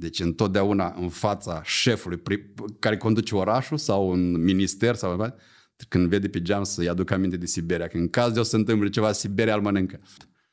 [0.00, 2.22] Deci întotdeauna în fața șefului
[2.78, 5.34] care conduce orașul sau în minister sau
[5.88, 8.56] când vede pe geam să-i aducă aminte de Siberia, că în caz de o să
[8.56, 10.00] întâmple ceva, Siberia îl mănâncă.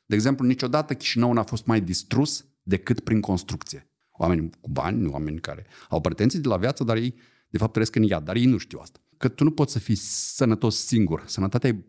[0.06, 3.90] De exemplu, niciodată Chișinău n-a fost mai distrus decât prin construcție.
[4.12, 7.16] Oameni cu bani, oameni care au pretenții de la viață, dar ei,
[7.50, 9.00] de fapt, trăiesc în iad, dar ei nu știu asta.
[9.18, 11.24] Că tu nu poți să fii sănătos singur.
[11.26, 11.84] Sănătatea e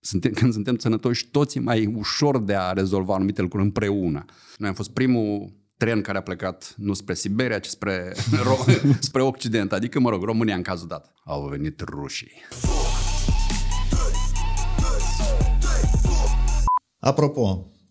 [0.00, 4.24] suntem, când suntem sănătoși, toți e mai ușor de a rezolva anumite lucruri împreună.
[4.56, 8.14] Noi am fost primul tren care a plecat nu spre Siberia, ci spre,
[9.00, 11.12] spre Occident, adică, mă rog, România în cazul dat.
[11.24, 12.42] Au venit rușii.
[16.98, 17.70] Apropo,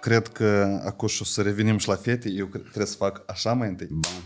[0.00, 2.30] Cred că acum o să revenim și la fete.
[2.30, 3.88] Eu trebuie să fac așa mai întâi.
[3.90, 4.22] Bun.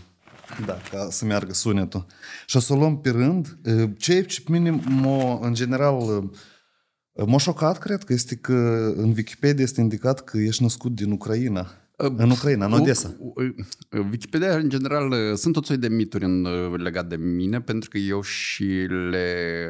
[0.65, 2.05] Da, ca să meargă sunetul.
[2.45, 3.57] Și o să o luăm pe rând.
[3.97, 5.05] Ce ce pe mine, m
[5.41, 6.29] în general,
[7.25, 8.53] m-a șocat, cred că este că
[8.95, 11.71] în Wikipedia este indicat că ești născut din Ucraina.
[12.01, 13.15] În Ucraina, în Odessa.
[14.11, 18.21] Wikipedia, în general, sunt tot soi de mituri în, legat de mine, pentru că eu
[18.21, 18.63] și
[19.09, 19.67] le,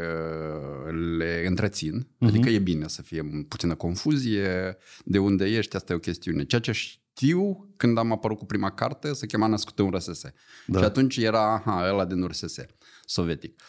[1.17, 2.03] le întrețin.
[2.03, 2.27] Uh-huh.
[2.27, 4.77] Adică e bine să fie puțină confuzie.
[5.05, 6.45] De unde ești, asta e o chestiune.
[6.45, 10.21] Ceea ce știu, când am apărut cu prima carte, se chema Născut în RSS.
[10.67, 10.79] Da.
[10.79, 12.55] Și atunci era, aha, ăla din RSS,
[13.05, 13.61] sovietic.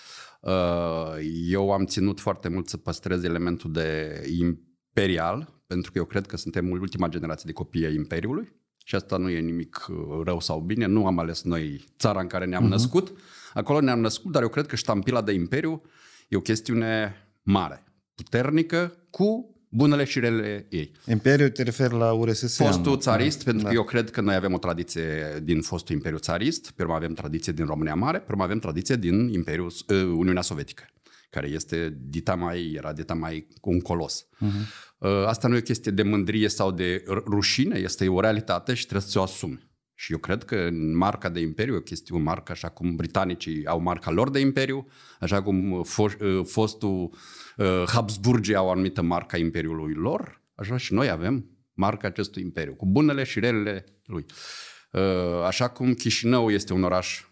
[1.49, 6.37] Eu am ținut foarte mult să păstrez elementul de imperial, pentru că eu cred că
[6.37, 8.59] suntem ultima generație de copii ai Imperiului
[8.91, 12.27] și asta nu e nimic uh, rău sau bine, nu am ales noi țara în
[12.27, 12.71] care ne-am uh-huh.
[12.71, 13.13] născut,
[13.55, 15.83] acolo ne-am născut, dar eu cred că ștampila de Imperiu
[16.29, 17.85] e o chestiune mare,
[18.15, 20.93] puternică, cu bunele și relele ei.
[21.07, 22.57] Imperiu te referi la URSS?
[22.57, 23.45] Fostul țarist, da.
[23.45, 26.95] pentru că eu cred că noi avem o tradiție din fostul Imperiu țarist, pe urmă
[26.95, 30.85] avem tradiție din România Mare, pe urmă avem tradiție din Imperiul, uh, Uniunea Sovietică,
[31.31, 34.27] care este dita mai, era dita mai un colos.
[34.27, 34.89] Uh-huh.
[34.99, 38.87] Uh, asta nu e o chestie de mândrie sau de rușine, este o realitate și
[38.87, 39.69] trebuie să o asumi.
[39.95, 43.81] Și eu cred că marca de imperiu e o chestiune marcă, așa cum britanicii au
[43.81, 44.87] marca lor de imperiu,
[45.21, 45.87] așa cum uh,
[46.45, 47.15] fostul
[47.57, 52.87] uh, Habsburgii au anumită marca imperiului lor, așa și noi avem marca acestui imperiu, cu
[52.87, 54.25] bunele și relele lui.
[55.47, 57.25] Așa cum Chișinău este un oraș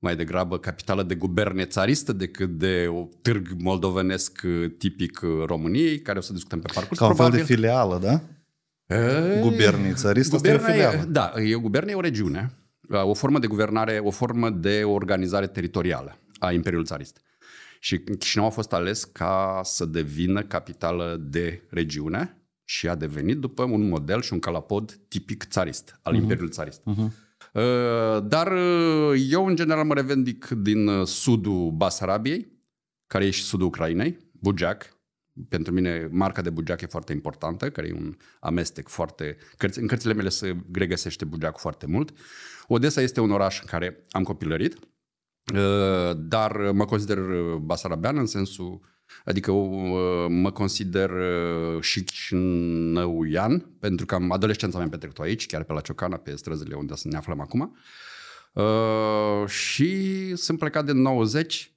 [0.00, 5.98] mai degrabă capitală de guberne țaristă decât de o târg moldovenesc uh, tipic uh, României,
[5.98, 6.98] care o să discutăm pe parcurs.
[6.98, 8.20] Ca un fel de filială, da?
[9.40, 11.04] Gubernii țaristă asta e o filială.
[11.08, 12.52] Da, e o guberne, e o regiune,
[12.88, 17.20] uh, o formă de guvernare, o formă de organizare teritorială a Imperiului Țarist.
[17.80, 23.62] Și Chișinău a fost ales ca să devină capitală de regiune și a devenit după
[23.62, 26.16] un model și un calapod tipic țarist, al uh-huh.
[26.16, 26.80] Imperiului Țarist.
[26.80, 27.29] Uh-huh.
[27.54, 32.58] Uh, dar uh, eu, în general, mă revendic din uh, sudul Basarabiei,
[33.06, 34.98] care e și sudul Ucrainei, Bugeac.
[35.48, 39.36] Pentru mine, marca de Bugeac e foarte importantă, care e un amestec foarte...
[39.74, 42.12] În cărțile mele se regăsește Bugeac foarte mult.
[42.66, 44.78] Odessa este un oraș în care am copilărit,
[46.16, 47.18] dar mă consider
[47.60, 48.80] basarabean în sensul
[49.24, 55.62] Adică uh, mă consider uh, și șnăuian, pentru că am adolescența mea petrecut aici, chiar
[55.62, 57.76] pe la Ciocana, pe străzile unde ne aflăm acum.
[58.52, 61.74] Uh, și sunt plecat de 90,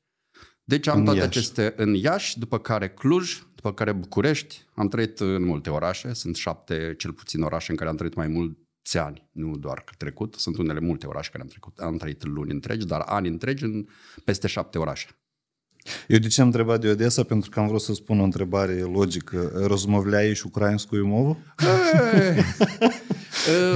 [0.64, 1.30] deci am în toate Iași.
[1.38, 4.66] aceste în Iași, după care Cluj, după care București.
[4.76, 8.28] Am trăit în multe orașe, sunt șapte cel puțin orașe în care am trăit mai
[8.28, 10.36] mulți ani, nu doar trecut.
[10.36, 13.86] Sunt unele multe orașe care am, trecut, am trăit luni întregi, dar ani întregi în
[14.24, 15.08] peste șapte orașe.
[16.08, 17.24] Eu de ce am întrebat de Odessa?
[17.24, 19.52] Pentru că am vrut să spun o întrebare logică.
[19.66, 21.38] Rozmovleaiși ucrainscuiu movu?
[23.52, 23.76] Ă,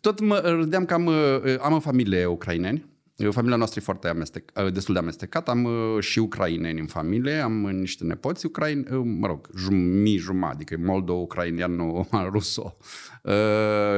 [0.00, 2.94] tot mă râdeam că am, ă, am o familie ucraineni.
[3.30, 5.50] Familia noastră e foarte amestec, ă, destul de amestecată.
[5.50, 5.68] Am
[6.00, 8.84] și ucraineni în familie, am niște nepoți ucraini,
[9.18, 11.80] mă rog, mi jumătate, adică moldo ucrainian
[12.32, 12.76] ruso.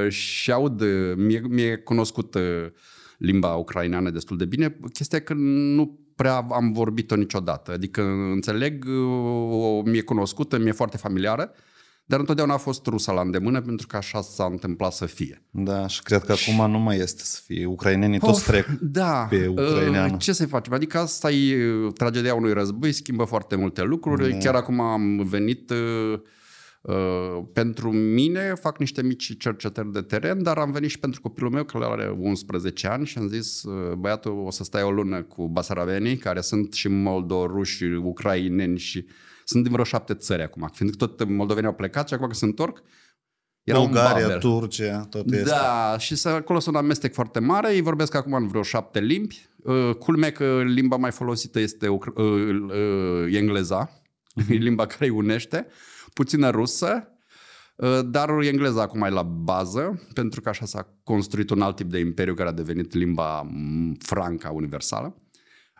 [0.08, 0.82] Și aud,
[1.16, 2.72] mi-e, mi-e cunoscută
[3.18, 4.76] limba ucraineană destul de bine.
[4.92, 7.72] Chestia că nu prea am vorbit-o niciodată.
[7.72, 8.84] Adică înțeleg,
[9.50, 11.50] o, mi-e cunoscută, mi-e foarte familiară,
[12.04, 15.42] dar întotdeauna a fost rusa la îndemână pentru că așa s-a întâmplat să fie.
[15.50, 16.50] Da, și cred că și...
[16.50, 17.66] acum nu mai este să fie.
[17.66, 20.12] Ucrainenii toți trec da, pe ucraineană.
[20.12, 20.72] Uh, ce să facem?
[20.72, 21.56] Adică asta e
[21.94, 24.30] tragedia unui război, schimbă foarte multe lucruri.
[24.30, 24.36] Da.
[24.36, 25.70] Chiar acum am venit...
[25.70, 26.20] Uh, Uh,
[27.52, 31.64] pentru mine fac niște mici cercetări de teren, dar am venit și pentru copilul meu,
[31.64, 35.48] care are 11 ani și am zis, uh, băiatul, o să stai o lună cu
[35.48, 39.06] basarabenii, care sunt și moldoruși, ucraineni și
[39.44, 40.70] sunt din vreo șapte țări acum.
[40.72, 42.82] Fiindcă tot moldovenii au plecat și acum că se întorc,
[43.62, 45.48] era Bulgaria, Turcia, tot este.
[45.48, 49.00] Da, și să, acolo sunt un amestec foarte mare, ei vorbesc acum în vreo șapte
[49.00, 49.48] limbi.
[49.56, 54.46] Uh, culmea că limba mai folosită este uh, uh, engleza, uh-huh.
[54.66, 55.66] limba care îi unește
[56.18, 57.08] puțină rusă,
[57.76, 61.90] uh, dar engleza acum e la bază, pentru că așa s-a construit un alt tip
[61.90, 65.16] de imperiu care a devenit limba mm, franca universală.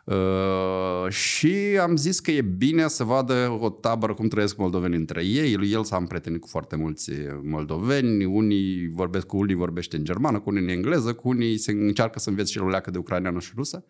[0.05, 5.25] Uh, și am zis că e bine să vadă o tabără cum trăiesc moldovenii între
[5.25, 5.73] ei.
[5.73, 7.11] El s-a împrietenit cu foarte mulți
[7.43, 11.73] moldoveni, unii vorbesc cu unii vorbește în germană, cu unii în engleză, cu unii se
[11.73, 13.85] încearcă să învețe și o leacă de ucraineană și rusă.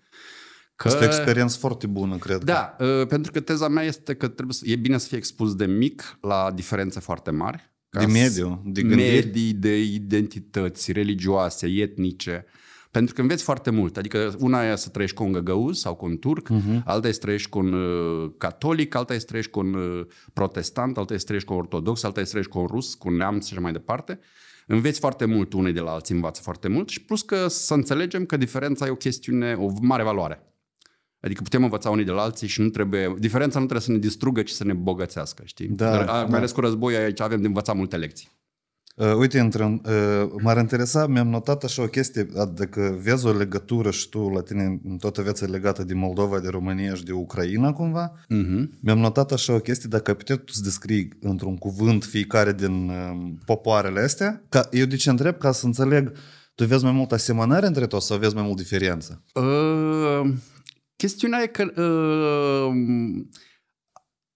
[0.78, 0.88] Că...
[0.88, 2.44] Este o experiență foarte bună, cred.
[2.44, 2.84] Da, că.
[2.84, 5.66] Uh, pentru că teza mea este că trebuie să, e bine să fie expus de
[5.66, 7.72] mic la diferențe foarte mari.
[7.90, 9.12] De mediu, de gândire.
[9.12, 12.44] Medii, de identități religioase, etnice.
[12.90, 13.96] Pentru că înveți foarte mult.
[13.96, 16.82] Adică una e să trăiești cu un găgăuz sau cu un turc, uh-huh.
[16.84, 20.06] alta e să trăiești cu un uh, catolic, alta e să trăiești cu un uh,
[20.32, 22.94] protestant, alta e să trăiești cu un ortodox, alta e să trăiești cu un rus,
[22.94, 24.18] cu un neamț și așa mai departe.
[24.66, 28.24] Înveți foarte mult unei de la alții, învață foarte mult și plus că să înțelegem
[28.24, 30.42] că diferența e o chestiune, o mare valoare.
[31.20, 33.98] Adică putem învăța unii de la alții și nu trebuie, diferența nu trebuie să ne
[33.98, 35.68] distrugă, ci să ne bogățească, știi?
[35.68, 36.24] Da, Dar, da.
[36.24, 38.28] mai ales cu război aici avem de învățat multe lecții.
[38.98, 39.80] Uh, uite, într uh,
[40.42, 44.80] m-ar interesa, mi-am notat așa o chestie, dacă vezi o legătură și tu la tine
[44.84, 48.80] în toată viața legată de Moldova, de România și de Ucraina cumva, uh-huh.
[48.80, 52.88] mi-am notat așa o chestie, dacă ai putea tu să descrii într-un cuvânt fiecare din
[52.88, 56.12] uh, popoarele astea, ca, eu de ce întreb, ca să înțeleg,
[56.54, 59.22] tu vezi mai mult asemănare între tot sau vezi mai mult diferență?
[59.34, 60.32] Uh,
[60.98, 63.24] Chestiunea e că uh,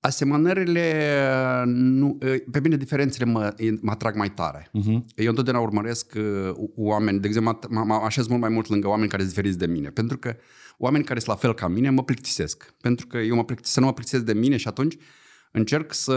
[0.01, 4.69] asemănările, nu, uh, pe mine diferențele mă, mă atrag mai tare.
[4.69, 5.15] Uh-huh.
[5.15, 9.09] Eu întotdeauna urmăresc uh, oameni, de exemplu, mă, mă așez mult mai mult lângă oameni
[9.09, 10.37] care sunt diferiți de mine, pentru că
[10.79, 12.75] oameni care sunt la fel ca mine mă plictisesc.
[12.81, 14.97] Pentru că eu mă plictisesc, să nu mă plictisesc de mine și atunci
[15.53, 16.17] încerc să...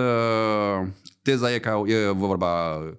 [1.22, 2.94] Teza e ca e vorba Uh,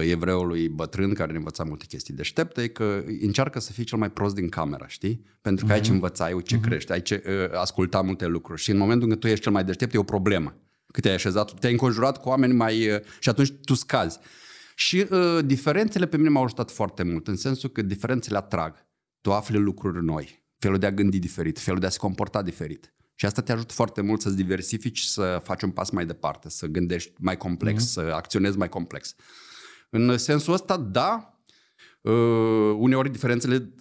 [0.00, 4.10] evreului bătrân care ne învăța multe chestii deștepte, e că încearcă să fii cel mai
[4.10, 5.24] prost din camera, știi?
[5.40, 5.74] Pentru că uh-huh.
[5.74, 6.60] aici învățai ce uh-huh.
[6.60, 7.20] crești, aici uh,
[7.54, 10.02] asculta multe lucruri și în momentul în care tu ești cel mai deștept e o
[10.02, 10.60] problemă.
[10.92, 12.90] Cât te-ai așezat, te-ai înconjurat cu oameni mai...
[12.90, 14.18] Uh, și atunci tu scazi.
[14.74, 18.86] Și uh, diferențele pe mine m-au ajutat foarte mult, în sensul că diferențele atrag.
[19.20, 22.94] Tu afli lucruri noi, felul de a gândi diferit, felul de a se comporta diferit.
[23.14, 26.66] Și asta te ajută foarte mult să-ți diversifici, să faci un pas mai departe, să
[26.66, 27.90] gândești mai complex, uh-huh.
[27.90, 29.14] să acționezi mai complex.
[29.90, 31.40] În sensul ăsta, da,
[32.00, 33.74] uh, uneori diferențele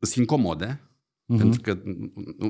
[0.00, 0.80] sunt incomode,
[1.26, 1.38] Uh-huh.
[1.38, 1.82] Pentru că,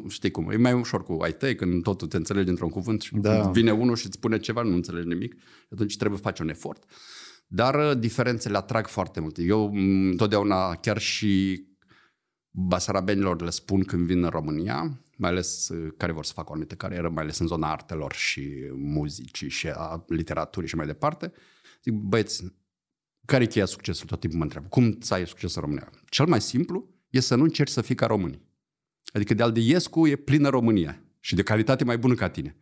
[0.08, 3.14] știi cum, e mai ușor cu ai tăi când totul te înțelegi într-un cuvânt și
[3.14, 3.50] da.
[3.50, 5.34] vine unul și îți spune ceva, nu înțelegi nimic,
[5.70, 6.84] atunci trebuie să faci un efort.
[7.46, 9.36] Dar uh, diferențele atrag foarte mult.
[9.38, 9.72] Eu
[10.10, 11.64] întotdeauna, chiar și
[12.50, 16.52] basarabenilor le spun când vin în România, mai ales uh, care vor să facă o
[16.52, 21.32] anumită carieră, mai ales în zona artelor și muzicii și a literaturii și mai departe,
[21.82, 22.44] zic, băieți,
[23.26, 24.08] care e cheia succesului?
[24.08, 24.68] Tot timpul mă întreabă.
[24.68, 25.90] Cum să ai succes în România?
[26.08, 28.44] Cel mai simplu e să nu încerci să fii ca românii.
[29.12, 32.56] Adică de al de Iescu e plină România și de calitate mai bună ca tine.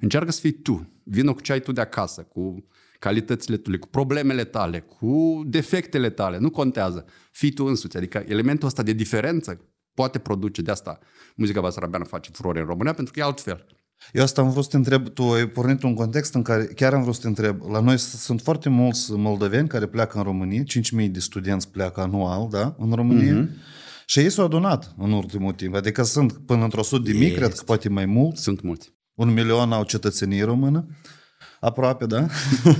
[0.00, 0.92] Încearcă să fii tu.
[1.04, 2.66] Vină cu ce ai tu de acasă, cu
[2.98, 6.38] calitățile tale, cu problemele tale, cu defectele tale.
[6.38, 7.04] Nu contează.
[7.30, 7.96] Fii tu însuți.
[7.96, 9.60] Adică elementul ăsta de diferență
[9.94, 10.98] poate produce de asta.
[11.36, 13.66] Muzica basarabeană face furore în România pentru că e altfel.
[14.12, 16.94] Eu asta am vrut să te întreb, tu ai pornit un context în care chiar
[16.94, 17.62] am vrut să te întreb.
[17.70, 22.48] La noi sunt foarte mulți moldoveni care pleacă în România, 5.000 de studenți pleacă anual,
[22.50, 23.44] da, în România.
[23.44, 23.76] Mm-hmm.
[24.06, 25.74] Și ei s-au adunat în ultimul timp.
[25.74, 28.36] Adică sunt până într-o sută de mii, cred că poate mai mult.
[28.36, 28.92] Sunt mulți.
[29.14, 30.86] Un milion au cetățenie română.
[31.60, 32.26] Aproape, da?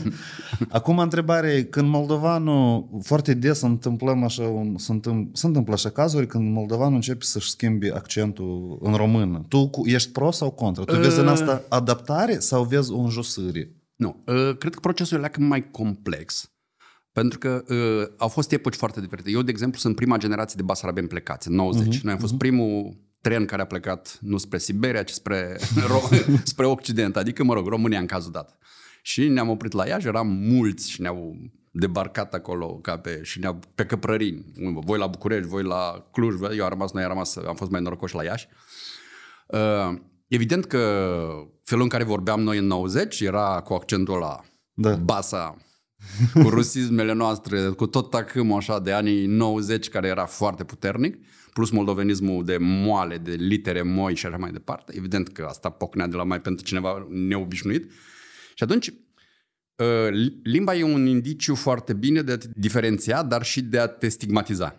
[0.68, 5.90] Acum întrebarea e, când moldovanul, foarte des întâmplăm așa, un, se, întâmplă, se întâmplă așa
[5.90, 9.44] cazuri când moldovanul începe să-și schimbi accentul în română.
[9.48, 10.84] Tu ești pro sau contra?
[10.84, 11.32] Tu vezi în uh.
[11.32, 13.72] asta adaptare sau vezi o înjosire?
[13.96, 16.52] Nu, uh, cred că procesul e mai complex.
[17.12, 19.30] Pentru că uh, au fost epoci foarte diferite.
[19.30, 21.96] Eu, de exemplu, sunt prima generație de basarabeni plecați, în 90.
[21.96, 22.38] Uh-huh, Noi am fost uh-huh.
[22.38, 25.58] primul tren care a plecat nu spre Siberia, ci spre,
[26.44, 28.58] spre Occident, adică, mă rog, România în cazul dat.
[29.02, 31.36] Și ne-am oprit la Iași, eram mulți și ne-au
[31.70, 34.44] debarcat acolo ca pe, și ne pe căprărini.
[34.84, 37.80] Voi la București, voi la Cluj, eu am rămas, noi am rămas, am fost mai
[37.80, 38.48] norocoși la Iași.
[39.46, 39.98] Uh,
[40.28, 41.14] evident că
[41.64, 44.40] felul în care vorbeam noi în 90 era cu accentul la
[44.72, 44.94] da.
[44.94, 45.56] basa,
[46.32, 51.16] cu rusismele noastre, cu tot tacâmul așa de anii 90 care era foarte puternic,
[51.58, 54.92] plus moldovenismul de moale, de litere moi și așa mai departe.
[54.96, 57.90] Evident că asta pocnea de la mai pentru cineva neobișnuit.
[58.54, 58.92] Și atunci
[59.82, 63.86] Uh, limba e un indiciu foarte bine de a te diferenția, dar și de a
[63.86, 64.76] te stigmatiza.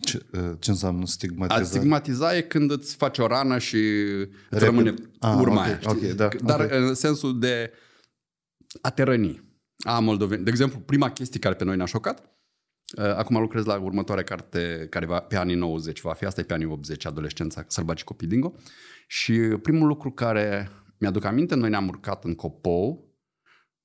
[0.00, 1.60] Ce, uh, ce înseamnă stigmatiza?
[1.60, 3.76] A stigmatiza e când îți faci o rană și
[4.50, 5.80] îți rămâne ah, urma okay, aia.
[5.84, 6.78] Okay, da, dar okay.
[6.78, 7.72] în sensul de
[8.80, 9.40] a te răni.
[9.84, 10.44] A moldoveni.
[10.44, 12.26] De exemplu, prima chestie care pe noi ne-a șocat, uh,
[12.96, 16.52] acum lucrez la următoarea carte care va pe anii 90, va fi asta e pe
[16.52, 18.54] anii 80, adolescența, sălbaci copii dingo.
[19.06, 20.68] Și primul lucru care
[20.98, 23.16] mi-aduc aminte, noi ne-am urcat în copou,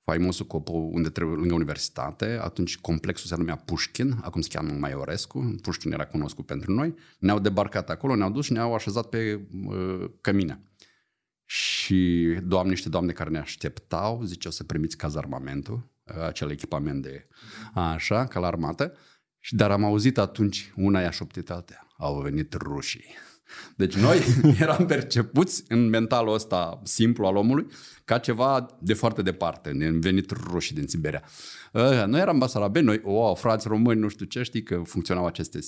[0.03, 5.55] faimosul copou unde trebuie, lângă universitate, atunci complexul se numea Pușkin, acum se cheamă Maiorescu,
[5.61, 10.09] Pușkin era cunoscut pentru noi, ne-au debarcat acolo, ne-au dus și ne-au așezat pe uh,
[10.21, 10.63] cămine.
[11.45, 17.27] Și doamne, niște doamne care ne așteptau, ziceau să primiți cazarmamentul, uh, acel echipament de
[17.73, 18.93] așa, ca la armată,
[19.39, 21.87] și dar am auzit atunci una i-a șoptit altea.
[21.97, 23.05] Au venit rușii.
[23.75, 24.19] Deci noi
[24.59, 27.67] eram percepuți în mentalul ăsta simplu al omului
[28.05, 29.71] ca ceva de foarte departe.
[29.71, 31.23] Ne-am venit rușii din Siberia.
[32.05, 35.59] Noi eram basarabeni, noi, o, frați români, nu știu ce, știi că funcționau aceste...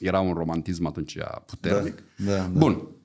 [0.00, 1.94] Era un romantism atunci puternic.
[2.16, 2.46] Da, da, da.
[2.46, 2.99] Bun.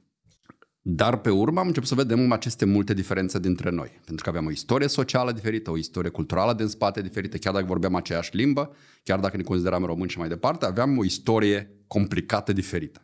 [0.88, 4.00] Dar pe urmă am început să vedem aceste multe diferențe dintre noi.
[4.06, 7.66] Pentru că aveam o istorie socială diferită, o istorie culturală din spate diferită, chiar dacă
[7.66, 12.54] vorbeam aceeași limbă, chiar dacă ne consideram români și mai departe, aveam o istorie complicată
[12.54, 13.02] diferită.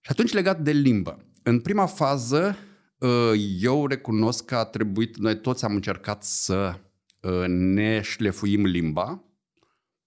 [0.00, 1.24] Și atunci legat de limbă.
[1.42, 2.56] În prima fază,
[3.00, 6.80] ă, eu recunosc că a trebuit, noi toți am încercat să
[7.22, 9.24] ă, ne șlefuim limba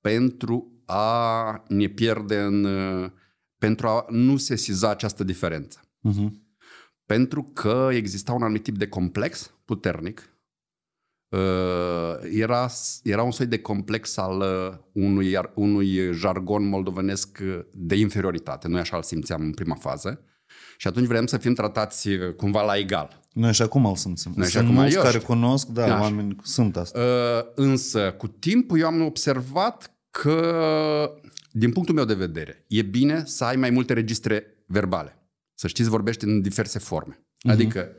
[0.01, 3.13] pentru a ne pierde în, ă,
[3.57, 5.81] pentru a nu sesiza această diferență.
[5.81, 6.45] Uh-huh.
[7.07, 10.37] Pentru că exista un anumit tip de complex puternic
[12.31, 12.69] era,
[13.03, 14.43] era un soi de complex al
[14.91, 17.37] unui, unui jargon moldovenesc
[17.71, 18.67] de inferioritate.
[18.67, 20.21] Noi așa îl simțeam în prima fază.
[20.77, 23.21] Și atunci vrem să fim tratați cumva la egal.
[23.33, 24.33] Noi și acum îl simțim.
[24.35, 26.01] Noi și acum mulți care cunosc, da, Așa.
[26.01, 26.99] oameni sunt asta.
[26.99, 31.11] Uh, însă, cu timpul eu am observat că,
[31.51, 35.26] din punctul meu de vedere, e bine să ai mai multe registre verbale.
[35.59, 37.15] Să știți, vorbești în diverse forme.
[37.15, 37.51] Uh-huh.
[37.51, 37.91] Adică,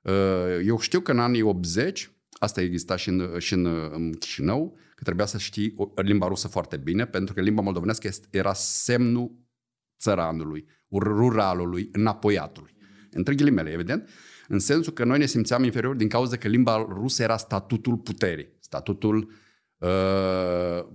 [0.00, 4.76] uh, eu știu că în anii 80 Asta exista și în, și în, în Chișinău,
[4.94, 9.32] că trebuia să știi limba rusă foarte bine, pentru că limba moldovenească era semnul
[9.98, 12.76] țăranului, ruralului, înapoiatului.
[13.10, 14.08] Între ghilimele, evident,
[14.48, 18.56] în sensul că noi ne simțeam inferiori din cauza că limba rusă era statutul puterii,
[18.60, 19.32] statutul
[19.78, 20.86] uh,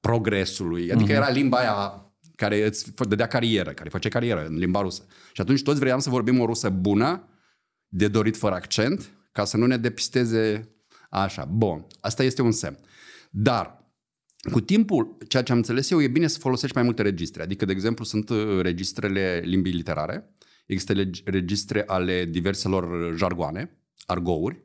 [0.00, 1.16] progresului, adică uh-huh.
[1.16, 2.07] era limba aia
[2.38, 5.06] care îți dădea carieră, care face carieră în limba rusă.
[5.32, 7.28] Și atunci toți vreau să vorbim o rusă bună,
[7.88, 10.68] de dorit fără accent, ca să nu ne depisteze
[11.10, 11.44] așa.
[11.44, 12.78] Bun, asta este un semn.
[13.30, 13.92] Dar
[14.50, 17.42] cu timpul, ceea ce am înțeles eu, e bine să folosești mai multe registre.
[17.42, 20.34] Adică, de exemplu, sunt uh, registrele limbii literare,
[20.66, 20.92] există
[21.24, 24.64] registre ale diverselor jargoane, argouri.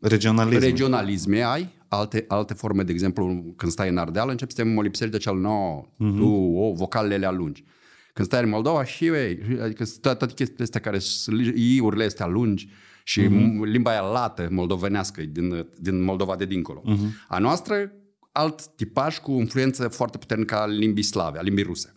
[0.00, 0.60] Regionalism.
[0.60, 5.12] Regionalisme ai, alte, alte forme, de exemplu, când stai în Ardeal, începi să te molipsești
[5.12, 6.16] de cel nou, uh-huh.
[6.16, 6.26] tu,
[6.56, 7.64] o, vocalele lungi.
[8.12, 12.68] Când stai în Moldova, și ei, adică toate chestiile astea care sunt i-urile astea lungi,
[13.04, 13.64] și uh-huh.
[13.64, 16.82] limba aia lată moldovenească din, din Moldova de dincolo.
[16.86, 17.26] Uh-huh.
[17.28, 17.92] A noastră,
[18.32, 21.94] alt tipaj cu influență foarte puternică a limbii slave, a limbii ruse.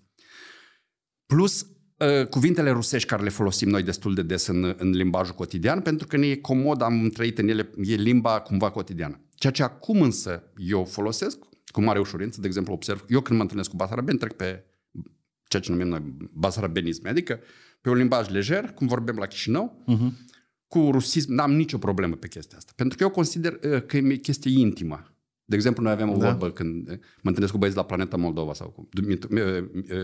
[1.26, 1.62] Plus
[1.98, 6.08] uh, cuvintele rusești care le folosim noi destul de des în, în limbajul cotidian, pentru
[6.08, 9.22] că ne e comod, am trăit în ele, e limba cumva cotidiană.
[9.40, 13.42] Ceea ce acum însă eu folosesc cu mare ușurință, de exemplu observ, eu când mă
[13.42, 14.64] întâlnesc cu basarabeni trec pe
[15.48, 17.40] ceea ce numim noi basarabenism, adică
[17.82, 20.38] pe un limbaj lejer, cum vorbim la Chișinău, uh-huh
[20.70, 22.72] cu rusism, n-am nicio problemă pe chestia asta.
[22.76, 25.14] Pentru că eu consider uh, că e chestie intimă.
[25.46, 26.30] De exemplu, noi avem o da.
[26.30, 28.90] vorbă când uh, mă întâlnesc cu băieți la Planeta Moldova sau cu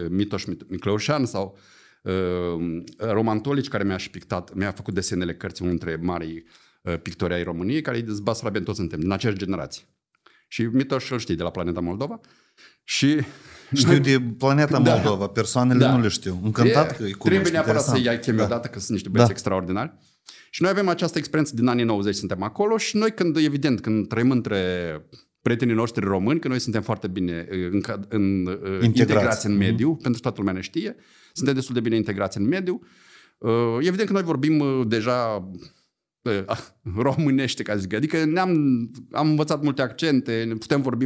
[0.10, 1.58] Mitoș Micleușan sau
[2.04, 6.65] uh, Roman Tolici, care mi-a și pictat, mi-a făcut desenele cărții, unul dintre marii uh,
[7.02, 9.84] pictori ai României, care îi Basarabien, toți suntem, din aceeași generație.
[10.48, 12.20] Și Mitoș îl știi de la Planeta Moldova.
[12.84, 13.22] Și
[13.74, 14.94] știu de planeta da.
[14.94, 15.96] Moldova, persoanele da.
[15.96, 16.40] nu le știu.
[16.44, 18.44] Încântat e, că îi Trebuie neapărat să i-ai chemi da.
[18.44, 19.36] odată, că sunt niște băieți da.
[19.36, 19.94] extraordinari.
[20.50, 24.08] Și noi avem această experiență din anii 90, suntem acolo și noi când, evident, când
[24.08, 24.60] trăim între
[25.42, 28.86] prietenii noștri români, că noi suntem foarte bine în, în, integrați.
[28.86, 30.02] integrați în mediu, mm-hmm.
[30.02, 30.96] pentru toată lumea ne știe,
[31.34, 32.82] suntem destul de bine integrați în mediu.
[33.80, 35.50] Evident că noi vorbim deja
[36.96, 37.94] românește, ca zic.
[37.94, 38.52] Adică ne-am,
[39.12, 41.06] am învățat multe accente, putem vorbi,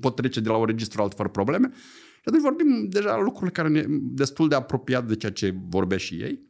[0.00, 1.70] pot trece de la un registru alt fără probleme.
[2.14, 6.14] Și atunci vorbim deja lucrurile care ne destul de apropiat de ceea ce vorbesc și
[6.14, 6.48] ei.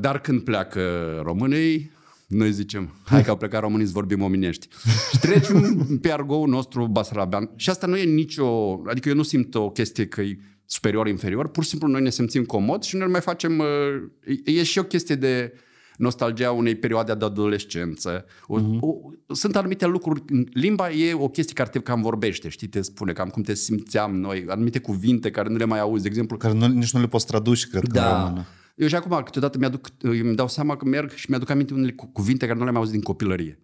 [0.00, 0.80] Dar când pleacă
[1.24, 1.90] românii,
[2.30, 4.68] noi zicem, hai că au plecat românii să vorbim omenești.
[5.10, 7.50] Și trecem pe argou nostru basarabean.
[7.56, 8.80] Și asta nu e nicio...
[8.86, 11.48] Adică eu nu simt o chestie că e superior, inferior.
[11.48, 13.58] Pur și simplu noi ne simțim comod și noi mai facem...
[13.58, 15.52] Uh, e și o chestie de
[16.00, 18.24] nostalgia unei perioade de adolescență.
[18.46, 18.78] O, uh-huh.
[18.80, 18.94] o,
[19.34, 20.22] sunt anumite lucruri.
[20.52, 24.14] Limba e o chestie care te cam vorbește, știi, te spune cam cum te simțeam
[24.16, 26.36] noi, anumite cuvinte care nu le mai auzi, de exemplu.
[26.36, 28.02] Care nu, nici nu le poți traduce, cred da.
[28.02, 28.46] că în română.
[28.74, 32.46] Eu și acum câteodată mi-aduc, îmi dau seama că merg și mi-aduc aminte unele cuvinte
[32.46, 33.58] care nu le-am auzit din copilărie.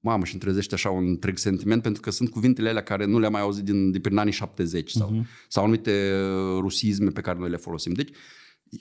[0.00, 3.18] Mamă, și îmi trezește așa un întreg sentiment pentru că sunt cuvintele alea care nu
[3.18, 5.26] le-am mai auzit din, din prin anii 70 sau, uh-huh.
[5.48, 7.92] sau anumite uh, rusisme pe care noi le folosim.
[7.92, 8.10] Deci,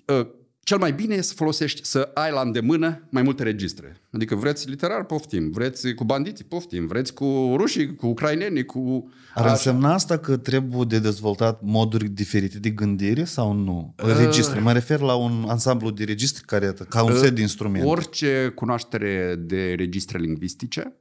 [0.06, 0.28] uh,
[0.68, 4.02] cel mai bine e să folosești, să ai la îndemână mai multe registre.
[4.12, 9.12] Adică vreți literar, poftim, vreți cu bandiții, poftim, vreți cu rușii, cu ucrainenii, cu...
[9.34, 9.52] Ar așa.
[9.52, 13.94] însemna asta că trebuie de dezvoltat moduri diferite de gândire sau nu?
[13.96, 14.58] Registre.
[14.58, 17.88] Uh, mă refer la un ansamblu de registre care, ca un uh, set de instrumente.
[17.88, 20.94] Orice cunoaștere de registre lingvistice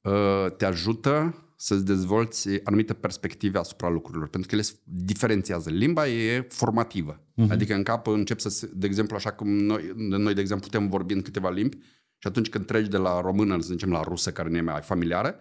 [0.00, 5.70] uh, te ajută să-ți dezvolți anumite perspective asupra lucrurilor, pentru că ele diferențiază.
[5.70, 7.20] Limba e formativă.
[7.20, 7.48] Uh-huh.
[7.48, 11.12] Adică în cap încep să, de exemplu, așa cum noi, noi, de exemplu, putem vorbi
[11.12, 11.76] în câteva limbi
[12.18, 14.80] și atunci când treci de la română, să zicem, la rusă, care nu e mai
[14.80, 15.34] familiară,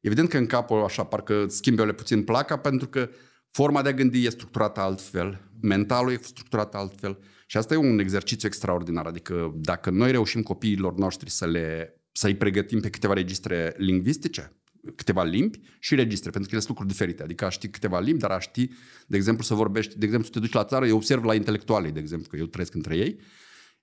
[0.00, 3.10] evident că în capul așa parcă schimbe le puțin placa, pentru că
[3.50, 7.98] forma de a gândi e structurată altfel, mentalul e structurat altfel și asta e un
[7.98, 9.06] exercițiu extraordinar.
[9.06, 14.52] Adică dacă noi reușim copiilor noștri să le să-i pregătim pe câteva registre lingvistice,
[14.94, 17.22] câteva limbi și registre, pentru că ele sunt lucruri diferite.
[17.22, 18.70] Adică a ști câteva limbi, dar a ști,
[19.06, 21.92] de exemplu, să vorbești, de exemplu, să te duci la țară, eu observ la intelectualii,
[21.92, 23.20] de exemplu, că eu trăiesc între ei,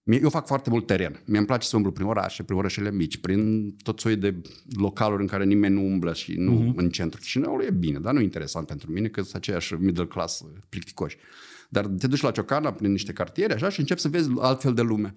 [0.03, 1.21] eu fac foarte mult teren.
[1.25, 4.41] mi îmi place să umblu prin orașe, prin orașele mici, prin tot soiul de
[4.77, 6.75] localuri în care nimeni nu umblă și nu uh-huh.
[6.75, 7.21] în centru.
[7.21, 10.45] Și nu e bine, dar nu e interesant pentru mine, că sunt aceiași middle class
[10.69, 11.17] plicticoși.
[11.69, 14.81] Dar te duci la Ciocana prin niște cartiere așa și începi să vezi altfel de
[14.81, 15.13] lume.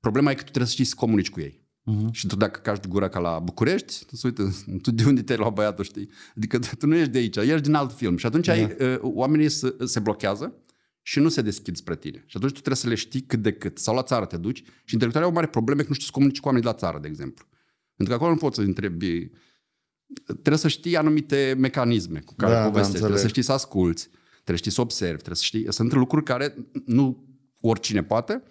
[0.00, 1.61] Problema e că tu trebuie să știi să comunici cu ei.
[1.90, 2.10] Uh-huh.
[2.10, 4.42] Și tu dacă cași gura ca la București, tu uite,
[4.82, 6.08] tu de unde te-ai luat băiatul, știi?
[6.36, 8.16] Adică tu nu ești de aici, ești din alt film.
[8.16, 8.52] Și atunci uh-huh.
[8.52, 10.54] ai, uh, oamenii se, se blochează
[11.02, 12.24] și nu se deschid spre tine.
[12.26, 13.78] Și atunci tu trebuie să le știi cât de cât.
[13.78, 16.40] Sau la țară te duci și intelectualii au mare probleme că nu știi să comunici
[16.40, 17.46] cu oamenii de la țară, de exemplu.
[17.96, 19.30] Pentru că acolo nu poți să întrebi...
[20.24, 22.92] Trebuie să știi anumite mecanisme cu care da, povestești.
[22.92, 25.72] Da, trebuie să știi să asculți, trebuie să știi să observi, trebuie să știi...
[25.72, 27.24] Sunt lucruri care nu
[27.60, 28.42] oricine poate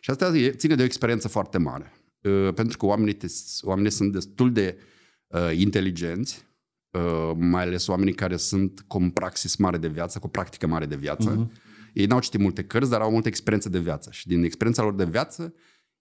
[0.00, 1.92] și asta ține de o experiență foarte mare.
[2.24, 3.26] Uh, pentru că oamenii, te,
[3.62, 4.78] oamenii sunt destul de
[5.26, 6.46] uh, inteligenți,
[6.90, 10.66] uh, mai ales oamenii care sunt cu un praxis mare de viață, cu o practică
[10.66, 11.44] mare de viață.
[11.44, 11.62] Uh-huh.
[11.92, 14.10] Ei n-au citit multe cărți, dar au multă experiență de viață.
[14.12, 15.54] Și din experiența lor de viață,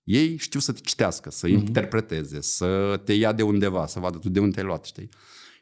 [0.03, 1.51] ei știu să te citească, să uh-huh.
[1.51, 5.09] interpreteze, să te ia de undeva, să vadă tu de unde te-ai luat, știi?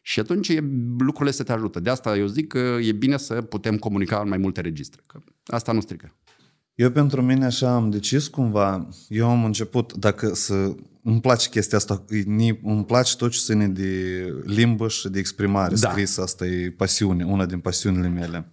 [0.02, 0.60] Și atunci e,
[0.98, 1.80] lucrurile se te ajută.
[1.80, 5.02] De asta eu zic că e bine să putem comunica în mai multe registre.
[5.08, 6.16] Că asta nu strică.
[6.82, 10.76] Eu pentru mine așa am decis cumva, eu am început, dacă să...
[11.04, 12.04] Îmi place chestia asta,
[12.64, 15.90] îmi place tot ce ține de limbă și de exprimare da.
[15.90, 18.52] scrisă, asta e pasiune, una din pasiunile mele.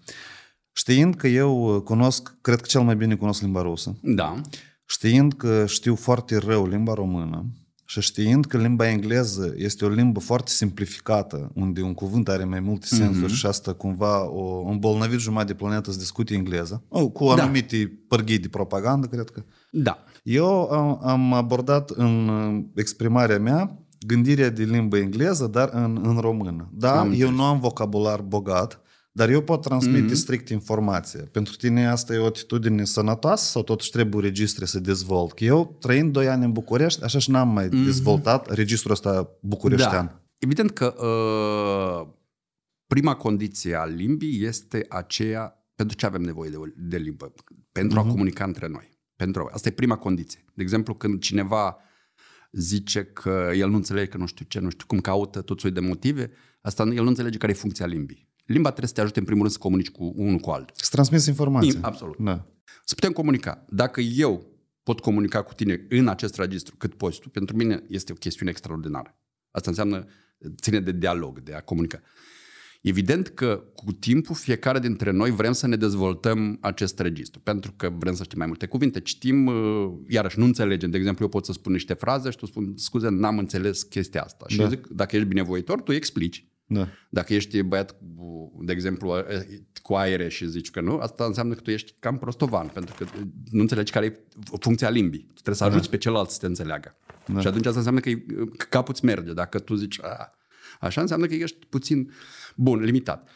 [0.73, 3.99] Știind că eu cunosc, cred că cel mai bine cunosc limba rusă.
[4.03, 4.41] Da.
[4.85, 7.47] Știind că știu foarte rău limba română,
[7.91, 12.61] și știind că limba engleză este o limbă foarte simplificată, unde un cuvânt are mai
[12.61, 13.37] multe sensuri mm-hmm.
[13.37, 17.43] și asta cumva o îmbolnăvit jumătate de planetă să discute engleză, oh, cu da.
[17.43, 17.91] anumite da.
[18.09, 19.43] părghii de propagandă, cred că.
[19.71, 20.05] Da.
[20.23, 22.31] Eu am, am abordat în
[22.75, 26.71] exprimarea mea gândirea de limbă engleză, dar în, în română.
[26.73, 28.81] Da, am eu nu am vocabular bogat,
[29.19, 30.17] dar eu pot transmite mm-hmm.
[30.17, 31.21] strict informație.
[31.21, 35.33] Pentru tine asta e o atitudine sănătoasă sau totuși trebuie registre să dezvolt?
[35.33, 37.85] Că eu, trăind doi ani în București, așa și n-am mai mm-hmm.
[37.85, 40.07] dezvoltat registrul ăsta bucureștean.
[40.07, 40.23] Da.
[40.39, 42.15] Evident că uh,
[42.87, 47.33] prima condiție a limbii este aceea pentru ce avem nevoie de, de limbă.
[47.73, 48.01] Pentru mm-hmm.
[48.01, 48.11] a mhm.
[48.11, 48.99] comunica între noi.
[49.17, 50.45] Pentru, asta e prima condiție.
[50.55, 51.77] De exemplu, când cineva
[52.53, 55.81] zice că el nu înțelege că nu știu ce, nu știu cum caută tot soiul
[55.81, 59.19] de motive, asta el nu înțelege care e funcția limbii limba trebuie să te ajute
[59.19, 60.75] în primul rând să comunici cu unul cu altul.
[60.79, 61.79] Să transmiți informații.
[61.81, 62.17] Absolut.
[62.19, 62.47] Da.
[62.85, 63.65] Să putem comunica.
[63.69, 64.47] Dacă eu
[64.83, 68.51] pot comunica cu tine în acest registru cât poți tu, pentru mine este o chestiune
[68.51, 69.19] extraordinară.
[69.51, 70.07] Asta înseamnă,
[70.61, 72.03] ține de dialog, de a comunica.
[72.81, 77.93] Evident că cu timpul fiecare dintre noi vrem să ne dezvoltăm acest registru, pentru că
[77.99, 79.01] vrem să știm mai multe cuvinte.
[79.01, 80.91] Citim, uh, iarăși nu înțelegem.
[80.91, 84.23] De exemplu, eu pot să spun niște fraze și tu spun, scuze, n-am înțeles chestia
[84.23, 84.45] asta.
[84.49, 84.63] Și da.
[84.63, 86.47] eu zic, dacă ești binevoitor, tu explici.
[86.71, 86.89] Da.
[87.09, 89.15] Dacă ești băiat, cu, de exemplu,
[89.83, 93.07] cu aere și zici că nu, asta înseamnă că tu ești cam prostovan, pentru că
[93.51, 94.21] nu înțelegi care e
[94.61, 95.21] funcția limbii.
[95.27, 95.91] Tu trebuie să ajuți da.
[95.91, 96.97] pe celălalt să te înțeleagă.
[97.27, 97.41] Da.
[97.41, 98.11] Și atunci asta înseamnă că,
[98.57, 99.33] că capul îți merge.
[99.33, 100.33] Dacă tu zici, a,
[100.81, 102.13] așa înseamnă că ești puțin
[102.57, 103.29] bun, limitat.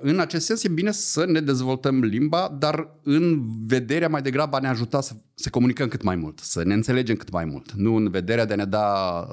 [0.00, 4.60] În acest sens e bine să ne dezvoltăm limba, dar în vederea mai degrabă a
[4.60, 7.94] ne ajuta să, să comunicăm cât mai mult, să ne înțelegem cât mai mult, nu
[7.94, 9.26] în vederea de a ne da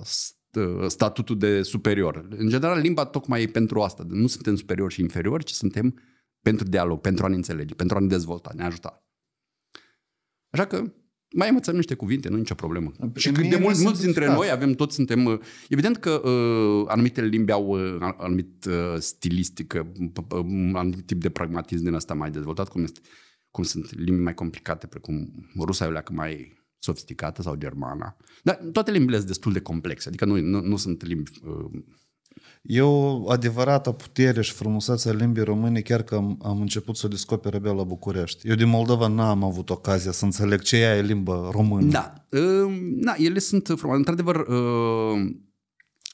[0.88, 2.28] statutul de superior.
[2.30, 4.06] În general, limba tocmai e pentru asta.
[4.08, 6.00] Nu suntem superiori și inferiori, ci suntem
[6.42, 9.06] pentru dialog, pentru a ne înțelege, pentru a ne dezvolta, ne ajuta.
[10.50, 10.94] Așa că
[11.36, 12.92] mai învățăm niște cuvinte, nu nicio problemă.
[13.14, 15.26] Pe și cât de mulți, mulți dintre noi avem, toți suntem...
[15.26, 19.92] Uh, evident că uh, anumite limbi au uh, anumit uh, stilistică,
[20.32, 23.00] un anumit tip de pragmatism din asta mai dezvoltat, cum, este,
[23.52, 28.18] cum sunt limbi mai complicate, precum rusa e o leacă mai sofisticată sau germana.
[28.44, 31.82] Dar toate limbile sunt destul de complexe, adică nu, nu, nu sunt limbi uh,
[32.62, 37.06] E o adevărată putere și frumusețe a limbii române, chiar că am, am început să
[37.06, 38.48] o descoper abia la București.
[38.48, 41.92] Eu din Moldova n-am avut ocazia să înțeleg ce e limba română.
[41.92, 43.98] Da, uh, da ele sunt frumoase.
[43.98, 45.36] Într-adevăr, uh,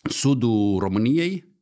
[0.10, 1.56] sudul României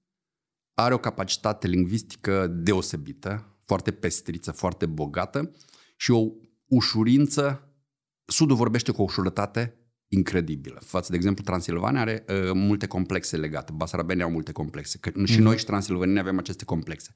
[0.73, 5.51] are o capacitate lingvistică deosebită, foarte pestriță, foarte bogată
[5.97, 6.27] și o
[6.67, 7.64] ușurință.
[8.25, 10.81] Sudul vorbește cu o ușurătate incredibilă.
[10.83, 13.71] Față, de exemplu, Transilvania are uh, multe complexe legate.
[13.75, 14.97] Basarabenii au multe complexe.
[14.97, 15.25] Că mm-hmm.
[15.25, 15.43] Și mhm.
[15.43, 17.13] noi și Transilvania avem aceste complexe.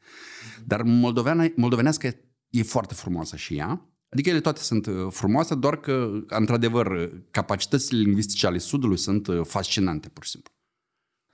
[0.65, 2.15] Dar moldoveana, moldovenească
[2.49, 3.89] e foarte frumoasă și ea.
[4.09, 9.41] Adică ele toate sunt uh, frumoase, doar că, într-adevăr, capacitățile lingvistice ale Sudului sunt uh,
[9.43, 10.53] fascinante, pur și simplu.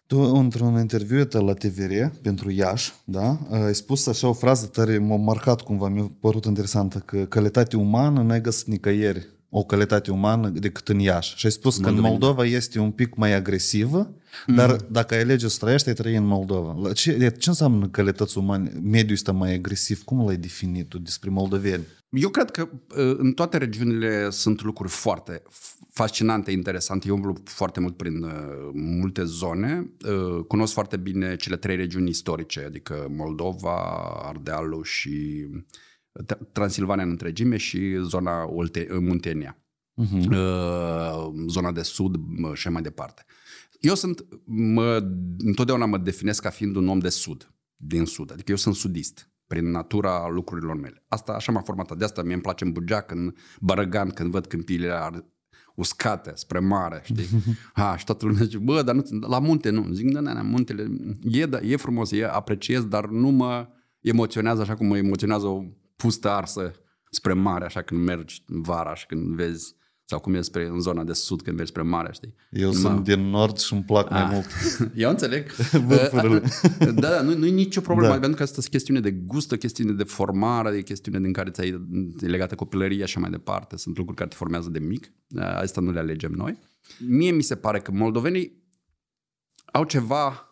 [0.08, 5.16] Tu, într-un interviu la TVR pentru Iași, da, ai spus așa o frază tare, m-a
[5.16, 10.89] marcat cumva, mi-a părut interesantă, că calitatea umană n-ai găsit nicăieri o calitate umană decât
[10.89, 11.36] în Iași.
[11.38, 14.13] Și ai spus că în Moldova este un pic mai agresivă,
[14.48, 14.56] mm.
[14.56, 16.91] dar dacă ai alege să trăiești, ai trăi în Moldova.
[16.94, 18.72] Ce, ce înseamnă calități umane?
[18.82, 20.04] Mediul este mai agresiv.
[20.04, 21.84] Cum l-ai definit tu despre moldoveni?
[22.10, 25.41] Eu cred că uh, în toate regiunile sunt lucruri foarte
[25.91, 27.08] fascinante, interesante.
[27.08, 28.32] Eu umblu foarte mult prin uh,
[28.74, 29.89] multe zone.
[30.08, 33.76] Uh, cunosc foarte bine cele trei regiuni istorice, adică Moldova,
[34.24, 35.46] Ardealul și
[36.51, 39.58] Transilvania în întregime și zona Olte, Muntenia.
[40.04, 40.28] Uh-huh.
[41.47, 42.15] Zona de sud
[42.54, 43.25] și mai departe.
[43.80, 48.32] Eu sunt, mă, întotdeauna mă definesc ca fiind un om de sud, din sud.
[48.32, 51.04] Adică eu sunt sudist prin natura lucrurilor mele.
[51.08, 51.97] Asta așa m-a format.
[51.97, 54.91] De asta mie îmi place în Bugeac, în Bărăgan, când văd câmpiile
[55.75, 57.28] uscate spre mare, știi?
[57.73, 59.88] Ha, și toată lumea zice, bă, dar nu, la munte nu.
[59.91, 60.88] Zic, da, da, da, muntele
[61.21, 63.67] e, da, e frumos, e, apreciez, dar nu mă
[63.99, 65.47] emoționează așa cum mă emoționează
[66.06, 66.72] o pustă arsă
[67.10, 69.76] spre mare, așa când mergi în vara și când vezi
[70.08, 72.36] sau cum e spre, în zona de sud când mergi spre mare, știi?
[72.50, 72.82] Eu Numai...
[72.82, 74.30] sunt din nord și îmi plac mai ah.
[74.32, 74.46] mult.
[75.04, 75.52] Eu înțeleg.
[76.96, 78.20] da, da, nu, nu e nicio problemă, da.
[78.20, 81.50] pentru că asta e chestiune de gust, o chestiune de formare, e chestiune din care
[81.50, 81.88] ți-ai
[82.20, 83.78] legată copilăria și mai departe.
[83.78, 85.12] Sunt lucruri care te formează de mic.
[85.39, 86.58] Asta nu le alegem noi.
[87.08, 88.63] Mie mi se pare că moldovenii
[89.65, 90.50] au ceva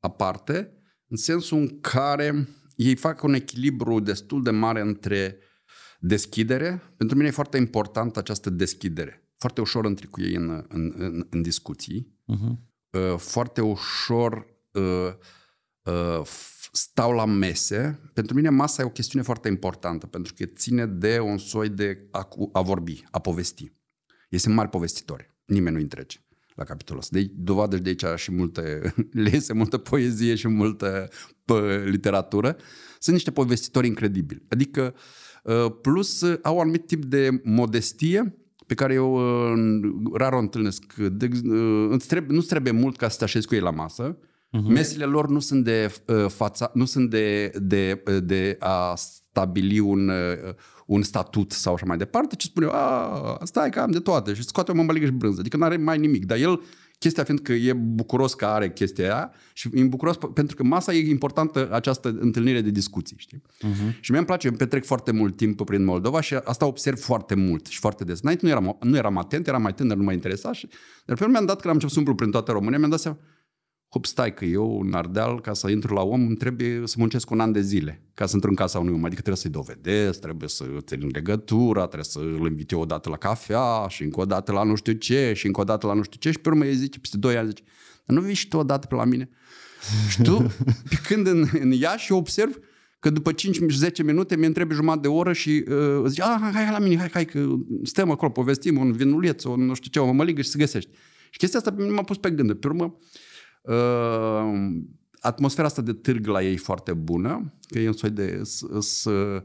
[0.00, 0.72] aparte,
[1.08, 5.38] în sensul în care ei fac un echilibru destul de mare între
[5.98, 6.82] deschidere.
[6.96, 9.28] Pentru mine e foarte important această deschidere.
[9.38, 12.18] Foarte ușor intri cu ei în, în, în, în discuții.
[12.32, 12.72] Uh-huh.
[13.16, 15.12] Foarte ușor uh,
[15.82, 16.26] uh,
[16.72, 18.00] stau la mese.
[18.12, 22.08] Pentru mine masa e o chestiune foarte importantă, pentru că ține de un soi de
[22.10, 23.72] a, a vorbi, a povesti.
[24.28, 25.32] Este mari povestitori.
[25.44, 26.23] Nimeni nu întrece
[26.54, 27.18] la capitolul ăsta.
[27.18, 28.94] De dovadă de aici și multe
[29.30, 31.08] lese, multă poezie și multă
[31.44, 32.56] pă, literatură.
[32.98, 34.42] Sunt niște povestitori incredibili.
[34.48, 34.94] Adică,
[35.42, 40.38] uh, plus, uh, au un anumit tip de modestie pe care eu uh, rar o
[40.38, 40.94] întâlnesc.
[40.94, 41.28] De,
[41.88, 44.18] îți trebuie, nu trebuie mult ca să te așezi cu ei la masă.
[44.18, 44.68] Uh-huh.
[44.68, 45.94] Mesele lor nu sunt de
[46.28, 48.94] fața, nu sunt de, de, de a
[49.34, 50.10] stabili un,
[50.86, 54.42] un statut sau așa mai departe, ci spune, a, stai că am de toate și
[54.42, 55.40] scoate o mămăligă și brânză.
[55.40, 56.24] Adică nu are mai nimic.
[56.24, 56.62] Dar el,
[56.98, 60.92] chestia fiind că e bucuros că are chestia aia și e bucuros pentru că masa
[60.92, 63.42] e importantă această întâlnire de discuții, știi?
[63.42, 64.00] Uh-huh.
[64.00, 67.66] Și mi-am place, eu petrec foarte mult timp prin Moldova și asta observ foarte mult
[67.66, 68.20] și foarte des.
[68.20, 70.68] Înainte nu eram, nu eram atent, eram mai tânăr, nu mă interesa și...
[71.04, 73.18] Dar pe mi-am dat, când am început să umplu prin toată România, mi-am dat seama,
[73.94, 77.30] hop, stai că eu în Ardeal, ca să intru la om, îmi trebuie să muncesc
[77.30, 79.04] un an de zile ca să intru în casa unui om.
[79.04, 83.08] Adică trebuie să-i dovedesc, trebuie să țin legătura, trebuie să îl invit eu o dată
[83.08, 85.92] la cafea și încă o dată la nu știu ce și încă o dată la
[85.92, 87.62] nu știu ce și pe urmă îi zice, peste doi ani zice,
[88.04, 89.28] dar nu vii și tu o dată pe la mine?
[90.08, 90.36] și tu,
[90.90, 92.58] pe când în, în Iași, eu observ
[92.98, 93.36] că după 5-10
[94.04, 97.10] minute mi întrebi jumătate de oră și uh, zice, ah, hai, hai la mine, hai,
[97.12, 97.46] hai, că
[97.82, 100.90] stăm acolo, povestim un vinuleț, o nu știu ce, o măligă și se găsește.
[101.30, 102.52] Și chestia asta m-a pus pe gând.
[102.52, 102.92] Pe urmă, uh,
[105.20, 108.42] atmosfera asta de târg la ei e foarte bună, că e un soi de...
[108.78, 109.42] S, uh,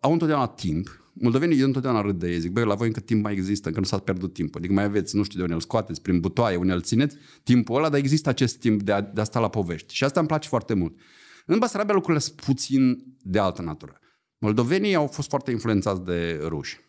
[0.00, 0.96] au întotdeauna timp.
[1.14, 2.40] Moldovenii eu întotdeauna râd de ei.
[2.40, 4.58] Zic, băi, la voi încă timp mai există, încă nu s-a pierdut timpul.
[4.58, 7.76] Adică mai aveți, nu știu de unde îl scoateți, prin butoaie, unde îl țineți, timpul
[7.76, 9.94] ăla, dar există acest timp de a, de a sta la povești.
[9.94, 10.98] Și asta îmi place foarte mult.
[11.46, 13.98] În Basarabia lucrurile sunt puțin de altă natură.
[14.38, 16.80] Moldovenii au fost foarte influențați de ruși.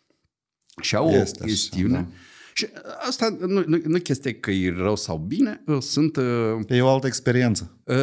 [0.80, 1.96] Și au este o chestiune...
[1.96, 2.12] Așa, da.
[2.56, 2.68] Și
[3.08, 6.16] asta nu, nu, nu chestie că e rău sau bine, uh, sunt...
[6.16, 6.24] Uh,
[6.68, 7.78] e o altă experiență.
[7.84, 7.96] Uh,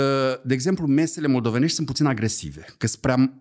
[0.43, 3.33] de exemplu, mesele moldovenești sunt puțin agresive, că sunt prea,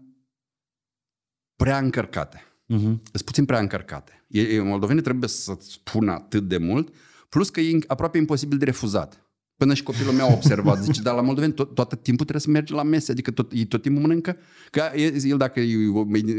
[1.57, 2.39] prea încărcate.
[2.39, 3.01] Uh-huh.
[3.13, 4.25] Sunt puțin prea încărcate.
[4.29, 6.95] E, moldovenii trebuie să spună atât de mult,
[7.29, 9.25] plus că e aproape imposibil de refuzat.
[9.57, 12.51] Până și copilul meu a observat, zice, dar la moldoveni tot, tot timpul trebuie să
[12.51, 14.37] mergi la mese, adică tot, tot timpul mănâncă.
[14.71, 14.91] Că
[15.25, 15.77] el dacă e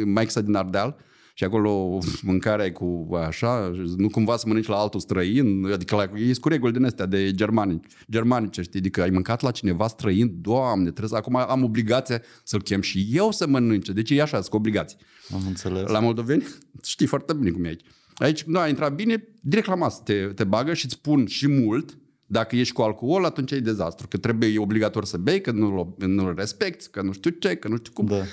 [0.05, 0.97] mai din Ardeal,
[1.33, 6.03] și acolo mâncarea e cu așa, nu cumva să mănânci la altul străin, adică la,
[6.15, 7.79] e cu reguli din astea de germani,
[8.11, 12.61] germanice, știi, adică ai mâncat la cineva străin, doamne, trebuie să, acum am obligația să-l
[12.61, 14.97] chem și eu să mănânce, deci e așa, cu obligații.
[15.33, 15.87] Am înțeles.
[15.87, 16.43] La moldoveni,
[16.83, 17.81] știi foarte bine cum e aici.
[18.15, 21.47] Aici, nu, ai intrat bine, direct la masă te, te bagă și îți spun și
[21.47, 25.51] mult, dacă ești cu alcool, atunci e dezastru, că trebuie e obligator să bei, că
[25.51, 28.05] nu-l, nu respecti, că nu știu ce, că nu știu cum.
[28.05, 28.23] Da.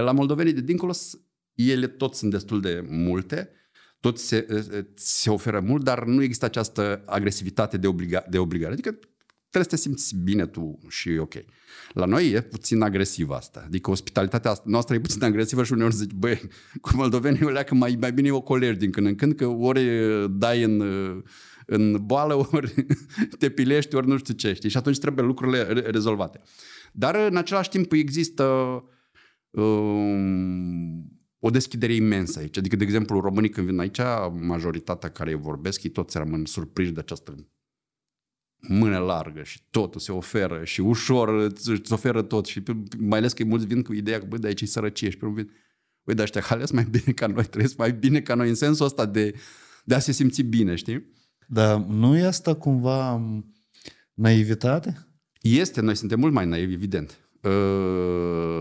[0.00, 0.92] La moldovenii de dincolo
[1.54, 3.50] ele tot sunt destul de multe,
[4.00, 4.46] tot se,
[4.94, 8.72] se oferă mult, dar nu există această agresivitate de, obliga, de obligare.
[8.72, 8.98] Adică
[9.50, 11.34] trebuie să te simți bine tu și ok.
[11.92, 13.62] La noi e puțin agresiv asta.
[13.66, 16.40] Adică ospitalitatea noastră e puțin agresivă și uneori zici, băi,
[16.82, 19.88] cu moldovenii o leacă mai, mai bine o colegi din când în când, că ori
[20.30, 20.82] dai în,
[21.66, 22.74] în boală, ori
[23.38, 24.68] te pilești, ori nu știu ce, știi?
[24.68, 26.40] Și atunci trebuie lucrurile rezolvate.
[26.92, 28.44] Dar în același timp există
[29.50, 31.14] um,
[31.46, 32.56] o deschidere imensă aici.
[32.56, 34.00] Adică, de exemplu, românii când vin aici,
[34.40, 37.48] majoritatea care vorbesc, ei toți rămân surprinși de această
[38.68, 42.62] mână largă și totul se oferă și ușor îți oferă tot și
[42.98, 45.26] mai ales că mulți vin cu ideea că, băi, de aici e sărăcie și pe
[45.26, 45.50] vin,
[46.04, 48.86] băi, dar ăștia ales mai bine ca noi, trăiesc mai bine ca noi în sensul
[48.86, 49.34] ăsta de,
[49.84, 51.12] de a se simți bine, știi?
[51.48, 53.22] Dar nu e asta cumva
[54.14, 55.06] naivitate?
[55.40, 57.18] Este, noi suntem mult mai naivi, evident.
[57.42, 58.54] Uh,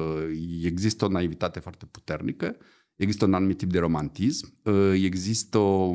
[0.63, 2.57] există o naivitate foarte puternică,
[2.95, 5.93] există un anumit tip de romantism, uh, există o...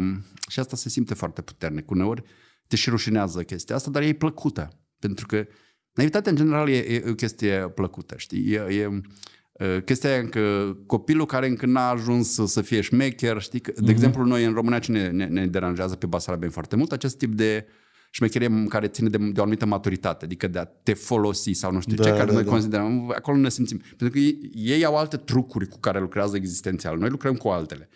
[0.49, 1.91] și asta se simte foarte puternic.
[1.91, 2.23] Uneori
[2.67, 4.69] te și rușinează chestia asta, dar e plăcută.
[4.99, 5.47] Pentru că
[5.93, 8.53] naivitatea în general e, e o chestie plăcută, știi?
[8.53, 13.41] E, e uh, chestia aia că copilul care încă n-a ajuns să, să fie șmecher,
[13.41, 13.61] știi?
[13.61, 13.89] De mm-hmm.
[13.89, 17.35] exemplu, noi în România ce ne, ne, ne deranjează pe Basarabia foarte mult, acest tip
[17.35, 17.73] de uh,
[18.11, 21.81] șmecherie care ține de, de o anumită maturitate, adică de a te folosi sau nu
[21.81, 22.51] știu da, ce, care da, noi da.
[22.51, 23.79] considerăm, acolo ne simțim.
[23.97, 27.89] Pentru că ei, ei au alte trucuri cu care lucrează existențial, noi lucrăm cu altele.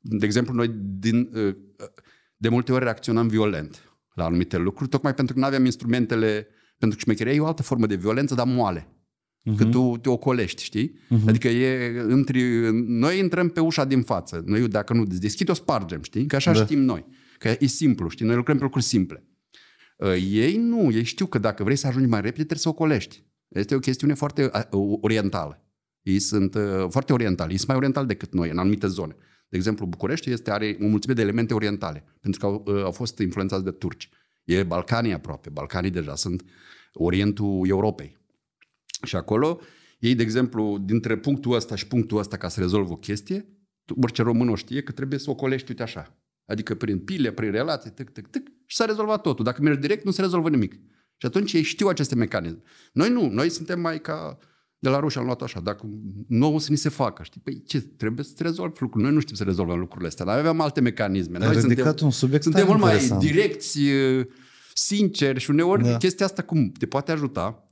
[0.00, 1.54] De exemplu, noi din, uh,
[2.36, 3.82] de multe ori reacționăm violent
[4.14, 6.46] la anumite lucruri, tocmai pentru că nu aveam instrumentele,
[6.78, 8.88] pentru că șmecheria e o altă formă de violență, dar moale.
[9.50, 9.56] Uh-huh.
[9.56, 10.90] Că tu te ocolești, știi?
[10.90, 11.28] Uh-huh.
[11.28, 12.70] Adică e între...
[12.72, 14.42] Noi intrăm pe ușa din față.
[14.46, 16.26] Noi, dacă nu deschid, o spargem, știi?
[16.26, 16.64] Că așa da.
[16.64, 17.06] știm noi.
[17.38, 18.26] Că e simplu, știi?
[18.26, 19.27] Noi lucrăm pe lucruri simple.
[19.98, 23.24] Uh, ei nu, ei știu că dacă vrei să ajungi mai repede, trebuie să ocolești.
[23.48, 24.50] Este o chestiune foarte
[25.00, 25.62] orientală.
[26.02, 29.16] Ei sunt uh, foarte orientali, ei sunt mai orientali decât noi în anumite zone.
[29.48, 32.90] De exemplu, București este, are o mulțime de elemente orientale, pentru că au, uh, au
[32.90, 34.08] fost influențați de turci.
[34.44, 36.44] E Balcanii aproape, Balcanii deja sunt
[36.92, 38.16] Orientul Europei.
[39.02, 39.60] Și acolo,
[39.98, 43.46] ei, de exemplu, dintre punctul ăsta și punctul ăsta, ca să rezolvă o chestie,
[44.02, 46.18] orice român o știe că trebuie să ocolești, uite așa.
[46.48, 49.44] Adică prin pile, prin relații, tic, tic, tic, și s-a rezolvat totul.
[49.44, 50.72] Dacă mergi direct, nu se rezolvă nimic.
[51.16, 52.62] Și atunci ei știu aceste mecanisme.
[52.92, 54.38] Noi nu, noi suntem mai ca
[54.78, 55.88] de la ruși am luat așa, dacă
[56.28, 57.40] nu o să ni se facă, știi?
[57.44, 59.04] Păi ce, trebuie să rezolvi lucruri.
[59.04, 61.38] Noi nu știm să rezolvăm lucrurile astea, dar avem alte mecanisme.
[61.38, 63.80] Ai noi suntem, un subiect suntem mult mai direcți,
[64.74, 65.96] sinceri și uneori da.
[65.96, 67.64] chestia asta cum te poate ajuta,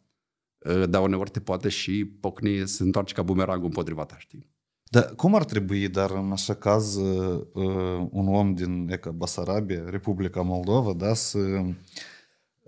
[0.89, 4.55] dar uneori te poate și pocni să întoarce ca bumerangul împotriva ta, știi?
[4.91, 9.83] Dar cum ar trebui, dar în așa caz, uh, uh, un om din Eca Basarabia,
[9.91, 11.39] Republica Moldova, da, să,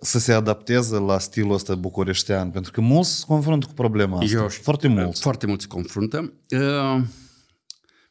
[0.01, 2.51] să se adapteze la stilul ăsta bucureștean?
[2.51, 4.37] Pentru că mulți se confruntă cu problema asta.
[4.37, 5.21] Eu, foarte mulți.
[5.21, 6.33] Foarte mulți se confruntă.
[6.51, 7.03] Uh,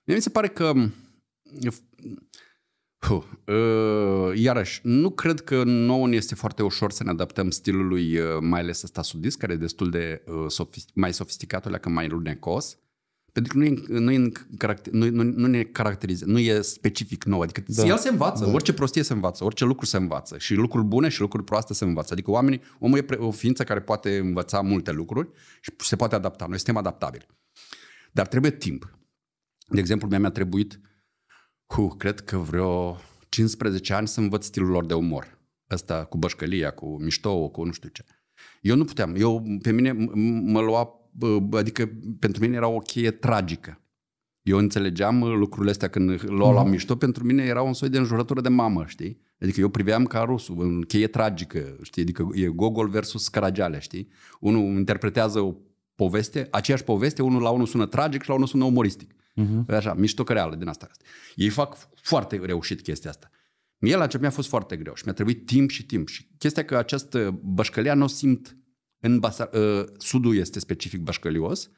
[0.04, 0.74] mi se pare că
[3.10, 8.18] Uh, uh, iarăși, nu cred că nouă ne este foarte ușor să ne adaptăm stilului,
[8.18, 12.08] uh, mai ales ăsta sudist, care e destul de uh, sofist- mai sofisticat, că mai
[12.08, 12.78] lunecos.
[13.38, 17.24] Pentru că nu, e, nu, e caracter, nu, nu, nu ne caracterizează, nu e specific
[17.24, 17.42] nou.
[17.42, 17.86] Adică da.
[17.86, 18.52] el se învață, da.
[18.52, 20.38] orice prostie se învață, orice lucru se învață.
[20.38, 22.14] Și lucruri bune și lucruri proaste se învață.
[22.14, 26.46] Adică oamenii, omul e o ființă care poate învăța multe lucruri și se poate adapta.
[26.46, 27.26] Noi suntem adaptabili.
[28.12, 29.00] Dar trebuie timp.
[29.68, 30.80] De exemplu, mi-a trebuit,
[31.74, 32.98] hu, cred că vreo
[33.30, 35.40] 15 ani să învăț stilul lor de umor.
[35.72, 38.04] Ăsta cu bășcălia, cu miștou, cu nu știu ce.
[38.62, 39.16] Eu nu puteam.
[39.16, 41.07] Eu, pe mine m- m- mă lua, bă,
[41.52, 43.82] adică pentru mine era o cheie tragică.
[44.42, 47.98] Eu înțelegeam uh, lucrurile astea când luau la mișto, pentru mine era un soi de
[47.98, 49.22] înjurătură de mamă, știi?
[49.42, 52.02] Adică eu priveam ca rusul, în cheie tragică, știi?
[52.02, 54.10] Adică e Gogol versus Caragiale, știi?
[54.40, 55.56] Unul interpretează o
[55.96, 59.14] poveste, aceeași poveste, unul la unul sună tragic și la unul sună umoristic.
[59.14, 59.76] Uh-huh.
[59.76, 60.90] Așa, miștocăreală din asta.
[61.36, 63.30] Ei fac foarte reușit chestia asta.
[63.78, 66.08] Mie la început mi-a fost foarte greu și mi-a trebuit timp și timp.
[66.08, 68.57] Și chestia că această bășcălia nu o simt
[69.00, 71.70] în Basar- uh, sudul este specific bășcălios,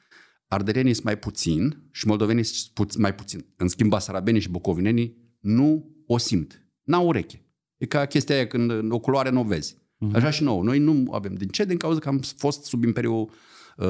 [0.47, 3.45] arderienii sunt mai puțin și moldovenii sunt puț- mai puțin.
[3.57, 6.63] În schimb, basarabenii și bucovinenii nu o simt.
[6.83, 7.45] N-au ureche.
[7.77, 9.75] E ca chestia aia când în o culoare nu o vezi.
[9.75, 10.13] Uh-huh.
[10.13, 10.63] Așa și nouă.
[10.63, 11.33] Noi nu avem.
[11.33, 11.65] Din ce?
[11.65, 13.29] Din cauza că am fost sub imperiul
[13.77, 13.85] uh,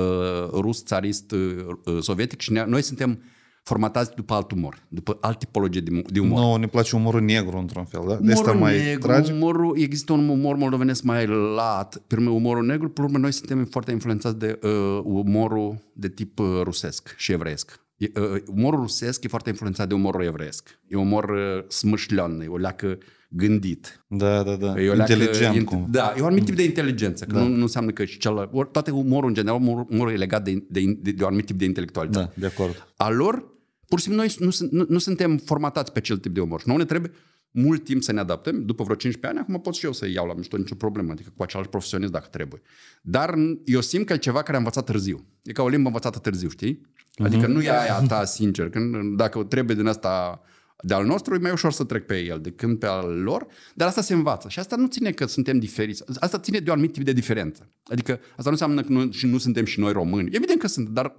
[0.52, 3.24] rus, țarist, uh, uh, sovietic și ne- noi suntem
[3.70, 6.40] formatați după alt umor, după alt tipologie de, de umor.
[6.40, 8.16] Nu, ne place umorul negru într-un fel, da?
[8.16, 9.34] De asta Umorul mai negru, tragic.
[9.34, 13.66] umorul, există un umor moldovenesc mai lat, pe urmă umorul negru, pe urmă noi suntem
[13.66, 17.80] foarte influențați de uh, umorul de tip uh, rusesc și evreiesc.
[17.98, 20.80] E, uh, umorul rusesc e foarte influențat de umorul evreiesc.
[20.88, 22.98] E un umor uh, smâșlean, e o leacă
[23.32, 24.06] gândit.
[24.08, 24.82] Da, da, da.
[24.82, 25.88] E o leacă Inteligent int- cum.
[25.92, 27.42] Da, e un anumit tip de inteligență, că da.
[27.42, 28.50] nu, nu înseamnă că și celălalt.
[28.54, 31.46] Ori, toate umorul, în general, umorul, umorul e legat de, de, de, de un anumit
[31.46, 32.88] tip de intelectualitate Da, de acord.
[32.98, 33.44] a lor,
[33.90, 36.60] pur și simplu noi nu, sunt- nu, nu suntem formatați pe acel tip de umor.
[36.60, 37.12] Și nouă ne trebuie
[37.52, 38.66] mult timp să ne adaptăm.
[38.66, 41.32] După vreo 15 ani, acum pot și eu să iau la mișto nicio problemă, adică
[41.36, 42.62] cu același profesionist dacă trebuie.
[43.02, 45.26] Dar eu simt că e ceva care am învățat târziu.
[45.44, 46.82] E ca o limbă învățată târziu, știi?
[47.18, 48.70] Adică nu e aia ta, sincer.
[48.70, 50.42] Când, dacă trebuie din asta
[50.84, 53.88] de al nostru, e mai ușor să trec pe el decât pe al lor, dar
[53.88, 54.50] asta se învață.
[54.50, 56.04] Și asta nu ține că suntem diferiți.
[56.20, 57.70] Asta ține de un anumit tip de diferență.
[57.84, 60.30] Adică asta nu înseamnă că nu, și nu suntem și noi români.
[60.36, 61.16] Evident că sunt, dar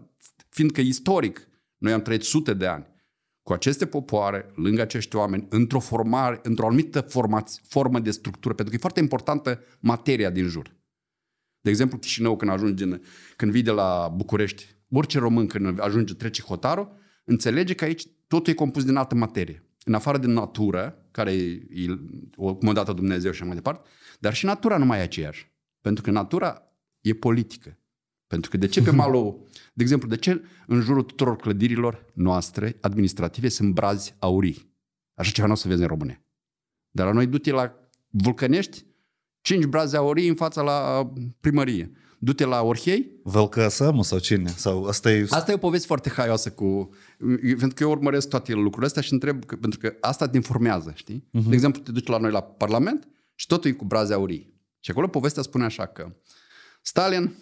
[0.49, 1.49] fiindcă istoric
[1.81, 2.87] noi am trăit sute de ani
[3.43, 8.73] cu aceste popoare, lângă acești oameni, într-o formare, într-o anumită formați, formă de structură, pentru
[8.73, 10.77] că e foarte importantă materia din jur.
[11.61, 13.03] De exemplu, Chișinău, când ajunge, în,
[13.37, 18.53] când vii de la București, orice român când ajunge, trece hotarul, înțelege că aici totul
[18.53, 19.65] e compus din altă materie.
[19.85, 21.99] În afară de natură, care e, e
[22.37, 23.89] o cum a dat Dumnezeu și așa mai departe,
[24.19, 25.53] dar și natura nu mai e aceeași.
[25.81, 26.63] Pentru că natura
[27.01, 27.79] e politică.
[28.31, 32.77] Pentru că de ce pe malul, de exemplu, de ce în jurul tuturor clădirilor noastre
[32.81, 34.75] administrative sunt brazi aurii?
[35.15, 36.25] Așa ceva nu o să vezi în România.
[36.91, 37.75] Dar la noi du-te la
[38.09, 38.85] Vulcănești,
[39.41, 41.93] cinci brazi aurii în fața la primărie.
[42.19, 44.51] Du-te la Orhei, Vălcă Samu sau cine?
[44.51, 45.27] Sau asta e...
[45.31, 46.91] Asta e o poveste foarte haioasă cu...
[47.41, 50.93] Pentru că eu urmăresc toate lucrurile astea și întreb, că, pentru că asta te informează,
[50.95, 51.29] știi?
[51.29, 51.49] Uh-huh.
[51.49, 54.55] De exemplu, te duci la noi la Parlament și totul e cu braze aurii.
[54.81, 56.13] Și acolo povestea spune așa că
[56.83, 57.33] Stalin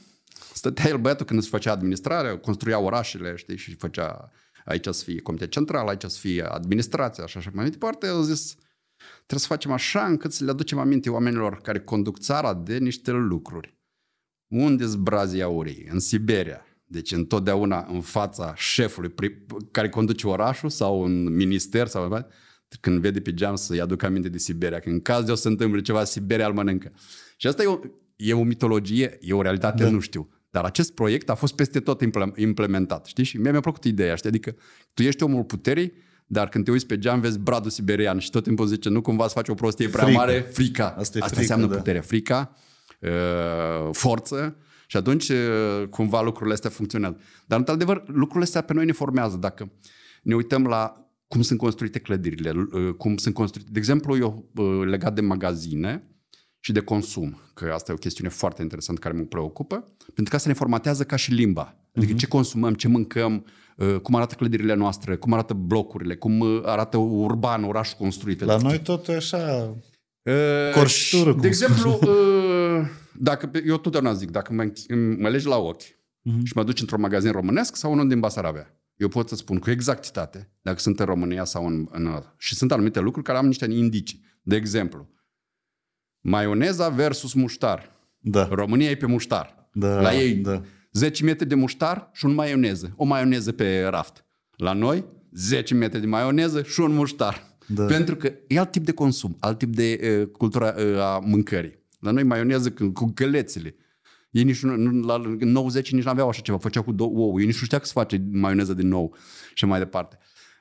[0.58, 4.30] stătea el băiatul când îți făcea administrarea, construia orașele, știi, și făcea
[4.64, 8.06] aici să fie comitet central, aici să fie administrația, așa și mai departe.
[8.06, 8.54] El a zis,
[9.16, 13.10] trebuie să facem așa încât să le aducem aminte oamenilor care conduc țara de niște
[13.10, 13.76] lucruri.
[14.48, 15.88] Unde-s brazii aurii?
[15.90, 16.62] În Siberia.
[16.84, 22.26] Deci întotdeauna în fața șefului pri- care conduce orașul sau în minister sau mai
[22.80, 24.80] când vede pe geam să-i aducă aminte de Siberia.
[24.80, 26.92] Că în caz de o să se întâmple ceva, Siberia îl mănâncă.
[27.36, 27.78] Și asta e o,
[28.16, 29.90] e o mitologie, e o realitate, da.
[29.90, 30.28] nu știu.
[30.58, 33.24] Dar acest proiect a fost peste tot imple- implementat, știi?
[33.24, 34.28] Și mie mi-a plăcut ideea, știi?
[34.28, 34.54] Adică
[34.94, 35.92] tu ești omul puterii,
[36.26, 39.24] dar când te uiți pe geam vezi bradul siberian și tot timpul zice nu cumva
[39.26, 40.18] să faci o prostie prea Frică.
[40.18, 40.84] mare, frica.
[40.86, 41.76] Asta e Asta frică, înseamnă da.
[41.76, 42.56] putere, frica,
[43.00, 47.16] uh, forță și atunci uh, cumva lucrurile astea funcționează.
[47.46, 49.36] Dar într-adevăr lucrurile astea pe noi ne formează.
[49.36, 49.72] Dacă
[50.22, 53.68] ne uităm la cum sunt construite clădirile, uh, cum sunt construite.
[53.72, 56.08] De exemplu, eu uh, legat de magazine
[56.60, 60.36] și de consum, că asta e o chestiune foarte interesantă care mă preocupă, pentru că
[60.36, 61.76] asta ne formatează ca și limba.
[61.96, 63.44] Adică ce consumăm, ce mâncăm,
[63.76, 68.40] uh, cum arată clădirile noastre, cum arată blocurile, cum uh, arată urban, orașul construit.
[68.40, 69.74] La Pentru că- noi tot e așa...
[70.22, 70.34] Uh,
[70.74, 75.46] Corștură, și, cum De exemplu, uh, dacă, eu totdeauna zic, dacă mă, înch- mă legi
[75.46, 75.82] la ochi
[76.22, 76.44] Mhm.
[76.44, 78.66] și mă duci într-un magazin românesc sau unul din Basarabia,
[78.96, 82.34] eu pot să spun cu exactitate dacă sunt în România sau în, în ăla.
[82.38, 84.24] Și sunt anumite lucruri care am niște indicii.
[84.42, 85.08] De exemplu,
[86.20, 87.96] maioneza versus muștar.
[88.18, 89.68] Da, România e pe muștar.
[89.72, 90.62] da, la ei da.
[90.92, 92.92] 10 metri de muștar și un maioneză.
[92.96, 94.24] O maioneză pe raft.
[94.56, 97.56] La noi 10 metri de maioneză și un muștar.
[97.66, 97.84] Da.
[97.84, 101.78] Pentru că e alt tip de consum, alt tip de uh, cultură uh, a mâncării.
[102.00, 103.74] La noi maioneză cu, cu gălețele.
[104.30, 107.40] Ei nici nu, nu la 90 nici nu aveau așa ceva, făceau cu două ouă.
[107.40, 109.16] Ei nici nu știa că se face maioneză din nou
[109.54, 110.18] și mai departe.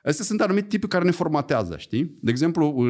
[0.08, 2.16] Astea sunt anumite tipuri care ne formatează, știi?
[2.20, 2.84] De exemplu,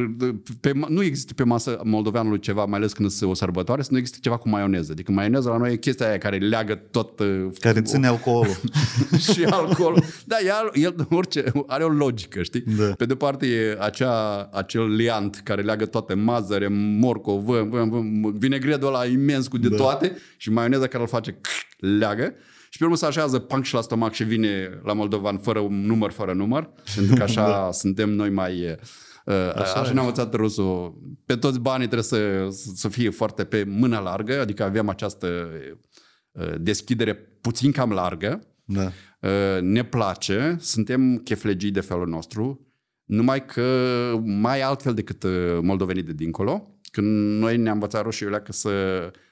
[0.60, 3.98] pe, nu există pe masă moldoveanului ceva, mai ales când sunt o sărbătoare, să nu
[3.98, 4.92] există ceva cu maioneză.
[4.92, 7.20] Adică maioneza la noi e chestia aia care leagă tot...
[7.20, 8.54] uh, Care ține alcoolul.
[9.32, 10.02] și alcool.
[10.24, 12.60] Da, el, el orice, are o logică, știi?
[12.76, 12.84] Da.
[12.96, 18.00] Pe de parte e acea, acel liant care leagă toate mazăre, morcov, vă, vă, vă,
[18.38, 19.76] vinegretul ăla imens cu de Da.
[19.76, 21.40] toate și maioneza care îl face
[21.78, 22.34] leagă.
[22.78, 25.86] Și pe urmă se așează panc și la stomac și vine la moldovan fără un
[25.86, 27.72] număr, fără număr, pentru că așa da.
[27.72, 28.78] suntem noi mai...
[29.24, 29.92] Uh, așa așa e.
[29.92, 30.98] ne-a învățat rusul.
[31.26, 35.48] Pe toți banii trebuie să, să fie foarte pe mână largă, adică avem această
[36.32, 38.92] uh, deschidere puțin cam largă, Da.
[39.20, 42.60] Uh, ne place, suntem cheflegii de felul nostru,
[43.04, 43.64] numai că
[44.24, 49.26] mai altfel decât uh, moldovenii de dincolo, când noi ne-am învățat roșiile că să uh,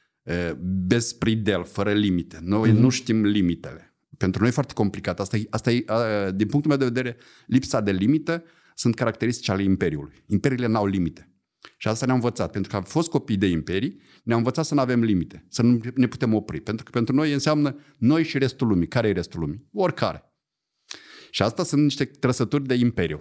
[0.60, 2.38] bez pridel, fără limite.
[2.42, 2.78] Noi mm-hmm.
[2.78, 3.96] nu știm limitele.
[4.16, 5.20] Pentru noi e foarte complicat.
[5.20, 7.16] Asta e, asta e, uh, din punctul meu de vedere,
[7.46, 10.24] lipsa de limită sunt caracteristici ale Imperiului.
[10.26, 11.30] Imperiile n-au limite.
[11.76, 12.50] Și asta ne-am învățat.
[12.50, 15.80] Pentru că am fost copii de imperii, ne-am învățat să nu avem limite, să nu
[15.94, 16.60] ne putem opri.
[16.60, 18.88] Pentru că pentru noi înseamnă noi și restul lumii.
[18.88, 19.68] Care e restul lumii?
[19.72, 20.34] Oricare.
[21.30, 23.20] Și asta sunt niște trăsături de imperiu,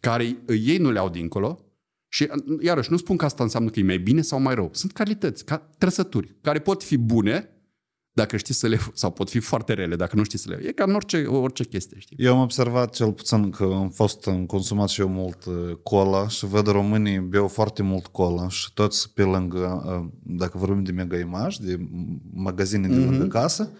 [0.00, 1.71] care ei nu le au dincolo.
[2.14, 2.28] Și
[2.60, 4.70] iarăși, nu spun că asta înseamnă că e mai bine sau mai rău.
[4.72, 7.50] Sunt calități, ca trăsături, care pot fi bune
[8.12, 8.78] dacă știi să le...
[8.94, 10.60] sau pot fi foarte rele dacă nu știi să le...
[10.66, 12.16] E ca în orice, orice chestie, știi?
[12.18, 16.28] Eu am observat cel puțin că am fost am consumat și eu mult uh, cola
[16.28, 20.92] și văd românii beau foarte mult cola și toți pe lângă, uh, dacă vorbim de
[20.92, 21.88] mega image, de
[22.32, 23.70] magazine de lângă casă,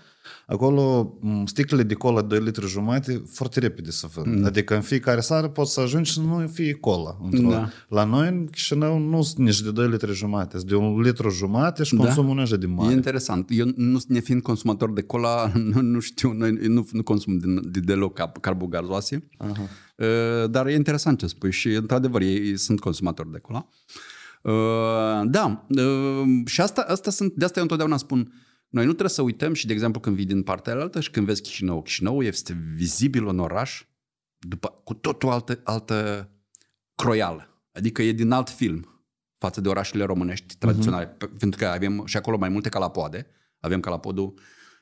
[0.47, 4.47] acolo m, sticlele de cola 2 litri jumate foarte repede se vând.
[4.47, 7.17] Adică în fiecare seară poți să ajungi și nu fie cola.
[7.23, 7.69] într-o- Da.
[7.89, 11.29] La noi în Chișinău nu sunt nici de 2 litri jumate, sunt de un litru
[11.31, 12.93] jumate și consumul nu e așa de E mare.
[12.93, 13.49] interesant.
[13.53, 17.81] Eu, nu, nefiind consumator de cola, nu, nu știu, noi nu, nu consum din, de,
[17.81, 19.29] deloc cap- carbogazoase.
[19.97, 23.69] Uh, dar e interesant ce spui și, într-adevăr, ei, ei sunt consumatori de cola.
[24.43, 24.53] Uh,
[25.31, 28.33] da, uh, și asta, asta sunt, de asta eu întotdeauna spun,
[28.73, 31.27] noi nu trebuie să uităm și, de exemplu, când vii din partea altă și când
[31.27, 33.87] vezi Chișinău, Chișinău este vizibil un oraș
[34.39, 36.29] după, cu totul altă, altă
[36.95, 37.65] croială.
[37.73, 39.05] Adică e din alt film
[39.39, 41.15] față de orașele românești tradiționale.
[41.15, 41.39] Uh-huh.
[41.39, 43.27] Pentru că avem și acolo mai multe calapoade.
[43.61, 44.35] Avem calapodul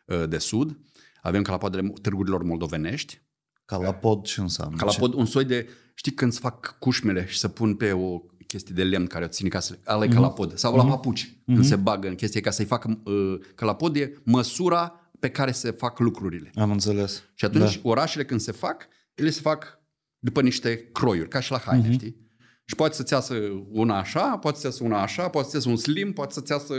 [0.07, 0.79] uh, de sud,
[1.23, 3.23] avem calapoadele târgurilor moldovenești,
[3.65, 4.77] Ca la pod ce înseamnă?
[4.77, 8.75] calapod, un soi de, știi când se fac cușmele și se pun pe o chestie
[8.75, 10.13] de lemn care o ține ca să ala uh-huh.
[10.13, 10.57] calapod.
[10.57, 11.45] Sau la papuci, uh-huh.
[11.45, 15.71] când se bagă în chestie ca să-i facă uh, calapod e măsura pe care se
[15.71, 16.51] fac lucrurile.
[16.55, 17.23] Am înțeles.
[17.35, 17.89] Și atunci da.
[17.89, 19.81] orașele când se fac, ele se fac
[20.19, 21.93] după niște croiuri, ca și la haine, uh-huh.
[21.93, 22.29] știi?
[22.65, 23.35] Și poate să-ți iasă
[23.71, 26.75] una așa, poate să-ți iasă una așa, poate să-ți iasă un slim, poate să-ți iasă...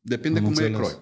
[0.00, 0.78] Depinde Am cum înțeles.
[0.78, 0.96] e croi.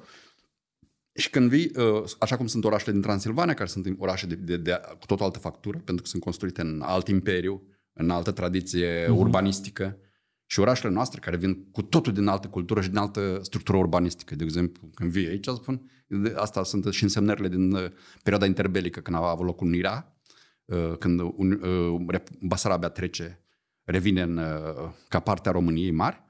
[1.14, 4.56] Și când vii, uh, așa cum sunt orașele din Transilvania, care sunt orașe de, de,
[4.56, 7.62] de, cu tot o altă factură, pentru că sunt construite în alt imperiu,
[7.92, 9.16] în altă tradiție uh-huh.
[9.16, 9.98] urbanistică,
[10.46, 14.34] și orașele noastre care vin cu totul din altă cultură și din altă structură urbanistică.
[14.34, 17.90] De exemplu, când vii aici, spun, de- asta sunt și însemnările din uh,
[18.22, 20.16] perioada interbelică, când a avut loc unirea,
[20.64, 23.44] uh, când un, uh, Rep- Basarabia trece,
[23.84, 26.22] revine în, uh, ca parte a României mari,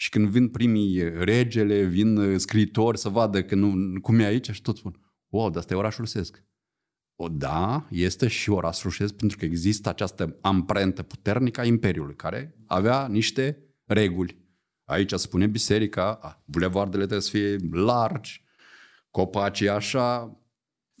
[0.00, 4.50] și când vin primii regele, vin uh, scriitori să vadă că nu, cum e aici
[4.50, 6.42] și tot spun, wow, dar asta e orașul rusesc.
[7.20, 12.54] O, da, este și oraș rusesc pentru că există această amprentă puternică a Imperiului, care
[12.66, 14.46] avea niște reguli.
[14.84, 18.44] Aici spune biserica, a, bulevardele trebuie să fie largi,
[19.10, 20.36] copacii așa,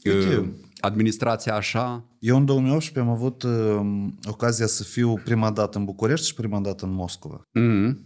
[0.04, 0.36] Uite.
[0.36, 0.48] uh,
[0.80, 2.08] administrația așa.
[2.18, 6.60] Eu în 2018 am avut uh, ocazia să fiu prima dată în București și prima
[6.60, 7.42] dată în Moscova.
[7.52, 7.98] Mm.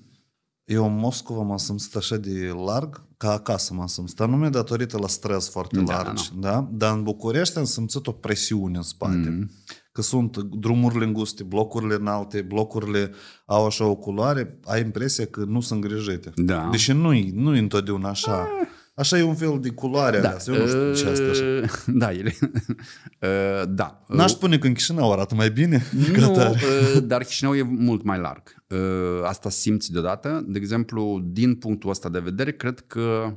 [0.64, 4.16] Eu în Moscova m-am simțit așa de larg, ca acasă m-am simțit.
[4.16, 6.68] Dar nu mi-e datorită la stres foarte Da, larg, da?
[6.70, 9.28] Dar în București am simțit o presiune în spate.
[9.28, 9.50] Mm.
[9.92, 13.10] Că sunt drumurile înguste, blocurile înalte, blocurile
[13.46, 16.30] au așa o culoare, ai impresia că nu sunt îngrijite.
[16.34, 16.68] Da.
[16.70, 18.48] Deși nu-i, nu-i întotdeauna așa.
[18.94, 20.36] Așa e un fel de culoare da.
[20.46, 21.44] Eu nu știu ce asta așa.
[21.44, 22.34] Uh, Da, ele.
[22.40, 24.04] Uh, da.
[24.08, 25.82] N-aș spune că în Chișinău arată mai bine
[26.12, 26.50] ca Nu, tare.
[26.94, 28.64] uh, dar Chișinău e mult mai larg.
[28.68, 28.78] Uh,
[29.24, 30.44] Asta simți deodată.
[30.46, 33.34] De exemplu, din punctul ăsta de vedere, cred că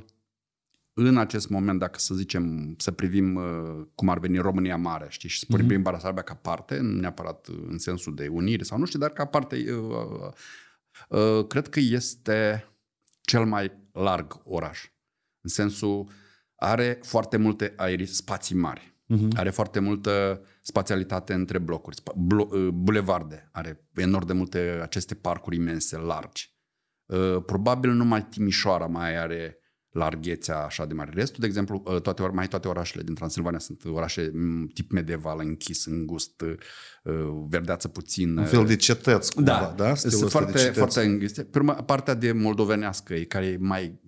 [0.98, 5.28] în acest moment, dacă să zicem, să privim uh, cum ar veni România Mare, știi,
[5.28, 5.82] și să privim uh-huh.
[5.82, 9.64] Basarabia ca parte, nu neapărat în sensul de unire sau nu știu, dar ca parte,
[9.70, 10.32] uh,
[11.08, 12.68] uh, uh, cred că este
[13.20, 14.90] cel mai larg oraș.
[15.46, 16.08] În sensul,
[16.56, 18.94] are foarte multe aeri, spații mari.
[19.14, 19.36] Uh-huh.
[19.36, 23.48] Are foarte multă spațialitate între blocuri, spa- blo- uh, bulevarde.
[23.52, 26.54] Are enorm de multe aceste parcuri imense, largi.
[27.06, 29.58] Uh, Probabil numai Timișoara mai are
[29.90, 31.10] larghețea așa de mare.
[31.14, 34.90] Restul, de exemplu, uh, toate, or- mai toate orașele din Transilvania sunt orașe mm, tip
[34.90, 36.54] medieval, închis, îngust, uh,
[37.48, 38.36] verdeață puțin.
[38.36, 39.94] Un fel de cetăți, cumva, Da, da?
[39.94, 40.78] sunt Stilul ăsta foarte, de cetăți.
[40.78, 41.44] foarte înghiste.
[41.44, 44.00] Pe urmă, partea de moldovenească, e care e mai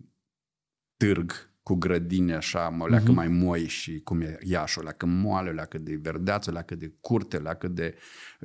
[0.99, 3.15] târg, cu grădini așa, mă leacă Mhm.
[3.15, 6.75] mai moi și cum e Iași, o leacă moale, o leacă de verdeață, o leacă
[6.75, 7.95] de curte, o leacă de,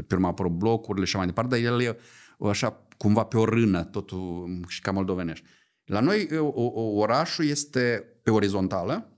[0.07, 1.97] pe urmă apărut blocurile și așa mai departe, dar el e
[2.37, 5.45] o, așa cumva pe o rână, totul și ca moldovenești.
[5.83, 9.17] La noi o, o, orașul este pe orizontală,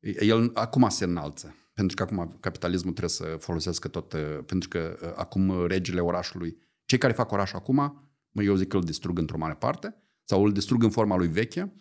[0.00, 4.98] el acum se înalță, pentru că acum capitalismul trebuie să folosească tot, uh, pentru că
[5.02, 7.76] uh, acum regile orașului, cei care fac orașul acum,
[8.30, 11.28] mă, eu zic că îl distrug într-o mare parte, sau îl distrug în forma lui
[11.28, 11.72] veche,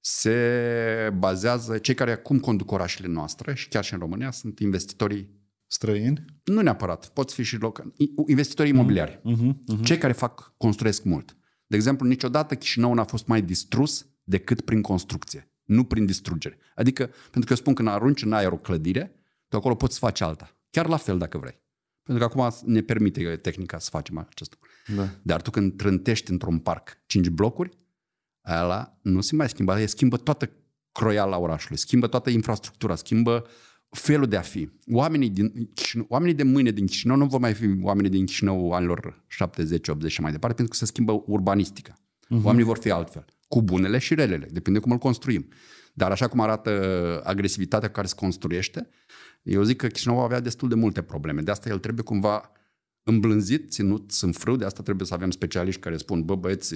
[0.00, 5.44] se bazează, cei care acum conduc orașele noastre și chiar și în România sunt investitorii,
[5.66, 6.24] Străini?
[6.44, 7.92] nu neapărat, pot fi și locali,
[8.26, 9.20] investitorii imobiliari.
[9.22, 9.82] Mhm, mhm.
[9.82, 11.36] Cei care fac, construiesc mult.
[11.66, 16.58] De exemplu, niciodată Chișinău n-a fost mai distrus decât prin construcție, nu prin distrugere.
[16.74, 19.14] Adică, pentru că eu spun că când arunci în aer o clădire,
[19.48, 20.56] tu acolo poți să faci alta.
[20.70, 21.64] Chiar la fel dacă vrei.
[22.02, 24.70] Pentru că acum ne permite tehnica să facem acest lucru.
[24.96, 25.08] Da.
[25.22, 27.78] Dar tu când trântești într-un parc cinci blocuri,
[28.50, 30.50] ăla nu se mai schimbă, el schimbă toată
[30.92, 33.46] croiala orașului, schimbă toată infrastructura, schimbă
[33.88, 34.70] felul de a fi.
[34.92, 38.72] Oamenii, din Chișinău, oamenii de mâine din Chișinău nu vor mai fi oamenii din Chișinău
[38.72, 41.92] anilor 70, 80 și mai departe, pentru că se schimbă urbanistica.
[41.92, 42.42] Uh-huh.
[42.42, 45.48] Oamenii vor fi altfel, cu bunele și relele, depinde cum îl construim.
[45.92, 46.70] Dar așa cum arată
[47.24, 48.88] agresivitatea cu care se construiește,
[49.42, 51.40] eu zic că Chișinău avea destul de multe probleme.
[51.40, 52.52] De asta el trebuie cumva
[53.08, 56.74] îmblânzit, ținut, sunt frâu, de asta trebuie să avem specialiști care spun, bă băieți,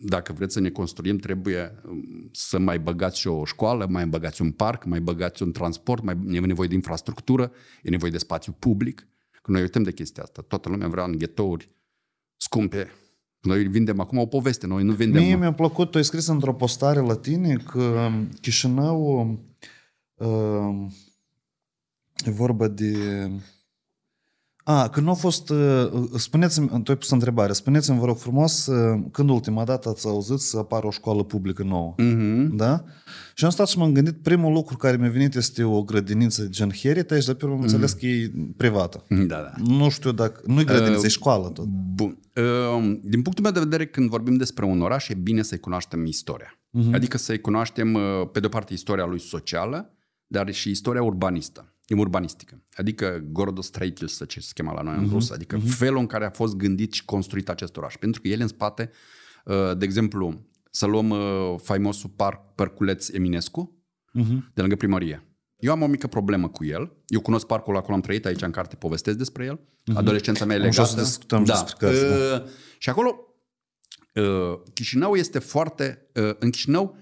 [0.00, 4.42] dacă vreți să ne construim, trebuie um, să mai băgați și o școală, mai băgați
[4.42, 7.52] un parc, mai băgați un transport, mai e nevoie de infrastructură,
[7.82, 9.08] e nevoie de spațiu public.
[9.42, 10.42] Că noi uităm de chestia asta.
[10.42, 11.68] Toată lumea vrea în ghetouri
[12.36, 12.90] scumpe.
[13.40, 15.22] Noi vindem acum o poveste, noi nu vindem...
[15.22, 18.10] Mie mi-a plăcut, tu ai scris într-o postare la tine că
[18.40, 19.30] Chișinău
[20.14, 20.92] uh,
[22.24, 23.30] e vorba de...
[24.70, 25.50] A, când nu a fost...
[25.50, 30.06] Uh, spuneți-mi, tu ai pus întrebare, spuneți-mi, vă rog frumos, uh, când ultima dată ați
[30.06, 31.94] auzit să apară o școală publică nouă?
[31.94, 32.48] Mm-hmm.
[32.52, 32.84] Da?
[33.34, 36.70] Și am stat și m-am gândit, primul lucru care mi-a venit este o grădiniță gen
[36.70, 39.04] Heritage, dar pe urmă am înțeles că e privată.
[39.08, 39.52] Da, da.
[39.56, 40.40] Nu știu dacă...
[40.46, 41.64] Nu e grădiniță, e școală tot.
[41.94, 42.18] Bun.
[42.36, 46.06] Uh, Din punctul meu de vedere, când vorbim despre un oraș, e bine să-i cunoaștem
[46.06, 46.58] istoria.
[46.78, 46.92] Uh-huh.
[46.92, 48.00] Adică să-i cunoaștem, uh,
[48.32, 49.94] pe de-o parte, istoria lui socială,
[50.26, 52.62] dar și istoria urbanistă, urbanistică.
[52.74, 55.12] Adică Gordostraitil, să ce se chema la noi în uh-huh.
[55.12, 55.76] rusă, adică uh-huh.
[55.76, 57.96] felul în care a fost gândit și construit acest oraș.
[57.96, 58.90] Pentru că el în spate,
[59.44, 63.74] uh, de exemplu, să luăm uh, faimosul parc Părculeț Eminescu,
[64.18, 64.52] Uh-huh.
[64.54, 65.24] de lângă primărie.
[65.56, 66.92] Eu am o mică problemă cu el.
[67.06, 69.58] Eu cunosc parcul acolo, am trăit aici în carte, povestesc despre el.
[69.58, 69.94] Uh-huh.
[69.94, 70.88] Adolescența mea e Am legată.
[70.88, 71.52] și o să discutăm da.
[71.52, 73.34] despre casă, Uh, Și acolo,
[74.14, 76.10] uh, Chișinău este foarte...
[76.14, 76.96] Uh, în Chișinău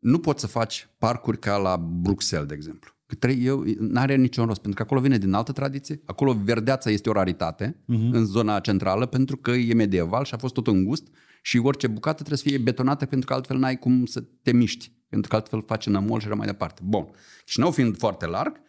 [0.00, 2.91] nu poți să faci parcuri ca la Bruxelles, de exemplu.
[3.12, 6.00] Că trei, eu, n-are niciun rost, pentru că acolo vine din altă tradiție.
[6.04, 8.10] Acolo verdeața este o raritate uh-huh.
[8.10, 11.06] în zona centrală, pentru că e medieval și a fost tot îngust
[11.42, 14.92] și orice bucată trebuie să fie betonată, pentru că altfel n-ai cum să te miști.
[15.08, 16.82] Pentru că altfel faci nămol și așa mai departe.
[16.84, 17.08] Bun.
[17.44, 18.60] Chișinău fiind foarte larg,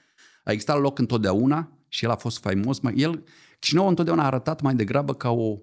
[0.44, 2.80] a existat loc întotdeauna și el a fost faimos.
[2.80, 3.24] Mai, el,
[3.60, 5.58] Chișinău întotdeauna a arătat mai degrabă ca o,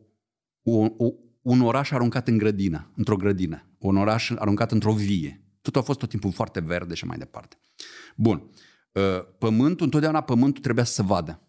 [0.62, 1.12] o, o,
[1.42, 3.66] un oraș aruncat în grădină, într-o grădină.
[3.78, 5.44] Un oraș aruncat într-o vie.
[5.62, 7.56] Tot a fost tot timpul foarte verde și mai departe.
[8.16, 8.50] Bun.
[8.92, 11.40] Uh, Pământul, întotdeauna pământul trebuia să se vadă.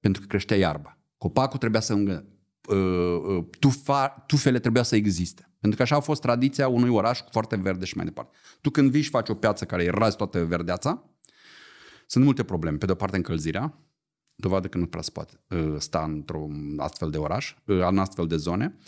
[0.00, 0.98] Pentru că creștea iarba.
[1.18, 2.26] Copacul trebuia să îngă,
[2.68, 5.50] uh, uh, tufa, tufele trebuia să existe.
[5.60, 8.36] Pentru că așa a fost tradiția unui oraș foarte verde și mai departe.
[8.60, 11.04] Tu când vii și faci o piață care îi razi toată verdeața,
[12.06, 12.76] sunt multe probleme.
[12.76, 13.78] Pe de o parte încălzirea,
[14.34, 18.26] dovadă că nu prea se poate uh, sta într-un astfel de oraș, uh, în astfel
[18.26, 18.78] de zone.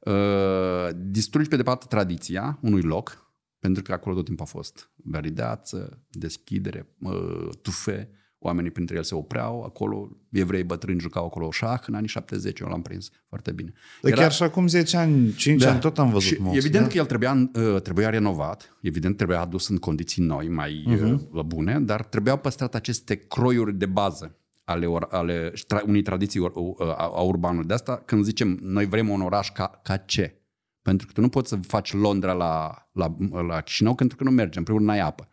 [0.00, 3.29] Uh, distrugi pe departe tradiția unui loc,
[3.60, 8.08] pentru că acolo tot timpul a fost verideață, deschidere, uh, tufe,
[8.38, 12.68] oamenii printre ele se opreau, acolo evrei bătrâni jucau acolo șah în anii 70, eu
[12.68, 13.72] l-am prins foarte bine.
[14.02, 16.90] Dar chiar și acum 10 ani, 5 ani, tot am văzut și most, Evident da?
[16.90, 21.44] că el trebuia, uh, trebuia renovat, evident trebuia adus în condiții noi, mai uh-huh.
[21.46, 24.34] bune, dar trebuiau păstrat aceste croiuri de bază
[24.64, 27.66] ale, or, ale tra, unei tradiții or, uh, a, a urbanului.
[27.66, 30.39] De asta când zicem noi vrem un oraș ca, ca ce?
[30.82, 33.16] Pentru că tu nu poți să faci Londra la, la,
[33.46, 35.28] la Chișinău pentru că nu merge, în primul rând n-ai apă.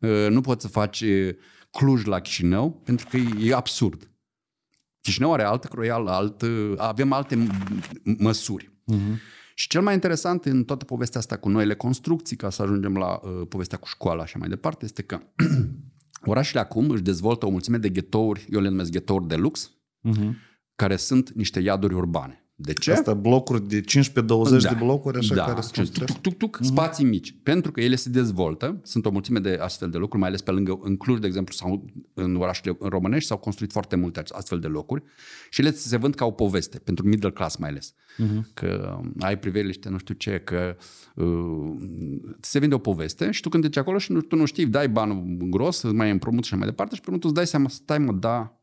[0.00, 1.28] Uh, Nu poți să faci uh,
[1.70, 4.10] Cluj la Chișinău pentru că e, e absurd.
[5.00, 6.42] Chișinău are altă croială, alt,
[6.76, 8.70] avem alte m- măsuri.
[8.92, 9.16] Uh-huh.
[9.54, 13.20] Și cel mai interesant în toată povestea asta cu noile construcții, ca să ajungem la
[13.22, 15.20] uh, povestea cu școala și mai departe, este că
[16.32, 19.74] orașele acum își dezvoltă o mulțime de ghetouri, eu le numesc ghetouri de lux,
[20.08, 20.30] Uh-huh.
[20.74, 22.39] care sunt niște iaduri urbane.
[22.62, 22.92] De ce?
[22.92, 23.84] Asta blocuri de 15-20
[24.60, 25.44] de blocuri, așa da.
[25.44, 27.34] care se tuc, tuc, tuc, tuc, spații mici.
[27.42, 30.50] Pentru că ele se dezvoltă, sunt o mulțime de astfel de locuri, mai ales pe
[30.50, 31.84] lângă, în Cluj, de exemplu, sau
[32.14, 35.02] în orașele românești, s-au construit foarte multe astfel de locuri
[35.50, 37.94] și ele se vând ca o poveste, pentru middle class mai ales.
[37.94, 38.54] Uh-huh.
[38.54, 40.76] Că ai priveliște, nu știu ce, că
[41.14, 41.26] uh,
[42.40, 44.88] se vinde o poveste și tu când duci acolo și nu, tu nu știi, dai
[44.88, 48.60] banul gros, mai împrumut și mai departe și pe îți dai seama, stai mă, da,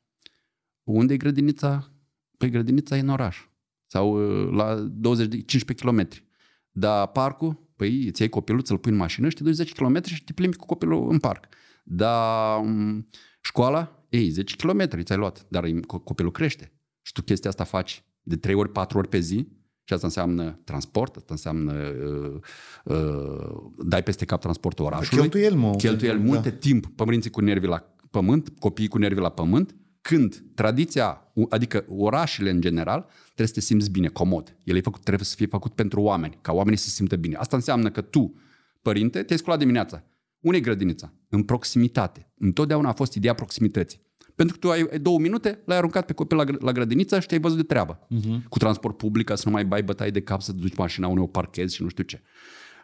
[0.84, 1.91] unde e grădinița?
[2.38, 3.48] Păi grădinița e în oraș
[3.88, 4.14] sau
[4.44, 6.08] uh, la 20 15 km.
[6.72, 10.04] Dar parcul, păi îți iei copilul, ți-l pui în mașină și te duci 10 km
[10.04, 11.48] și te plimbi cu copilul în parc.
[11.84, 13.08] Dar um,
[13.42, 15.70] școala, ei, 10 km ți-ai luat, dar
[16.04, 16.72] copilul crește.
[17.02, 19.48] Și tu chestia asta faci de 3 ori, 4 ori pe zi
[19.84, 22.40] și asta înseamnă transport, asta înseamnă uh,
[22.84, 25.22] uh, dai peste cap transportul orașului.
[25.22, 25.88] Cheltuieli multe.
[25.88, 26.56] Cheltuieli multe da.
[26.56, 29.76] timp, părinții cu nervii la pământ, copiii cu nervii la pământ
[30.08, 34.58] când tradiția, adică orașele în general, trebuie să te simți bine, comod.
[34.64, 37.36] El e făcut, trebuie să fie făcut pentru oameni, ca oamenii să se simtă bine.
[37.36, 38.34] Asta înseamnă că tu,
[38.82, 40.03] părinte, te-ai sculat dimineața.
[40.39, 41.14] Unde e grădinița?
[41.30, 42.32] În proximitate.
[42.38, 44.01] Întotdeauna a fost ideea proximității.
[44.36, 47.39] Pentru că tu ai două minute, l-ai aruncat pe copil la, la grădiniță și te-ai
[47.39, 47.99] văzut de treabă.
[47.99, 48.47] Uh-huh.
[48.49, 51.22] Cu transport public, ca să nu mai bai bătaie de cap, să duci mașina unde
[51.22, 52.22] o parchezi și nu știu ce.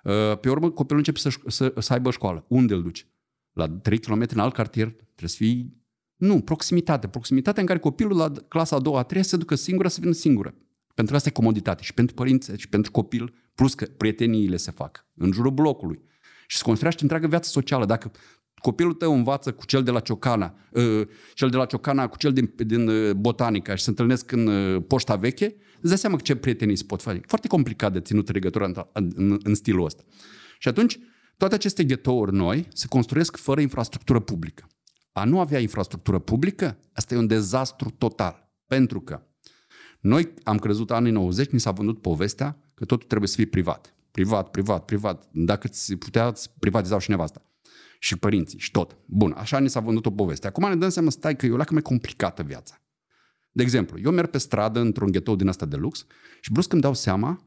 [0.03, 2.45] Uh, pe urmă, copilul începe să, să, să aibă școală.
[2.47, 3.07] Unde îl duci?
[3.53, 5.82] La 3 km în alt cartier, trebuie să fii
[6.24, 7.07] nu, proximitate.
[7.07, 10.13] Proximitatea în care copilul la clasa a doua, a treia se ducă singură să vină
[10.13, 10.55] singură.
[10.93, 15.05] Pentru asta e comoditate și pentru părinți și pentru copil, plus că prieteniile se fac
[15.15, 16.01] în jurul blocului.
[16.47, 17.86] Și se construiește întreagă viață socială.
[17.86, 18.11] Dacă
[18.55, 22.34] copilul tău învață cu cel de la Ciocana, uh, cel de la Ciocana cu cel
[22.34, 26.36] din, din uh, Botanica și se întâlnesc în uh, poșta veche, îți dai seama ce
[26.36, 27.21] prietenii se pot face.
[27.28, 30.03] Foarte complicat de ținut legătura în, în, în stilul ăsta.
[30.59, 30.99] Și atunci,
[31.38, 34.67] toate aceste ghetouri noi se construiesc fără infrastructură publică.
[35.14, 38.51] A nu avea infrastructură publică, asta e un dezastru total.
[38.68, 39.22] Pentru că
[39.99, 43.95] noi am crezut anii 90, ni s-a vândut povestea că totul trebuie să fie privat.
[44.11, 45.30] Privat, privat, privat.
[45.32, 47.45] Dacă ți putea, îți privatizau și nevasta.
[47.99, 48.97] Și părinții, și tot.
[49.05, 50.47] Bun, așa ni s-a vândut o poveste.
[50.47, 52.82] Acum ne dăm seama, stai că e o leacă mai complicată viața.
[53.51, 56.05] De exemplu, eu merg pe stradă într-un ghetou din asta de lux
[56.41, 57.43] și brusc îmi dau seama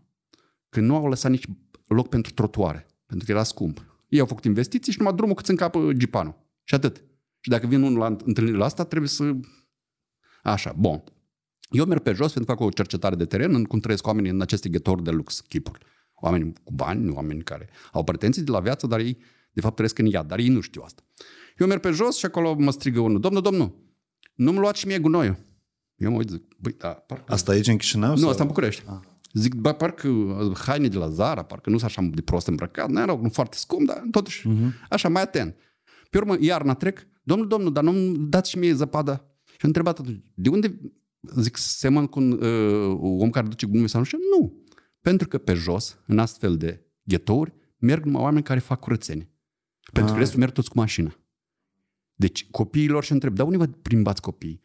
[0.69, 1.47] că nu au lăsat nici
[1.87, 3.85] loc pentru trotuare, pentru că era scump.
[4.09, 6.45] Ei au făcut investiții și numai drumul cât în capă gipanul.
[6.65, 7.05] Și atât.
[7.47, 9.37] Și dacă vin unul la întâlnirea asta, trebuie să...
[10.43, 11.03] Așa, bun.
[11.71, 14.31] Eu merg pe jos pentru că fac o cercetare de teren în cum trăiesc oamenii
[14.31, 15.79] în aceste ghetori de lux, chipuri.
[16.15, 19.19] Oameni cu bani, oameni care au pretenții de la viață, dar ei,
[19.53, 21.03] de fapt, trăiesc în iad, dar ei nu știu asta.
[21.57, 23.75] Eu merg pe jos și acolo mă strigă unul, domnul, domnul,
[24.35, 25.39] nu-mi luați și mie gunoiul.
[25.97, 27.33] Eu mă uit, zic, băi, da, parcă...
[27.33, 28.11] Asta aici în Chișinău?
[28.11, 28.29] Nu, sau?
[28.29, 28.83] asta în București.
[28.87, 28.99] Ah.
[29.33, 30.09] Zic, bă, parcă
[30.67, 33.57] haine de la Zara, parcă nu sunt așa de prost îmbrăcat, nu erau nu foarte
[33.57, 34.89] scump, dar totuși, uh-huh.
[34.89, 35.57] așa, mai atent.
[36.11, 39.13] Pe urmă, iarna trec, domnul, domnul, dar nu dați și mie zăpadă.
[39.45, 40.81] Și am întrebat atunci, de unde,
[41.37, 44.19] zic, semăn cu un uh, om care duce gume sau nu știu?
[44.39, 44.65] Nu.
[45.01, 49.31] Pentru că pe jos, în astfel de ghetouri, merg numai oameni care fac curățenie.
[49.93, 50.25] Pentru că ah.
[50.25, 51.17] restul merg toți cu mașina.
[52.15, 54.61] Deci copiilor și întreb, dar unde vă plimbați copiii?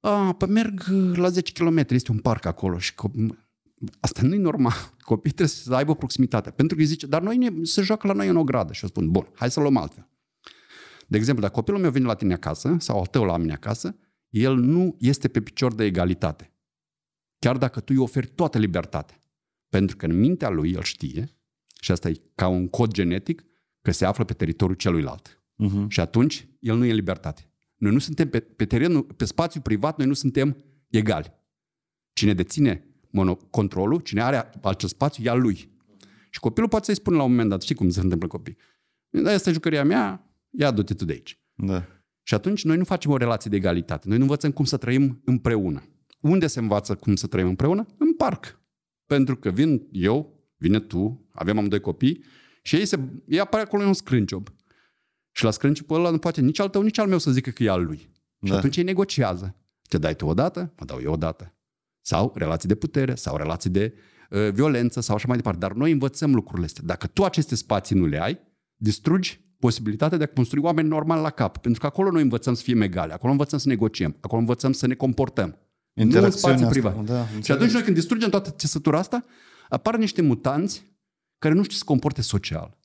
[0.00, 0.84] A, păi merg
[1.14, 3.38] la 10 km, este un parc acolo și copii...
[4.00, 4.94] Asta nu e normal.
[5.00, 6.50] Copiii trebuie să aibă proximitate.
[6.50, 8.72] Pentru că îi zice, dar noi ne, se joacă la noi în o gradă.
[8.72, 10.08] Și eu spun, bun, hai să luăm altfel.
[11.08, 13.96] De exemplu, dacă copilul meu vine la tine acasă sau al tău la mine acasă,
[14.28, 16.52] el nu este pe picior de egalitate.
[17.38, 19.18] Chiar dacă tu îi oferi toată libertatea.
[19.68, 21.38] Pentru că în mintea lui el știe,
[21.80, 23.44] și asta e ca un cod genetic,
[23.82, 25.42] că se află pe teritoriul celuilalt.
[25.64, 25.86] Uh-huh.
[25.88, 27.52] Și atunci el nu e în libertate.
[27.76, 30.56] Noi nu suntem pe, pe terenul, pe spațiu privat, noi nu suntem
[30.88, 31.32] egali.
[32.12, 35.76] Cine deține monocontrolul, cine are acel spațiu, e al lui.
[36.30, 38.56] Și copilul poate să-i spună la un moment dat, știi cum se întâmplă copii.
[39.08, 41.40] Dar asta e jucăria mea, ia du-te tu de aici.
[41.54, 41.86] Da.
[42.22, 44.08] Și atunci noi nu facem o relație de egalitate.
[44.08, 45.82] Noi nu învățăm cum să trăim împreună.
[46.20, 47.86] Unde se învață cum să trăim împreună?
[47.98, 48.60] În parc.
[49.06, 52.24] Pentru că vin eu, vine tu, avem amândoi copii
[52.62, 54.48] și ei, se, ei apare acolo un scrânciob.
[55.30, 57.62] Și la scrânciobul ăla nu poate nici al tău, nici al meu să zică că
[57.62, 58.10] e al lui.
[58.38, 58.46] Da.
[58.46, 59.56] Și atunci ei negociază.
[59.88, 61.54] Te dai tu o dată, mă dau eu o dată.
[62.00, 63.94] Sau relații de putere, sau relații de
[64.30, 65.58] uh, violență, sau așa mai departe.
[65.58, 66.82] Dar noi învățăm lucrurile astea.
[66.86, 68.38] Dacă tu aceste spații nu le ai,
[68.76, 71.58] distrugi posibilitatea de a construi oameni normali la cap.
[71.58, 74.86] Pentru că acolo noi învățăm să fim egali, acolo învățăm să negociem, acolo învățăm să
[74.86, 75.58] ne comportăm.
[75.92, 77.02] Nu în spații private.
[77.02, 79.24] Da, și atunci noi când distrugem toată țesătura asta,
[79.68, 80.84] apar niște mutanți
[81.38, 82.78] care nu știu să se comporte social.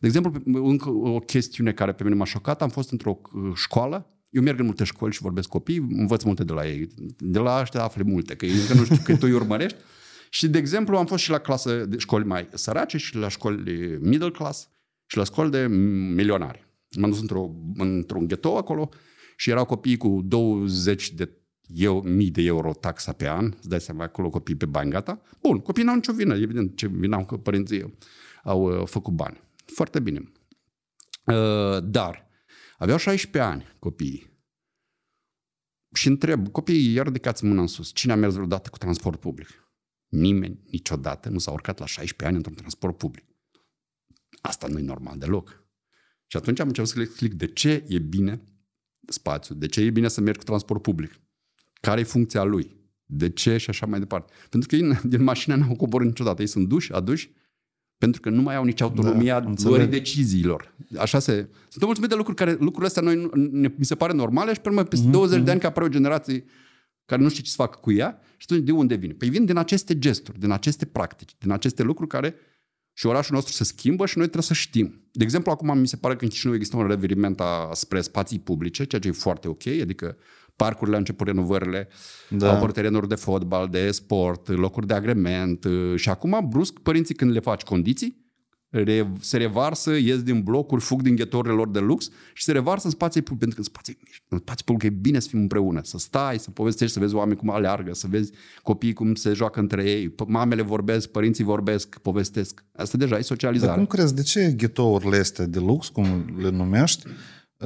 [0.00, 4.06] De exemplu, încă o chestiune care pe mine m-a șocat, am fost într-o uh, școală,
[4.30, 6.88] eu merg în multe școli și vorbesc copii, învăț multe de la ei.
[7.18, 9.78] De la ăștia afli multe, că încă nu știu că tu îi urmărești.
[10.30, 13.98] Și, de exemplu, am fost și la clasă de școli mai sărace și la școli
[14.00, 14.68] middle class
[15.12, 15.66] și la școli de
[16.14, 16.66] milionari.
[16.96, 18.88] M-am dus într-o, într-un ghetou acolo
[19.36, 21.36] și erau copii cu 20 de
[21.66, 25.20] eu, mii de euro taxa pe an, îți dai seama, acolo copii pe bani, gata.
[25.42, 27.98] Bun, copiii n-au nicio vină, evident, ce vină au că părinții
[28.42, 29.40] au uh, făcut bani.
[29.64, 30.32] Foarte bine.
[31.26, 32.28] Uh, dar
[32.78, 34.30] aveau 16 ani copiii.
[35.94, 39.48] Și întreb, copiii, iar ridicați mâna în sus, cine a mers vreodată cu transport public?
[40.08, 43.24] Nimeni, niciodată, nu s-a urcat la 16 ani într-un transport public.
[44.42, 45.64] Asta nu e normal deloc.
[46.26, 48.42] Și atunci am început să le explic de ce e bine
[49.06, 51.20] spațiu, de ce e bine să mergi cu transport public,
[51.80, 54.32] care e funcția lui, de ce și așa mai departe.
[54.48, 57.32] Pentru că ei din mașină n-au coborât niciodată, ei sunt duși, aduși,
[57.98, 60.74] pentru că nu mai au nici autonomia da, luării deciziilor.
[60.98, 61.48] Așa se...
[61.68, 64.68] Sunt mulțumit de lucruri care, lucrurile astea noi, ne, mi se pare normale și pe
[64.68, 65.10] urmă, peste mm-hmm.
[65.10, 65.50] 20 de mhm.
[65.50, 66.44] ani, că apare o generație
[67.04, 69.12] care nu știe ce să facă cu ea și atunci de unde vine?
[69.12, 72.34] Păi vin din aceste gesturi, din aceste practici, din aceste lucruri care
[72.92, 75.08] și orașul nostru se schimbă și noi trebuie să știm.
[75.12, 77.40] De exemplu, acum mi se pare că în Chișinău există un reviriment
[77.72, 80.16] spre spații publice, ceea ce e foarte ok, adică
[80.56, 81.88] parcurile au început renovările,
[82.28, 82.48] da.
[82.48, 85.66] au apărut terenuri de fotbal, de sport, locuri de agrement
[85.96, 88.21] și acum, brusc, părinții când le faci condiții,
[89.20, 92.92] se revarsă, ies din blocuri, fug din ghetorile lor de lux și se revarsă în
[92.92, 93.40] spații public.
[93.40, 93.98] Pentru că în spații,
[94.28, 97.38] în spații public e bine să fim împreună, să stai, să povestești, să vezi oameni
[97.38, 102.64] cum aleargă, să vezi copiii cum se joacă între ei, mamele vorbesc, părinții vorbesc, povestesc.
[102.76, 103.70] Asta deja e socializare.
[103.70, 107.06] Dar cum crezi, de ce ghetourile astea de lux, cum le numești,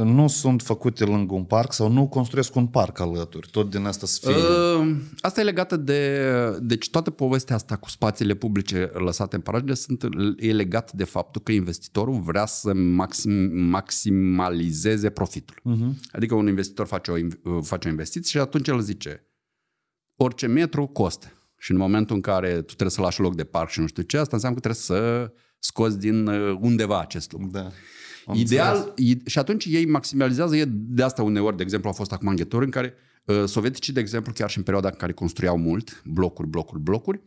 [0.02, 4.06] nu sunt făcute lângă un parc sau nu construiesc un parc alături, tot din asta
[4.06, 4.34] să fie...
[4.34, 6.20] Uh, asta e legată de...
[6.60, 11.42] Deci toată povestea asta cu spațiile publice lăsate în parajele sunt, e legat de faptul
[11.42, 13.32] că investitorul vrea să maxim,
[13.68, 15.56] maximalizeze profitul.
[15.56, 16.10] Uh-huh.
[16.12, 17.10] Adică un investitor face
[17.44, 19.26] o, face o investiție și atunci el zice
[20.16, 21.30] orice metru costă.
[21.58, 24.02] Și în momentul în care tu trebuie să lași loc de parc și nu știu
[24.02, 27.48] ce, asta înseamnă că trebuie să scoți din uh, undeva acest lucru.
[27.52, 27.70] Da.
[28.26, 29.22] Am Ideal, înțeles.
[29.26, 32.70] și atunci ei maximalizează, e de asta uneori, de exemplu, a fost acum în în
[32.70, 36.82] care uh, sovieticii, de exemplu, chiar și în perioada în care construiau mult, blocuri, blocuri,
[36.82, 37.20] blocuri,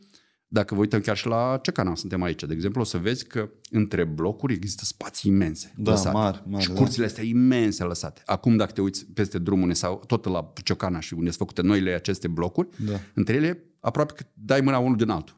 [0.52, 3.26] dacă vă uităm chiar și la ce canal suntem aici, de exemplu, o să vezi
[3.26, 5.74] că între blocuri există spații imense.
[5.78, 6.16] Da, lăsate.
[6.16, 6.64] mari, mari.
[6.64, 7.10] Și curțile da.
[7.10, 8.22] astea imense lăsate.
[8.26, 11.92] Acum, dacă te uiți peste drumul sau tot la Ciocana și unde sunt făcute noile
[11.92, 13.00] aceste blocuri, da.
[13.14, 15.38] între ele aproape că dai mâna unul din altul.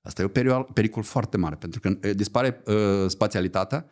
[0.00, 2.74] Asta e un pericol foarte mare, pentru că uh, dispare uh,
[3.08, 3.86] spațialitatea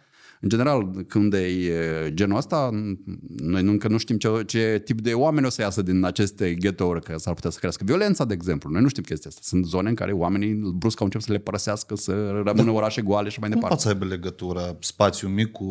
[0.44, 2.70] în general, când e genul ăsta,
[3.36, 7.02] noi încă nu știm ce, ce tip de oameni o să iasă din aceste ghettouri,
[7.02, 8.70] că s-ar putea să crească violența, de exemplu.
[8.70, 9.42] Noi nu știm chestia asta.
[9.44, 12.12] Sunt zone în care oamenii brusc au început să le părăsească, să
[12.44, 12.72] rămână da.
[12.72, 13.84] orașe goale și mai Cum departe.
[13.84, 15.66] Cum poate să aibă legătură spațiu mic cu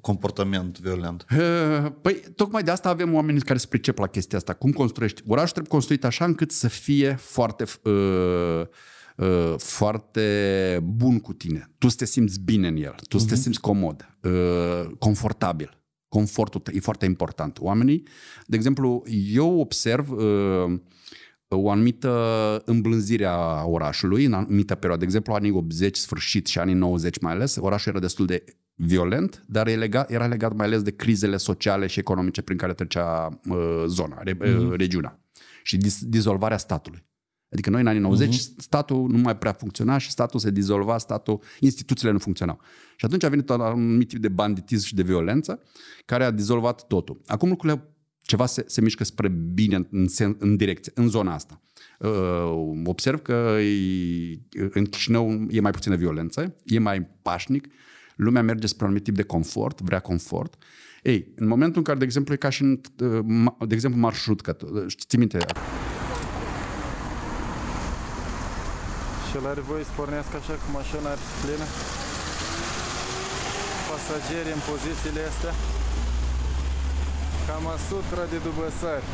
[0.00, 1.26] comportament violent?
[2.02, 4.52] Păi, tocmai de asta avem oameni care se pricep la chestia asta.
[4.52, 5.22] Cum construiești?
[5.26, 7.64] Orașul trebuie construit așa încât să fie foarte...
[7.82, 8.66] Uh,
[9.20, 11.70] Uh, foarte bun cu tine.
[11.78, 13.42] Tu să te simți bine în el, tu să te mhm.
[13.42, 15.82] simți comod, uh, confortabil.
[16.08, 17.58] Confortul e foarte important.
[17.60, 18.02] Oamenii,
[18.46, 19.02] de exemplu,
[19.32, 20.80] eu observ uh,
[21.48, 25.00] o anumită îmblânzire a orașului în anumită perioadă.
[25.00, 28.44] De exemplu, anii 80, sfârșit și anii 90 mai ales, orașul era destul de
[28.74, 32.72] violent, dar era legat, era legat mai ales de crizele sociale și economice prin care
[32.72, 34.76] trecea uh, zona, re, mm-hmm.
[34.76, 35.20] regiunea
[35.62, 37.08] și dis, dizolvarea statului.
[37.52, 38.30] Adică noi în anii 90 uh-huh.
[38.30, 38.60] Mhm.
[38.60, 42.60] statul nu mai prea funcționa și statul se dizolva, statul, instituțiile nu funcționau.
[42.96, 45.62] Și atunci a venit un anumit tip de banditism și de violență
[46.04, 47.20] care a dizolvat totul.
[47.26, 51.60] Acum lucrurile ceva se, se mișcă spre bine în, în, în direcție, în zona asta.
[51.98, 54.38] Uh, observ că e,
[54.70, 57.66] în Chișinău e mai puțină violență, e mai pașnic,
[58.16, 60.62] lumea merge spre un anumit tip de confort, vrea confort.
[61.02, 64.40] Ei, în momentul în care, de exemplu, e ca și în, uh, de exemplu, marșrut,
[64.40, 65.38] că, știi minte,
[69.30, 71.64] Și el are voie să pornească așa cu mașina ar fi plină.
[73.88, 75.52] Pasageri în pozițiile astea.
[77.46, 79.04] Cam sutra de dubăsari.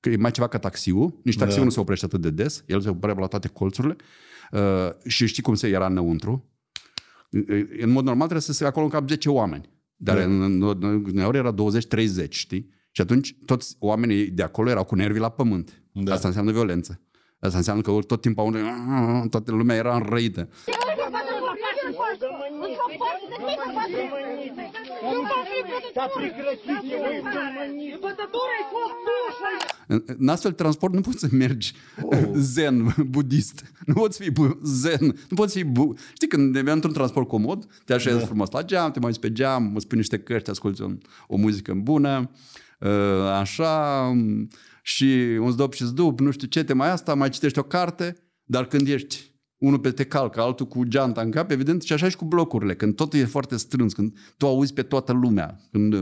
[0.00, 1.64] că e mai ceva ca taxiul, nici taxiul da.
[1.64, 3.96] nu se oprește atât de des, el se oprește la toate colțurile
[4.52, 4.60] uh,
[5.06, 6.44] și știi cum se era înăuntru.
[7.80, 10.22] În mod normal trebuie să se acolo în cap 10 oameni, dar da.
[10.22, 12.70] în, în, în, în era 20-30, știi?
[12.90, 15.82] Și atunci toți oamenii de acolo erau cu nervii la pământ.
[15.92, 16.12] Da.
[16.12, 17.00] Asta înseamnă violență.
[17.38, 18.60] Asta înseamnă că tot timpul unde,
[19.30, 20.48] toată lumea era înrăită.
[30.18, 31.72] În astfel transport nu poți să mergi.
[32.34, 33.62] Zen, budist.
[33.86, 34.32] Nu poți fi
[34.62, 35.04] zen.
[35.28, 35.64] Nu poți fi...
[35.64, 39.32] Bu- Știi, când ne într-un transport comod, te așezi frumos la geam, te mai pe
[39.32, 42.30] geam, îți pui niște cărți, asculti un, o muzică bună,
[42.82, 42.88] ă,
[43.30, 44.04] așa,
[44.82, 45.04] și
[45.40, 48.66] un zdop și zdup, nu știu ce, te mai asta, mai citești o carte, dar
[48.66, 49.29] când ești
[49.60, 52.74] unul pe te calcă, altul cu geanta în cap, evident, și așa și cu blocurile,
[52.74, 55.94] când totul e foarte strâns, când tu auzi pe toată lumea, când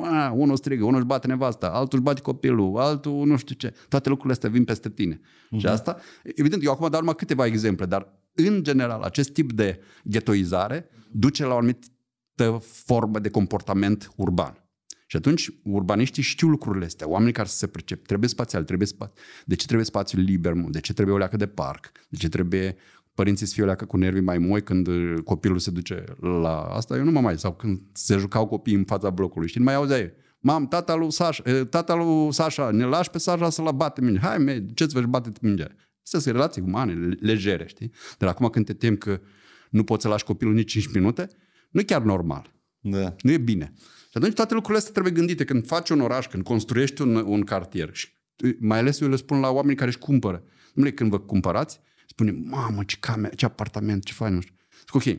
[0.00, 3.74] a, unul strigă, unul își bate nevasta, altul își bate copilul, altul nu știu ce,
[3.88, 5.20] toate lucrurile astea vin peste tine.
[5.20, 5.58] Uh-huh.
[5.58, 9.80] Și asta, evident, eu acum dau numai câteva exemple, dar în general, acest tip de
[10.04, 14.60] ghetoizare duce la o anumită formă de comportament urban.
[15.06, 19.22] Și atunci urbaniștii știu lucrurile astea, oamenii care să se pricep, trebuie spațial, trebuie spațiu.
[19.44, 22.76] De ce trebuie spațiu liber, de ce trebuie o leacă de parc, de ce trebuie
[23.16, 24.88] părinții să fie o leacă cu nervii mai moi când
[25.24, 28.84] copilul se duce la asta, eu nu mă mai, sau când se jucau copiii în
[28.84, 30.12] fața blocului, știi, nu mai auzeai.
[30.40, 34.20] Mam, tata lui Sasha, tata lui Sasha, ne lași pe Sasha să-l bate minge.
[34.20, 35.68] Hai, me, ce-ți vei bate mingea?
[36.04, 37.92] Astea sunt relații umane, legere, știi?
[38.18, 39.20] Dar acum când te tem că
[39.70, 41.28] nu poți să lași copilul nici 5 minute,
[41.70, 42.52] nu e chiar normal.
[42.80, 43.14] Da.
[43.22, 43.72] Nu e bine.
[44.10, 45.44] Și atunci toate lucrurile astea trebuie gândite.
[45.44, 48.08] Când faci un oraș, când construiești un, un cartier, și
[48.58, 50.44] mai ales eu le spun la oamenii care își cumpără.
[50.74, 51.80] Nu când vă cumpărați,
[52.16, 54.54] spune, mamă, ce cameră, ce apartament, ce fain, nu știu.
[54.78, 55.18] Zic, ok,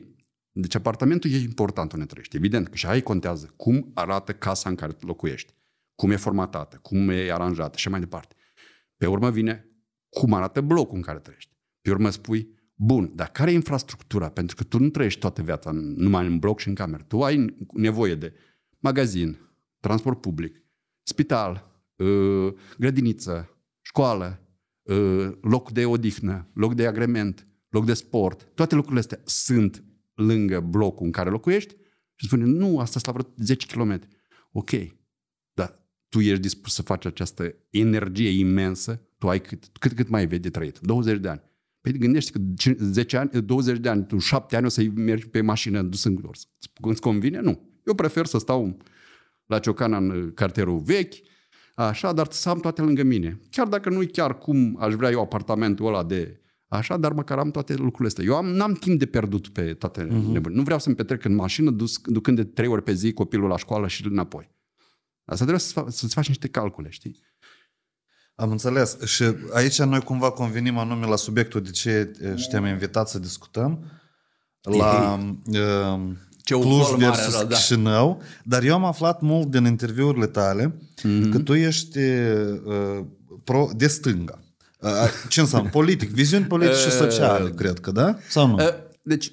[0.52, 2.36] deci apartamentul e important unde trăiești.
[2.36, 5.54] Evident că și aici contează cum arată casa în care locuiești,
[5.94, 8.34] cum e formatată, cum e aranjată și mai departe.
[8.96, 9.68] Pe urmă vine
[10.08, 11.56] cum arată blocul în care trăiești.
[11.80, 14.28] Pe urmă spui, bun, dar care e infrastructura?
[14.28, 17.02] Pentru că tu nu trăiești toată viața numai în bloc și în cameră.
[17.02, 18.32] Tu ai nevoie de
[18.78, 19.38] magazin,
[19.80, 20.62] transport public,
[21.02, 24.47] spital, uh, grădiniță, școală, uh,
[25.40, 28.48] loc de odihnă, loc de agrement, loc de sport.
[28.54, 29.84] Toate lucrurile astea sunt
[30.14, 31.74] lângă blocul în care locuiești
[32.14, 34.00] și spune, nu, asta la vreo 10 km.
[34.52, 34.70] Ok,
[35.52, 35.74] dar
[36.08, 40.38] tu ești dispus să faci această energie imensă, tu ai cât, cât, cât mai vei
[40.38, 40.78] de trăit?
[40.78, 41.42] 20 de ani.
[41.80, 42.40] Păi gândește că
[42.76, 46.20] 10 ani, 20 de ani, tu 7 ani o să mergi pe mașină dus în
[46.20, 46.48] dors.
[46.80, 47.40] Îți convine?
[47.40, 47.80] Nu.
[47.86, 48.76] Eu prefer să stau
[49.46, 51.14] la Ciocana în cartierul vechi,
[51.86, 53.40] așa, dar să am toate lângă mine.
[53.50, 57.50] Chiar dacă nu-i chiar cum aș vrea eu apartamentul ăla de așa, dar măcar am
[57.50, 58.24] toate lucrurile astea.
[58.24, 60.32] Eu am, n-am timp de pierdut pe toate uh-huh.
[60.32, 60.54] nebuni.
[60.54, 63.56] Nu vreau să-mi petrec în mașină dus, ducând de trei ori pe zi copilul la
[63.56, 64.50] școală și înapoi.
[65.24, 67.20] Asta trebuie să, să-ți faci niște calcule, știi?
[68.34, 69.00] Am înțeles.
[69.00, 73.84] Și aici noi cumva convenim anume la subiectul de ce și te-am invitat să discutăm.
[74.60, 76.00] La uh,
[76.48, 77.54] ce Cluj versus mare, da.
[77.54, 78.22] Chișinău.
[78.44, 81.30] Dar eu am aflat mult din interviurile tale mm-hmm.
[81.30, 83.04] că tu ești uh,
[83.44, 84.38] pro, de stânga.
[84.80, 84.90] Uh,
[85.28, 85.70] ce înseamnă?
[85.70, 88.16] Politic, viziuni politice și sociale, cred că, da?
[88.28, 88.56] Sau nu?
[89.02, 89.32] Deci,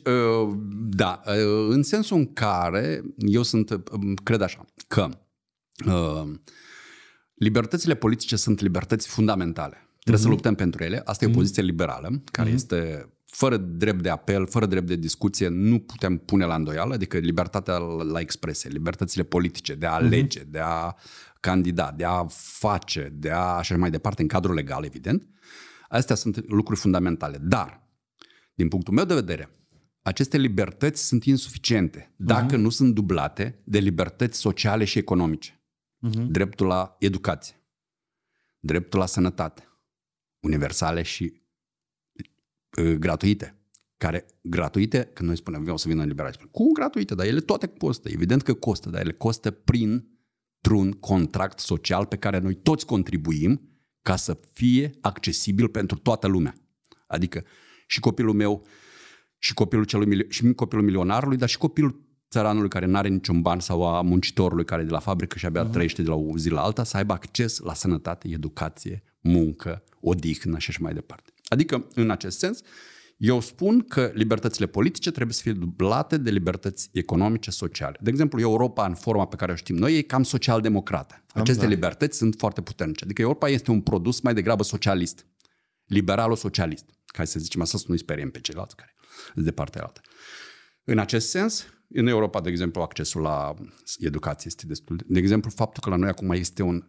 [0.89, 1.21] da,
[1.69, 3.81] în sensul în care eu sunt,
[4.23, 5.09] cred așa, că
[7.33, 9.89] libertățile politice sunt libertăți fundamentale.
[9.99, 10.25] Trebuie uh-huh.
[10.25, 10.29] să mhm.
[10.29, 11.01] luptăm pentru ele.
[11.05, 11.39] Asta e o mhm.
[11.39, 12.53] poziție liberală, care uh-huh.
[12.53, 17.17] este fără drept de apel, fără drept de discuție, nu putem pune la îndoială, adică
[17.17, 20.05] libertatea la expresie, libertățile politice, de a mhm.
[20.05, 20.49] alege, uh-huh.
[20.49, 20.95] de a
[21.39, 25.27] candida, de a face, de a așa mai departe, în cadrul legal, evident.
[25.89, 27.37] Astea sunt lucruri fundamentale.
[27.41, 27.87] Dar,
[28.53, 29.49] din punctul meu de vedere,
[30.01, 32.59] aceste libertăți sunt insuficiente dacă uh-huh.
[32.59, 35.61] nu sunt dublate de libertăți sociale și economice.
[36.07, 36.25] Uh-huh.
[36.27, 37.55] Dreptul la educație,
[38.59, 39.67] dreptul la sănătate,
[40.39, 41.44] universale și uh,
[42.81, 43.59] gratuite.
[43.97, 47.15] Care, gratuite, când noi spunem, vreau să vină liberali, spun, cum gratuite?
[47.15, 48.09] Dar ele toate costă.
[48.09, 50.07] Evident că costă, dar ele costă prin
[50.71, 53.61] un contract social pe care noi toți contribuim
[54.01, 56.55] ca să fie accesibil pentru toată lumea.
[57.07, 57.43] Adică
[57.87, 58.65] și copilul meu,
[59.37, 63.59] și copilul, celui, și copilul milionarului, dar și copilul țăranului care nu are niciun ban
[63.59, 65.71] sau a muncitorului care e de la fabrică și abia uh-huh.
[65.71, 70.57] trăiește de la o zi la alta să aibă acces la sănătate, educație, muncă, odihnă
[70.57, 71.33] și așa mai departe.
[71.47, 72.61] Adică, în acest sens,
[73.17, 77.97] eu spun că libertățile politice trebuie să fie dublate de libertăți economice, sociale.
[78.01, 81.23] De exemplu, Europa, în forma pe care o știm noi, e cam social-democrată.
[81.33, 81.69] Aceste da.
[81.69, 83.03] libertăți sunt foarte puternice.
[83.03, 85.25] Adică Europa este un produs mai degrabă socialist.
[85.85, 86.85] Liberalo-socialist.
[87.05, 88.95] Ca să zicem asta, să nu-i speriem pe ceilalți care
[89.33, 90.01] sunt de partea altă.
[90.83, 93.53] În acest sens, în Europa, de exemplu, accesul la
[93.99, 95.03] educație este destul de...
[95.07, 96.87] De exemplu, faptul că la noi acum este un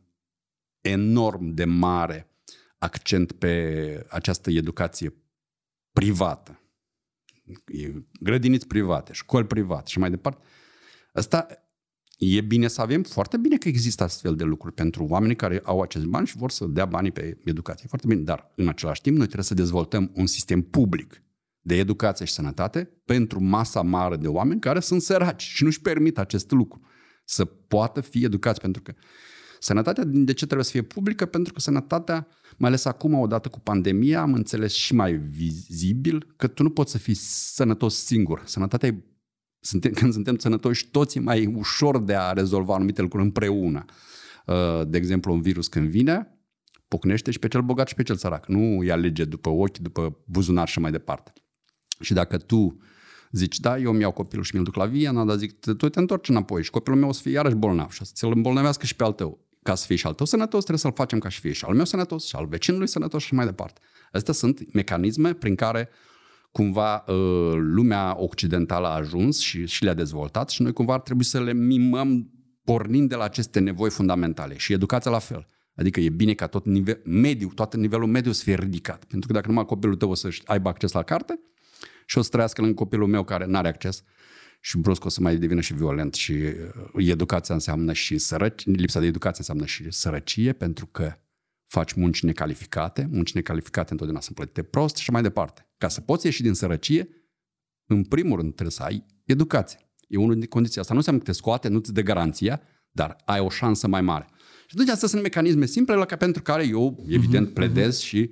[0.80, 2.30] enorm de mare
[2.78, 5.14] accent pe această educație
[5.92, 6.60] privată.
[8.20, 10.44] Grădiniți private, școli private și mai departe.
[11.12, 11.46] Asta
[12.18, 15.80] e bine să avem, foarte bine că există astfel de lucruri pentru oamenii care au
[15.80, 17.88] acest bani și vor să dea banii pe educație.
[17.88, 21.22] Foarte bine, dar în același timp noi trebuie să dezvoltăm un sistem public
[21.60, 26.18] de educație și sănătate pentru masa mare de oameni care sunt săraci și nu-și permit
[26.18, 26.80] acest lucru.
[27.24, 28.94] Să poată fi educați, pentru că
[29.66, 31.26] sănătatea, de ce trebuie să fie publică?
[31.26, 36.46] Pentru că sănătatea, mai ales acum, odată cu pandemia, am înțeles și mai vizibil că
[36.46, 37.14] tu nu poți să fii
[37.54, 38.42] sănătos singur.
[38.44, 39.02] Sănătatea e,
[39.60, 43.84] suntem, când suntem sănătoși toți, e mai ușor de a rezolva anumite lucruri împreună.
[44.46, 46.40] Uh, de exemplu, un virus când vine,
[46.88, 48.48] pocnește și pe cel bogat și pe cel sărac.
[48.48, 51.32] Nu îi alege după ochi, după buzunar și mai departe.
[52.00, 52.80] Și dacă tu
[53.30, 55.98] zici, da, eu mi iau copilul și mi-l duc la Viena, dar zic, tu te
[55.98, 58.86] întorci înapoi și copilul meu o să fie iarăși bolnav și o să ți-l îmbolnăvească
[58.86, 59.45] și pe al tău.
[59.66, 61.74] Ca să fie și al tău sănătos, trebuie să-l facem ca și fie și al
[61.74, 63.80] meu sănătos și al vecinului sănătos și mai departe.
[64.12, 65.88] Astea sunt mecanisme prin care
[66.52, 71.24] cumva uh, lumea occidentală a ajuns și, și le-a dezvoltat și noi cumva ar trebui
[71.24, 72.30] să le mimăm
[72.64, 75.46] pornind de la aceste nevoi fundamentale și educația la fel.
[75.74, 79.04] Adică e bine ca tot nivel, mediu, tot nivelul mediu să fie ridicat.
[79.04, 81.40] Pentru că dacă numai copilul tău o să aibă acces la carte
[82.06, 84.02] și o să trăiască lângă copilul meu care nu are acces
[84.66, 89.00] și brusc o să mai devină și violent și uh, educația înseamnă și sărăcie, lipsa
[89.00, 91.18] de educație înseamnă și sărăcie pentru că
[91.66, 95.68] faci munci necalificate, munci necalificate întotdeauna sunt plătite prost și mai departe.
[95.78, 97.08] Ca să poți ieși din sărăcie,
[97.86, 99.78] în primul rând trebuie să ai educație.
[100.08, 100.80] E unul din condiții.
[100.80, 102.60] Asta nu înseamnă că te scoate, nu ți dă garanția,
[102.90, 104.26] dar ai o șansă mai mare.
[104.66, 108.06] Și atunci astea sunt mecanisme simple la ca pentru care eu, evident, mhm, pledez mhm.
[108.06, 108.30] și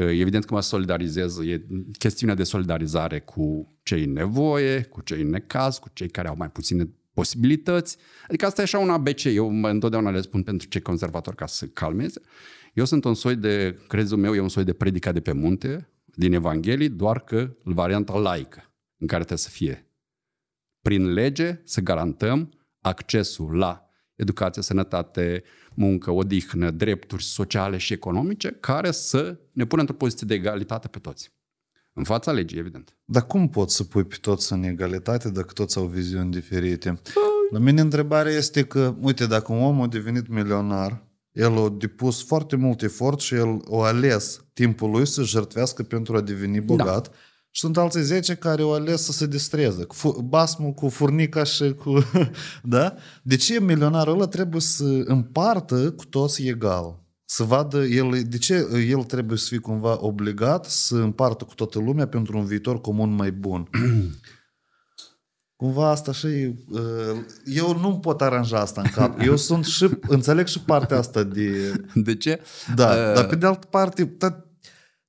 [0.00, 1.38] evident că mă solidarizez.
[1.38, 1.66] E
[1.98, 6.36] chestiunea de solidarizare cu cei în nevoie, cu cei în necaz, cu cei care au
[6.36, 7.96] mai puține posibilități.
[8.28, 9.24] Adică asta e așa un ABC.
[9.24, 12.20] Eu întotdeauna le spun pentru cei conservatori ca să calmeze.
[12.74, 15.88] Eu sunt un soi de, crezul meu, e un soi de predica de pe munte,
[16.04, 19.88] din Evanghelii, doar că varianta laică, în care trebuie să fie
[20.88, 25.42] prin lege să garantăm accesul la educație, sănătate,
[25.78, 30.98] muncă, odihnă, drepturi sociale și economice, care să ne pună într-o poziție de egalitate pe
[30.98, 31.32] toți.
[31.92, 32.96] În fața legii, evident.
[33.04, 37.00] Dar cum poți să pui pe toți în egalitate dacă toți au viziuni diferite?
[37.50, 42.24] La mine întrebarea este că, uite, dacă un om a devenit milionar, el a depus
[42.24, 47.08] foarte mult efort și el a ales timpul lui să jertvească pentru a deveni bogat.
[47.08, 47.14] Da.
[47.50, 49.84] Și sunt alții 10 care au ales să se distreze.
[49.84, 52.04] Cu basmul, cu furnica și cu...
[52.62, 52.94] da?
[53.22, 57.06] De ce milionarul ăla trebuie să împartă cu toți egal?
[57.24, 61.78] Să vadă, el, de ce el trebuie să fie cumva obligat să împartă cu toată
[61.78, 63.68] lumea pentru un viitor comun mai bun?
[65.56, 66.26] Cumva asta și...
[66.70, 69.20] Uh, eu nu pot aranja asta în cap.
[69.20, 69.88] Eu sunt și...
[70.00, 71.72] Înțeleg și partea asta de...
[71.94, 72.40] De ce?
[72.74, 73.14] Da, uh...
[73.14, 74.06] dar pe de altă parte,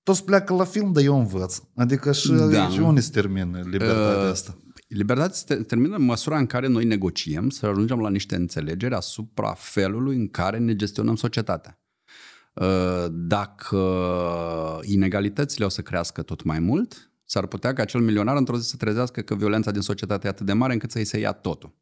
[0.09, 1.61] toți pleacă la film, dar eu învăț.
[1.75, 2.69] Adică și, da.
[2.69, 4.57] și unde se termină libertatea uh, asta?
[4.87, 9.53] Libertatea se termină în măsura în care noi negociem să ajungem la niște înțelegeri asupra
[9.53, 11.81] felului în care ne gestionăm societatea.
[12.53, 13.79] Uh, dacă
[14.83, 18.75] inegalitățile o să crească tot mai mult, s-ar putea ca acel milionar într-o zi să
[18.77, 21.75] trezească că violența din societate e atât de mare încât să-i se ia totul.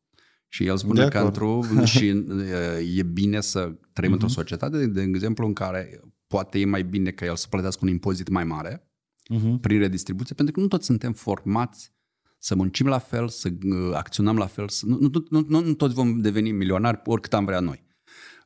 [0.47, 3.59] Și el spune că într-o, și uh, e bine să
[3.93, 4.13] trăim uh-huh.
[4.13, 4.35] într-o mhm.
[4.35, 8.29] societate, de exemplu, în care poate e mai bine ca el să plătească un impozit
[8.29, 8.89] mai mare
[9.33, 9.61] uh-huh.
[9.61, 11.95] prin redistribuție, pentru că nu toți suntem formați
[12.39, 15.73] să muncim la fel, să uh, acționăm la fel, să, nu, nu, nu, nu, nu
[15.73, 17.85] toți vom deveni milionari oricât am vrea noi.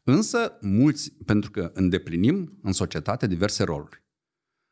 [0.03, 4.00] Însă, mulți, pentru că îndeplinim în societate diverse roluri.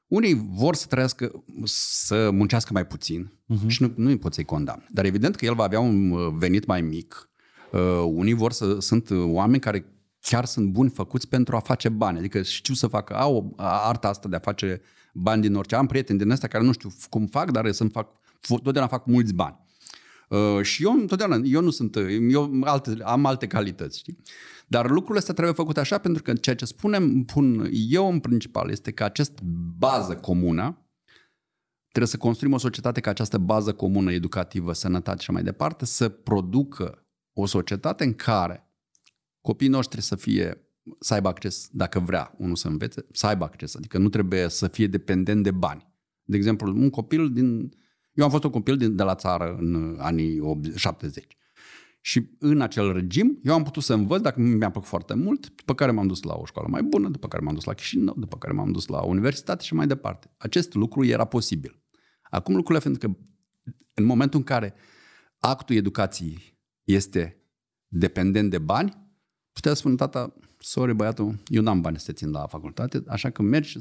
[0.09, 3.67] Unii vor să trăiască, să muncească mai puțin uh-huh.
[3.67, 4.87] și nu, nu îi pot să-i condamn.
[4.91, 7.29] Dar evident că el va avea un uh, venit mai mic.
[7.71, 9.85] Uh, unii vor să, sunt oameni care
[10.19, 12.17] chiar sunt buni făcuți pentru a face bani.
[12.17, 14.81] Adică știu să facă, au arta asta de a face
[15.13, 15.75] bani din orice.
[15.75, 18.09] Am prieteni din ăsta care nu știu cum fac, dar să fac,
[18.47, 19.59] totdeauna fac mulți bani.
[20.29, 21.97] Uh, și eu întotdeauna, eu nu sunt,
[22.29, 24.17] eu alte, am alte calități, știi?
[24.69, 28.69] Dar lucrurile astea trebuie făcute așa pentru că ceea ce spunem, pun eu în principal,
[28.69, 29.41] este că acest
[29.77, 30.89] bază comună,
[31.87, 36.09] trebuie să construim o societate ca această bază comună educativă, sănătate și mai departe, să
[36.09, 38.69] producă o societate în care
[39.41, 40.63] copiii noștri să fie
[40.99, 43.75] să aibă acces, dacă vrea unul să învețe, să aibă acces.
[43.75, 45.87] Adică nu trebuie să fie dependent de bani.
[46.23, 47.77] De exemplu, un copil din...
[48.11, 50.41] Eu am fost un copil din, de la țară în anii
[50.75, 51.37] 70.
[52.01, 55.73] Și în acel regim, eu am putut să învăț, dacă mi-a plăcut foarte mult, după
[55.75, 58.37] care m-am dus la o școală mai bună, după care m-am dus la Chișinău, după
[58.37, 60.31] care m-am dus la universitate și mai departe.
[60.37, 61.83] Acest lucru era posibil.
[62.21, 63.17] Acum lucrurile, pentru că
[63.93, 64.73] în momentul în care
[65.37, 67.43] actul educației este
[67.87, 69.11] dependent de bani,
[69.51, 73.41] putea spune tata, sorry băiatul, eu n-am bani să te țin la facultate, așa că
[73.41, 73.79] mergi și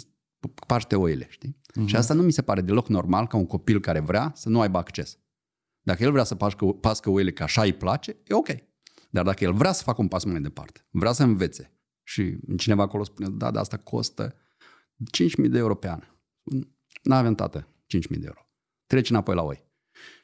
[0.66, 1.56] paște oile, știi?
[1.56, 1.86] Uh-huh.
[1.86, 4.60] Și asta nu mi se pare deloc normal ca un copil care vrea să nu
[4.60, 5.18] aibă acces.
[5.88, 8.48] Dacă el vrea să pască, pască oile că așa îi place, e ok.
[9.10, 11.72] Dar dacă el vrea să facă un pas mai departe, vrea să învețe
[12.02, 14.36] și cineva acolo spune, da, dar asta costă
[15.42, 16.00] 5.000 de euro pe an.
[17.02, 18.48] N-avem tată 5.000 de euro.
[18.86, 19.64] Treci înapoi la oi.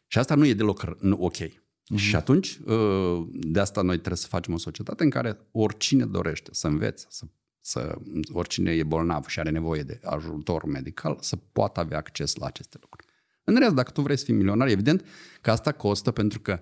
[0.06, 1.36] Și asta nu e deloc ok.
[1.36, 1.96] Mm-hmm.
[1.96, 6.50] Și atunci, uh, de asta noi trebuie să facem o societate în care oricine dorește
[6.52, 7.24] să învețe, să,
[7.60, 7.98] să,
[8.32, 12.78] oricine e bolnav și are nevoie de ajutor medical, să poată avea acces la aceste
[12.80, 13.03] lucruri.
[13.44, 15.04] În rest, dacă tu vrei să fii milionar, evident
[15.40, 16.60] că asta costă pentru că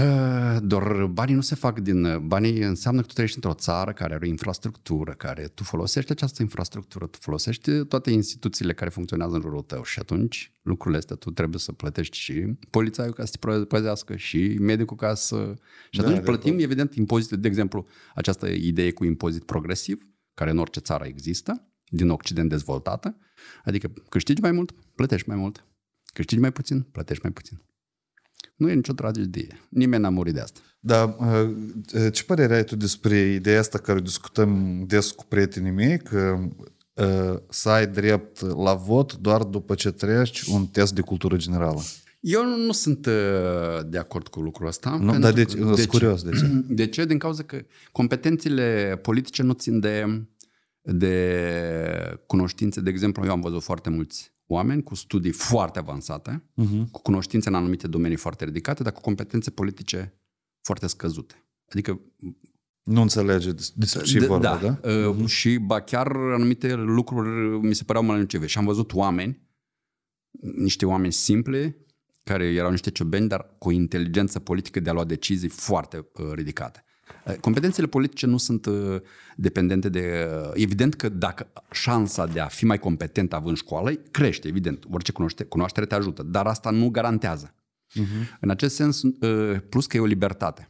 [0.00, 2.26] Uh, Doar banii nu se fac din...
[2.26, 6.42] Banii înseamnă că tu trăiești într-o țară care are o infrastructură, care tu folosești această
[6.42, 11.30] infrastructură, tu folosești toate instituțiile care funcționează în jurul tău și atunci lucrurile astea tu
[11.30, 15.54] trebuie să plătești și polițaiul ca să te păzească și medicul ca să...
[15.90, 16.64] Și atunci Da, de plătim, acord.
[16.64, 17.36] evident, impozite.
[17.36, 23.16] De exemplu, această idee cu impozit progresiv, care în orice țară există, din Occident dezvoltată,
[23.64, 25.64] adică câștigi mai mult, plătești mai mult.
[26.14, 27.62] Câștigi mai puțin, plătești mai puțin.
[28.56, 29.60] Nu e nicio tragedie.
[29.68, 30.60] Nimeni n-a murit de asta.
[30.80, 35.70] Da, uh, ce părere ai tu despre ideea asta care o discutăm des cu prietenii
[35.70, 36.38] mei, că
[36.92, 41.80] uh, să ai drept la vot doar după ce treci un test de cultură generală?
[42.20, 43.12] Eu nu sunt uh,
[43.86, 44.90] de acord cu lucrul ăsta.
[44.90, 44.96] Nu?
[45.10, 46.46] pentru Dar de, că- ce- sunt curios de ce.
[46.74, 47.04] De ce?
[47.04, 47.62] Din cauza că
[47.92, 50.22] competențele politice nu țin de,
[50.82, 52.80] de cunoștințe.
[52.80, 56.90] De exemplu, eu am văzut foarte mulți oameni cu studii foarte avansate, Uh-huh.
[56.90, 60.20] cu cunoștințe în anumite domenii foarte ridicate, dar cu competențe politice
[60.62, 61.46] foarte scăzute.
[61.68, 62.00] Adică
[62.82, 64.78] Nu înțelege des- despre ce e de- vorba, da?
[64.82, 64.90] da?
[65.08, 68.46] Uh, Și ba chiar anumite lucruri mi se păreau mănânceve.
[68.46, 69.40] Și am văzut oameni,
[70.56, 71.76] niște oameni simple,
[72.24, 76.30] care erau niște ciobeni, dar cu o inteligență politică de a lua decizii foarte uh,
[76.32, 76.84] ridicate.
[77.26, 79.00] Uh, Competențele politice nu sunt uh,
[79.36, 80.28] dependente de...
[80.44, 84.84] Uh, evident că dacă șansa de a fi mai competent având școală crește, evident.
[84.90, 87.54] Orice cunoaște, cunoaștere te ajută, dar asta nu garantează.
[87.54, 88.38] Uh-huh.
[88.40, 90.66] În acest sens, uh, plus că e o libertate.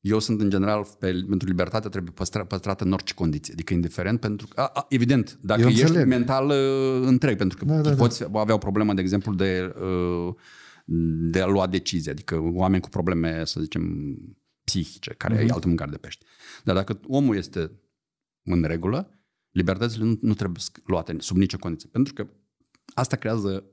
[0.00, 3.52] Eu sunt în general pe, pentru libertate trebuie păstra, păstrată în orice condiție.
[3.52, 6.06] Adică indiferent pentru că, a, a, evident, dacă Eu ești înțeleg.
[6.06, 8.02] mental uh, întreg, pentru că Da, da, da, da, da.
[8.02, 10.34] poți avea o problemă, de exemplu, de, uh,
[11.30, 12.10] de a lua decizii.
[12.10, 13.82] Adică oameni cu probleme, să zicem,
[14.64, 15.42] psihice, care Mhm.
[15.42, 15.48] uh-huh.
[15.48, 16.24] e altă mâncare de pește.
[16.64, 17.70] Dar dacă omul este
[18.44, 19.18] în regulă,
[19.50, 21.88] libertățile nu, nu trebuie sc- luate sub nicio condiție.
[21.92, 22.26] Pentru că
[22.94, 23.64] asta creează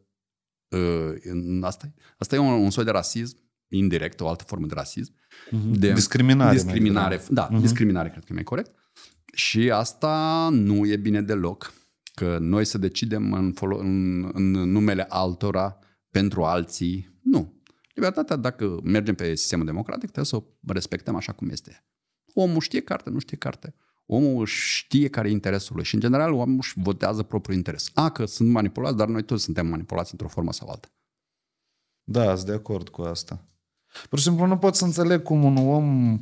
[0.70, 3.38] uh, în- asta, asta e un, un soi de rasism
[3.68, 5.14] indirect, o altă formă de rasism.
[5.72, 7.62] De Discriminare, mai Discriminare, da, uh-huh.
[7.62, 8.72] discriminare cred că e mai corect.
[9.34, 11.74] Și asta nu e bine deloc.
[12.14, 15.78] Că noi să decidem în, folo- în, în numele altora
[16.10, 17.20] pentru alții.
[17.24, 17.61] Nu.
[17.94, 21.86] Libertatea, dacă mergem pe sistemul democratic, trebuie să o respectăm așa cum este.
[22.34, 23.76] Omul știe carte, nu știe carte.
[24.06, 27.90] Omul știe care e interesul lui și, în general, omul își votează propriul interes.
[27.94, 30.88] A, că sunt manipulați, dar noi toți suntem manipulați într-o formă sau alta.
[32.04, 33.46] Da, sunt de acord cu asta.
[34.10, 36.20] Pur și simplu nu pot să înțeleg cum un om...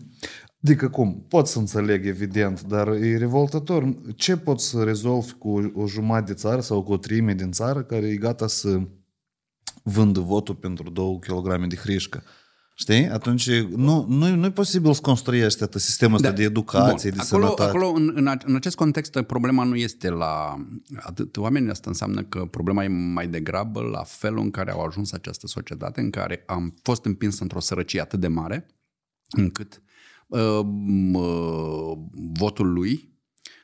[0.63, 1.26] Adică cum?
[1.28, 3.95] Pot să înțeleg, evident, dar e revoltător.
[4.15, 7.84] Ce poți să rezolvi cu o jumătate de țară sau cu o treime din țară
[7.84, 8.82] care e gata să
[9.90, 12.24] vândă votul pentru 2 kg de hrișcă?
[12.76, 13.10] Știi?
[13.10, 16.36] Atunci nu, nu, nu e posibil să construiești atât sistemul ăsta Da.
[16.36, 17.18] de educație, Bun.
[17.20, 17.70] de acolo, sănătate.
[17.78, 20.66] Acolo, în, în, a- în acest context, problema nu este la
[21.00, 25.12] atât oamenii, asta înseamnă că problema e mai degrabă la felul în care au ajuns
[25.12, 28.66] această societate, în care am fost împins într-o sărăcie atât de mare,
[29.30, 29.82] încât
[30.28, 31.98] uh, m- uh,
[32.34, 33.18] votul lui,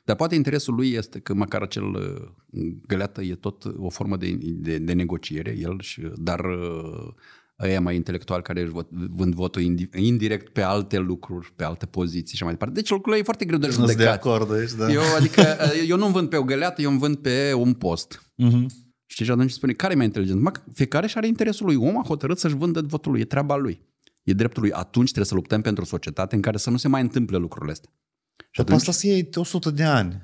[0.05, 4.37] dar poate interesul lui este că măcar acel uh, găleată e tot o formă de,
[4.41, 7.13] de, de negociere, el, și, dar uh,
[7.63, 11.85] ăia mai intelectuali care își vot, vând votul indi, indirect pe alte lucruri, pe alte
[11.85, 12.73] poziții și mai departe.
[12.73, 14.15] Deci lucrurile e foarte greu de Nu sunt de judecat.
[14.15, 14.91] acord aici, da.
[14.91, 15.41] Eu, adică,
[15.87, 18.31] eu nu vând pe o găleată, eu îmi vând pe un post.
[18.35, 18.69] Mhm.
[19.05, 20.41] Știi, și atunci spune, care e mai inteligent?
[20.41, 21.75] Mă, fiecare și are interesul lui.
[21.75, 23.81] Omul a hotărât să-și vândă votul lui, e treaba lui.
[24.23, 24.71] E dreptul lui.
[24.71, 27.71] Atunci trebuie să luptăm pentru o societate în care să nu se mai întâmple lucrurile
[27.71, 27.89] astea.
[28.37, 30.23] Și Dar pe asta să iei 100 de ani.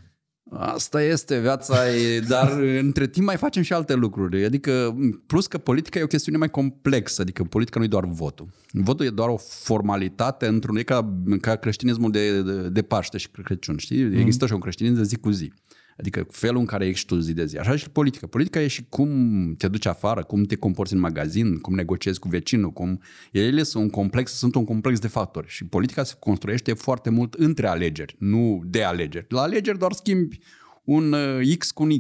[0.54, 4.46] Asta este viața, e, dar între timp mai facem și alte lucruri.
[4.46, 4.96] Adică,
[5.28, 8.50] plus că politica e o chestiune mai complexă, adică politica nu e doar votul.
[8.72, 13.30] Votul e doar o formalitate într-un, e ca, ca creștinismul de, de, de Paște și
[13.30, 14.20] Crăciun, știi?
[14.20, 15.54] Există și un creștinism de zi cu zi.
[15.98, 17.58] Adică felul în care ești tu zi de zi.
[17.58, 18.28] Așa și politica.
[18.28, 19.10] Politica e și cum
[19.58, 23.02] te duci afară, cum te comporți în magazin, cum negociezi cu vecinul, cum...
[23.32, 27.34] Ele sunt un complex, sunt un complex de factori și politica se construiește foarte mult
[27.34, 29.26] între alegeri, nu de alegeri.
[29.30, 30.40] La alegeri doar schimbi
[30.84, 32.00] un uh, X cu un Y.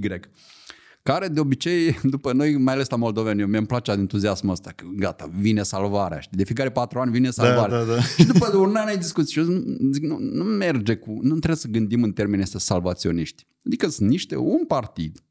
[1.03, 5.29] Care de obicei, după noi, mai ales la moldoveni, mi-mi place entuziasmul ăsta, că gata,
[5.33, 6.19] vine salvarea.
[6.19, 6.37] Știi?
[6.37, 7.83] De fiecare patru ani vine salvarea.
[7.83, 8.01] da, da.
[8.17, 11.55] Și după un an ai discuții și eu zic, nu, nu merge cu, nu trebuie
[11.55, 13.47] să gândim în termeni ăsta salvaționiști.
[13.65, 15.23] Adică sunt niște, un partid,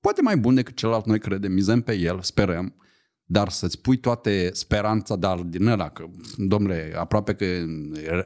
[0.00, 2.74] poate mai bun decât celălalt, noi credem, mizăm pe el, sperăm,
[3.32, 6.04] dar să-ți pui toate speranța dar din ăla, că,
[6.36, 7.44] domnule, aproape că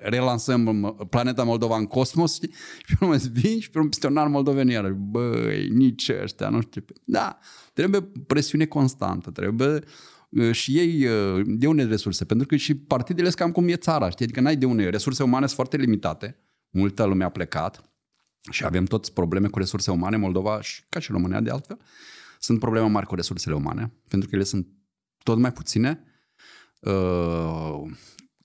[0.00, 2.52] relansăm planeta Moldova în cosmos, știi?
[2.84, 6.10] Și pe urmă îți vin și pe urmă peste un an moldovenii iarăși, băi, nici
[6.22, 6.92] ăștia, nu știu ce.
[7.04, 7.38] Da,
[7.72, 9.80] trebuie presiune constantă, trebuie
[10.28, 13.76] uh, și ei uh, de unde resurse, pentru că și partidele sunt cam cum e
[13.76, 14.24] țara, știi?
[14.24, 16.38] Adică n-ai de unde, resurse umane sunt foarte limitate,
[16.70, 17.90] multă lume a plecat
[18.50, 21.78] și avem toți probleme cu resurse umane, Moldova și ca și România de altfel,
[22.38, 24.66] sunt probleme mari cu resursele umane, pentru că ele sunt
[25.26, 26.02] tot mai puține.
[26.80, 27.80] uh,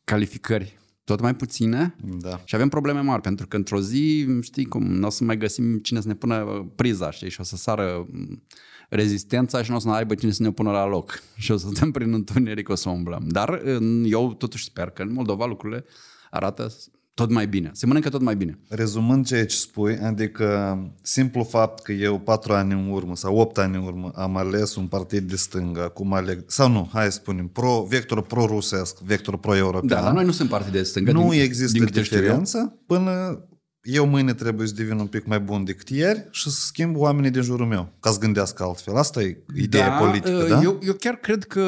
[0.03, 2.41] calificări tot mai puține Da.
[2.45, 5.78] și avem probleme mari, pentru că într-o zi, știi cum, nu o să mai găsim
[5.80, 8.44] cine să ne pună priza, știi, și o să sară mm,
[8.90, 11.22] rezistența și nu o să ne aibă cine să ne pună la loc.
[11.44, 13.24] Și o să stăm prin întuneric, o să umblăm.
[13.28, 15.86] Dar în- eu totuși sper că în Moldova lucrurile
[16.30, 16.72] arată
[17.13, 17.69] tot mai bine.
[17.73, 18.59] Se mănâncă tot mai bine.
[18.67, 23.57] Rezumând ceea ce spui, adică simplu fapt că eu patru ani în urmă sau opt
[23.57, 27.11] ani în urmă am ales un partid de stânga, cum aleg, sau nu, hai să
[27.11, 29.88] spunem, pro, vector pro-rusesc, vector pro-european.
[29.88, 31.11] Da, dar noi nu suntem partide de stânga.
[31.11, 32.21] nu din, există din câte știu eu.
[32.21, 33.45] diferență până
[33.81, 37.31] eu mâine trebuie să devin un pic mai bun decât ieri și să schimb oamenii
[37.31, 38.95] din jurul meu, ca să gândească altfel.
[38.95, 40.61] Asta e ideea politică, uh, da?
[40.61, 41.61] Eu, eu chiar cred că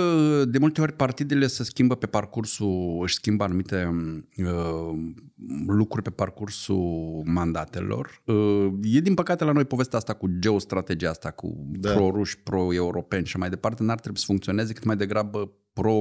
[0.48, 3.90] de multe ori partidele se schimbă pe parcursul, își schimbă anumite
[4.38, 4.98] uh,
[5.68, 8.22] lucruri pe parcursul mandatelor.
[8.26, 11.90] Uh, e din păcate la noi povestea asta cu geostrategia asta, cu Da.
[11.90, 11.96] da.
[11.96, 15.92] pro-ruși, pro-europeni și mai departe, n-ar trebui să funcționeze cât mai degrabă pro,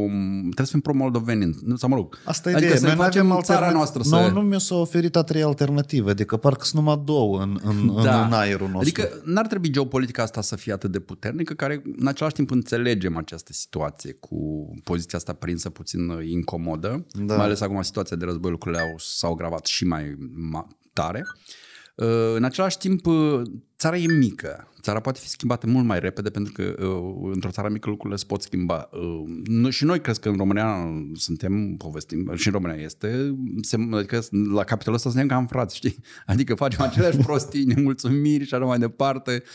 [0.41, 2.19] trebuie să fim pro-moldoveni, nu- sau mă rog.
[2.25, 2.81] Asta e adică ideea.
[2.81, 4.31] să Noi nu facem avem țara alterna- noastră Nu, să...
[4.33, 8.25] nu mi s-a oferit a treia alternativă, adică parcă sunt numai două în, în, da.
[8.27, 8.81] în aerul nostru.
[9.03, 13.17] Adică n-ar trebui geopolitica asta să fie atât de puternică, care în același timp înțelegem
[13.17, 17.25] această situație cu poziția asta prinsă puțin uh, incomodă, Da.
[17.25, 17.37] da.
[17.37, 20.15] mai ales acum situația de război, lucrurile au, s-au agravat și mai
[20.55, 21.23] ma- tare.
[21.97, 23.43] Uh, În același timp, uh,
[23.79, 24.69] țara e mică.
[24.81, 28.25] Țara poate fi schimbată mult mai repede pentru că uh, într-o țară mică lucrurile se
[28.27, 28.89] pot schimba.
[28.93, 33.77] Uh, noi- Și noi cred că în România suntem, povestim, și în România este, se,
[33.93, 34.21] adică
[34.53, 35.97] la capitolul ăsta suntem cam frați, știi?
[36.27, 39.43] Adică facem aceleași prostii, nemulțumiri și așa mai departe.
[39.45, 39.51] Uh,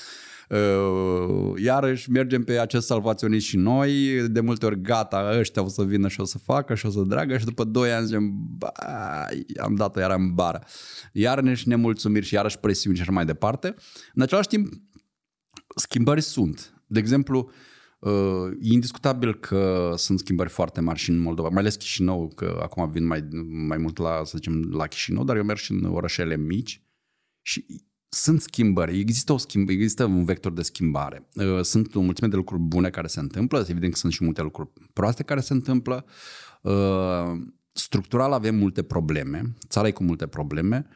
[1.57, 6.07] iarăși mergem pe acest salvaționist și noi, de multe ori gata, ăștia o să vină
[6.07, 9.75] și o să facă și o să dragă și după 2 ani zicem, "Bai, am
[9.75, 10.63] dat-o iar în bară.
[11.11, 13.73] Iarăși nemulțumiri și iarăși presiuni și așa mai departe.
[14.13, 14.73] În același timp,
[15.75, 16.81] schimbări sunt.
[16.87, 17.51] De exemplu,
[17.99, 18.11] uh,
[18.61, 22.91] e indiscutabil că sunt schimbări foarte mari și în Moldova, mai ales Chișinău, că acum
[22.91, 23.27] vin mai,
[23.67, 26.81] mai mult la, să zicem, la Chișinău, dar eu merg și în orășele mici
[27.41, 27.65] și
[28.09, 31.27] sunt schimbări, există, o schimb, există un vector de schimbare.
[31.33, 34.41] Uh, Sunt o mulțime de lucruri bune care se întâmplă, evident că sunt și multe
[34.41, 36.05] lucruri proaste care se întâmplă.
[36.61, 37.31] Uh,
[37.71, 40.87] Structural avem multe probleme, țara e cu multe probleme,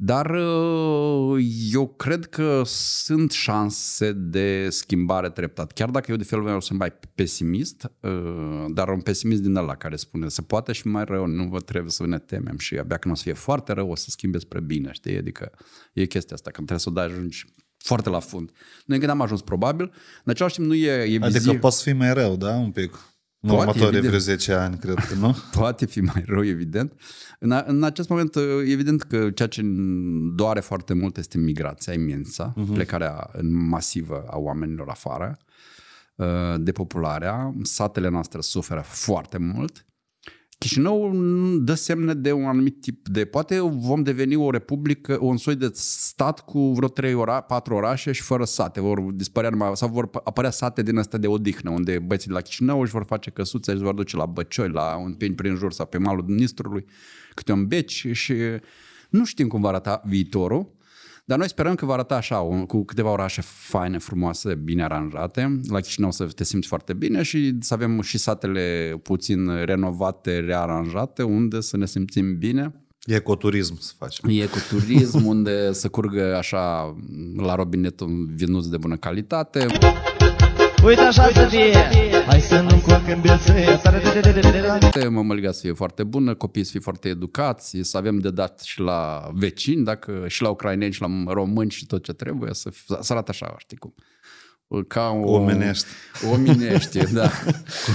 [0.00, 5.72] dar uh, eu cred că sunt șanse de schimbare treptat.
[5.72, 9.74] Chiar dacă eu de felul meu sunt mai pesimist, uh, dar un pesimist din ăla
[9.76, 12.96] care spune se poate și mai rău, nu vă trebuie să ne temem și abia
[12.96, 15.16] când o să fie foarte rău o să schimbe spre bine, știi?
[15.16, 15.50] Adică
[15.92, 17.44] e chestia asta, că trebuie să o dai ajungi
[17.76, 18.50] foarte la fund.
[18.84, 19.92] Noi când am ajuns probabil,
[20.24, 21.60] în același timp nu e, e Adică viziv.
[21.60, 22.50] poate să fii mai rău, da?
[22.54, 22.98] Un pic.
[23.40, 24.06] În Poate, următorii evident.
[24.06, 25.36] vreo 10 ani, cred că, nu?
[25.58, 26.92] Poate fi mai rău, evident.
[27.38, 28.36] În, a, în acest moment,
[28.66, 29.62] evident că ceea ce
[30.34, 32.72] doare foarte mult este migrația imensă, uh-huh.
[32.72, 35.38] plecarea masivă a oamenilor afară,
[36.14, 39.86] uh, depopularea, satele noastre suferă foarte mult.
[40.58, 41.12] Chișinău
[41.58, 43.24] dă semne de un anumit tip de...
[43.24, 48.12] Poate vom deveni o republică, un soi de stat cu vreo trei ora, patru orașe
[48.12, 48.80] și fără sate.
[48.80, 52.40] Vor dispărea numai, sau vor apărea sate din astea de odihnă, unde băieții de la
[52.40, 55.72] Chișinău își vor face căsuțe, își vor duce la Băcioi, la un pin prin jur
[55.72, 56.84] sau pe malul Nistrului,
[57.34, 58.34] câte un beci și
[59.10, 60.76] nu știm cum va arata viitorul.
[61.28, 65.60] Dar noi sperăm că va arăta așa, un- cu câteva orașe faine, frumoase, bine aranjate.
[65.68, 71.22] La Chișinău să te simți foarte bine și să avem și satele puțin renovate, rearanjate,
[71.22, 72.82] unde să ne simțim bine.
[73.06, 74.28] Ecoturism să facem.
[74.32, 76.94] E cu turism, unde să curgă așa
[77.36, 79.66] la robinet un vinuț de bună calitate.
[80.84, 81.72] Uite așa să fie
[82.26, 87.78] Hai să nu încurcăm biețe Mămăliga să fie foarte bună, copiii să fie foarte educați,
[87.82, 91.86] să avem de dat și la vecini, dacă și la ucraineni și la români și
[91.86, 93.94] tot ce trebuie, să, f- să arate așa, știi cum.
[94.88, 95.86] Ca o, Omenești.
[96.32, 97.30] Omenește, da.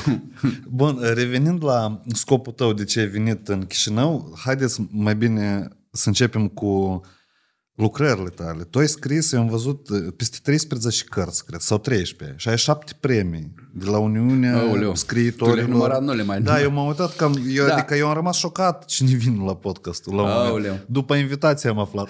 [0.80, 6.08] Bun, revenind la scopul tău de ce ai venit în Chișinău, haideți mai bine să
[6.08, 7.02] începem cu
[7.76, 8.64] lucrările tale.
[8.64, 12.92] Tu ai scris, eu am văzut, peste 13 cărți, cred, sau 13, și ai 7
[13.00, 14.96] premii de la Uniunea Aoleu.
[14.96, 15.50] Scriitorilor.
[15.50, 16.64] Tu le-ai numărat, nu le mai Da, număr.
[16.66, 17.74] eu m-am uitat cam, eu, Da.
[17.74, 20.16] adică eu am rămas șocat cine vin la podcastul.
[20.16, 20.50] La un moment.
[20.50, 20.80] Aoleu.
[20.88, 22.10] După invitație am aflat.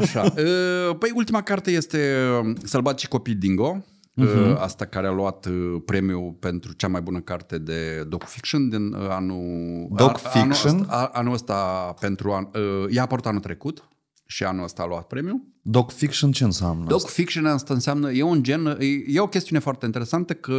[0.00, 0.22] Așa.
[0.22, 2.16] Uh, Păi ultima carte este
[2.64, 3.84] Sălbați copii Dingo.
[4.20, 4.56] Uh-huh.
[4.58, 9.06] Asta care a luat uh, premiul pentru cea mai bună carte de docu-fiction din uh,
[9.10, 9.88] anul...
[9.94, 10.70] Doc-fiction?
[10.72, 11.54] Anul ăsta, anul ăsta
[12.00, 12.48] pentru an...
[12.54, 13.88] uh, Ea a apărut anul trecut
[14.30, 15.42] și anul ăsta a luat premiul.
[15.62, 16.86] Doc fiction ce înseamnă?
[16.86, 20.56] Doc fiction asta înseamnă, e un gen, e, e o chestiune foarte interesantă că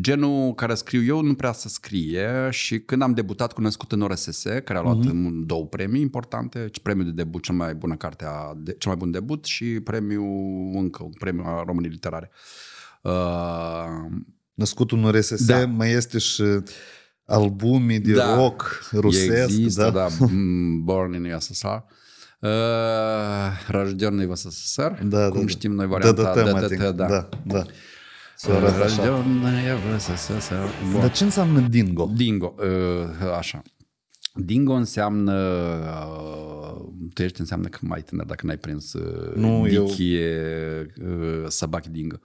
[0.00, 4.00] genul care scriu eu nu prea se scrie și când am debutat cu Născut în
[4.00, 5.46] ORSS, care a luat uh-huh.
[5.46, 9.10] două premii importante, premiul de debut, cel mai bună carte, a, de, cel mai bun
[9.10, 12.30] debut și premiul încă, un premiu a Românii Literare.
[13.02, 13.12] Uh,
[14.54, 15.66] născut în RSS, Da.
[15.66, 16.42] mai este și
[17.27, 18.35] albumii de Da.
[18.35, 19.43] rock rusesc.
[19.43, 19.89] Există, da?
[19.89, 21.67] da, mm, Born in USSR.
[22.39, 22.49] Uh,
[23.69, 26.91] Рожденный в СССР, Da, cum da, știm noi da, varianta da, da, DDT, da.
[26.91, 27.65] da, da.
[28.37, 29.05] Să arată așa.
[29.05, 30.69] Рожденная в СССР.
[30.91, 30.99] Bun.
[30.99, 32.11] Dar ce înseamnă dingo?
[32.15, 33.61] Dingo, uh, așa.
[34.35, 35.33] Dingo înseamnă,
[36.01, 40.35] uh, tu ești înseamnă că mai tânăr dacă n-ai prins uh, Nu, eu- dichie,
[41.01, 42.15] uh, sabac dingo.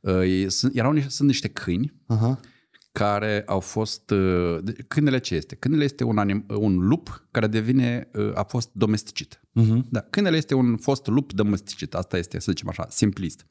[0.00, 2.40] Uh, ei sunt, erau niște, sunt niște câini Aha.
[3.03, 4.09] care au fost...
[4.09, 5.55] uh, de- Câinele ce este?
[5.55, 9.41] Câinele este un, anim, un lup care devine, uh, a fost domesticit.
[9.51, 9.87] Mhm.
[9.91, 11.93] Da, câinele este un fost lup domesticit.
[11.93, 13.45] Asta este, să zicem așa, simplist.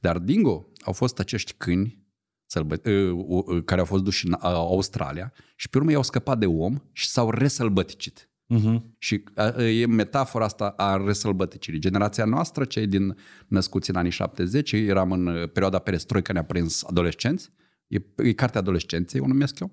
[0.00, 2.06] Dar dingo au fost acești câini
[2.46, 6.02] sălbă- uh, uh, uh, care au fost duși în uh, Australia și pe urmă i-au
[6.02, 8.30] scăpat de om și s-au resălbăticit.
[8.46, 8.94] Mhm.
[8.98, 11.80] Și a, e metafora asta a resălbăticirii.
[11.80, 13.16] Generația noastră, cei din
[13.48, 17.50] născuți în anii 70, eram în uh, perioada perestroică, ne-a prins adolescenți,
[17.88, 19.70] e, e cartea adolescenței, o numesc eu,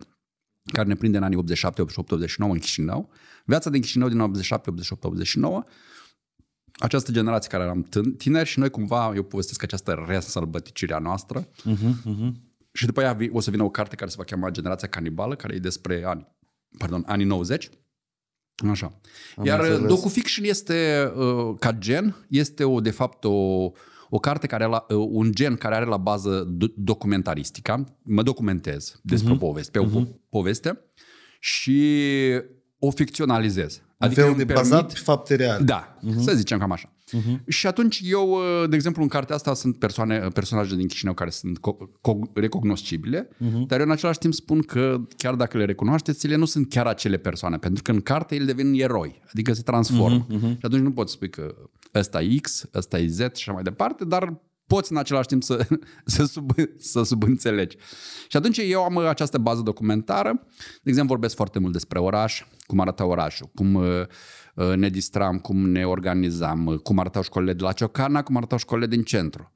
[0.71, 3.09] care ne prinde în anii 87, 88, 89 în Chișinău.
[3.45, 5.63] Viața din Chișinău din 87, 88, 89,
[6.79, 11.47] această generație care eram tân- tineri și noi cumva, eu povestesc această resălbăticire a noastră,
[11.63, 12.41] Mhm, mhm.
[12.71, 15.35] și după aia vi- o să vină o carte care se va chema Generația Canibală,
[15.35, 16.27] care e despre ani,
[16.77, 17.69] pardon, anii 90.
[18.69, 18.99] Așa.
[19.37, 19.87] Am Iar înțeles.
[19.87, 23.71] docufiction este, uh, ca gen, este o, de fapt o,
[24.09, 27.83] o carte care are la, uh, un gen care are la bază do- documentaristica.
[28.03, 29.37] Mă documentez despre Mhm.
[29.37, 29.41] uh-huh.
[29.41, 30.79] poveste, pe o po- poveste
[31.39, 31.81] și
[32.79, 33.75] o ficționalizez.
[33.75, 35.63] Un Adică fel eu de îmi bazat permit- pe fapte reale.
[35.63, 36.19] da, uh-huh.
[36.23, 36.89] să zicem cam așa.
[37.17, 37.43] Uh-huh.
[37.47, 41.29] Și atunci eu, uh, de exemplu, în cartea asta sunt persoane, personaje din Chișinău care
[41.29, 43.65] sunt co- co- recognoscibile, uh-huh.
[43.67, 46.85] dar eu în același timp spun că chiar dacă le recunoașteți, ele nu sunt chiar
[46.85, 50.25] acele persoane, pentru că în carte ele devin eroi, adică se transformă.
[50.25, 50.39] Uh-huh.
[50.51, 51.55] Și atunci nu poți spui că
[51.95, 55.43] ăsta e X, ăsta e Z și așa mai departe, dar poți în același timp
[55.43, 55.67] să,
[56.05, 57.77] să, sub, să subînțelegi.
[58.27, 62.79] Și atunci eu am această bază documentară, de exemplu vorbesc foarte mult despre oraș, cum
[62.79, 64.01] arăta orașul, cum uh,
[64.55, 68.57] uh, ne distram, cum ne organizam, uh, cum arătau școlile de la Ciocana, cum arătau
[68.57, 69.51] școlile din centru.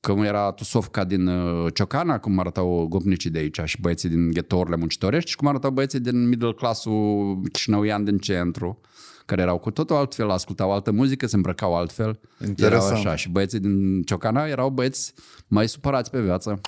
[0.00, 4.76] Cum era Tusovca din uh, Ciocana, cum arătau gopnicii de aici și băieții din ghetourile
[4.76, 8.80] muncitorești și cum arătau băieții din middle class-ul chișinăuian din centru,
[9.24, 12.20] care erau cu totul altfel, ascultau altă muzică, se îmbrăcau altfel.
[12.46, 12.90] Interesant.
[12.90, 13.16] Erau așa.
[13.16, 15.14] Și băieții din Ciocana erau băieți
[15.48, 16.60] mai supărați pe viață.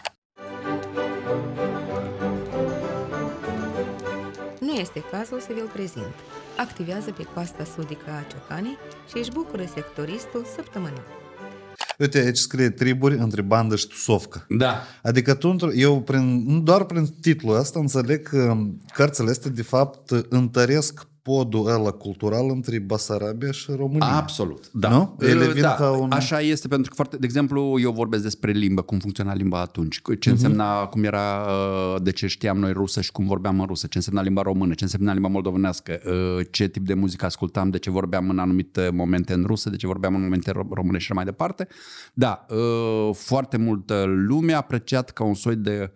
[4.60, 6.14] Nu este cazul să vi-l prezint.
[6.56, 8.78] Activează pe coasta sudică a Ciocanii
[9.08, 11.04] și își bucură sectoristul săptămânal.
[11.98, 14.44] Uite, aici scrie triburi între bandă și tusovcă.
[14.48, 14.82] Da.
[15.02, 18.56] Adică tu, într- eu prin, nu doar prin titlul ăsta înțeleg că
[18.92, 24.06] cărțile astea de fapt întăresc podul ăla cultural între Basarabia și România.
[24.16, 24.88] Absolut, da.
[24.88, 25.16] Nu?
[25.20, 28.22] Ele Uh, vin da, ca un- Așa este, pentru că, foarte, de exemplu, eu vorbesc
[28.22, 30.18] despre limbă, cum funcționa limba atunci, Mhm.
[30.18, 33.86] ce însemna, cum era, uh, de ce știam noi rusă și cum vorbeam în rusă,
[33.86, 36.00] ce însemna limba română, ce însemna limba moldovenească,
[36.38, 39.76] uh, ce tip de muzică ascultam, de ce vorbeam în anumite momente în rusă, de
[39.76, 41.68] ce vorbeam în momente ro- române și așa mai departe.
[42.14, 45.90] Da, uh, foarte multă lume a apreciat ca un soi de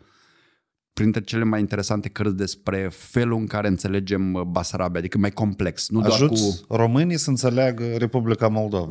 [1.01, 5.89] printre cele mai interesante cărți despre felul în care înțelegem uh, Basarabia, adică mai complex,
[5.89, 6.75] nu doar Ajuți cu...
[6.75, 8.89] românii să înțeleagă Republica Moldova.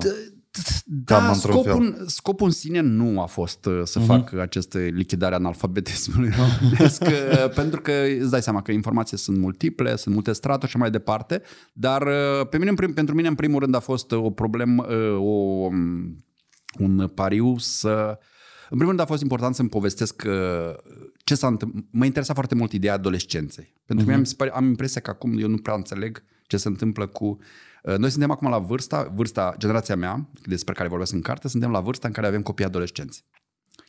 [0.85, 4.05] Da, Cam într-un scopul, scopul în sine nu a fost uh, să uh-huh.
[4.05, 9.37] fac această lichidare a analfabetismului românesc, uh, pentru că îți dai seama că informații sunt
[9.37, 11.41] multiple, sunt multe straturi și mai departe,
[11.73, 14.29] dar uh, pe mine, în prim, pentru mine în primul rând a fost uh, o
[14.29, 16.25] problemă, uh, o, um,
[16.79, 18.17] un pariu să...
[18.71, 20.75] În primul rând a fost important să-mi povestesc uh,
[21.29, 21.83] ce s-a întâmplat.
[21.91, 23.73] Mă interesa foarte mult ideea adolescenței.
[23.85, 24.17] Pentru că uh-huh.
[24.17, 27.37] mi se pare, am impresia că acum eu nu prea înțeleg ce se întâmplă cu...
[27.83, 31.71] Uh, Noi suntem acum la vârsta, vârsta, generația mea, despre care vorbesc în carte, suntem
[31.71, 33.25] la vârsta în care avem copii adolescenți.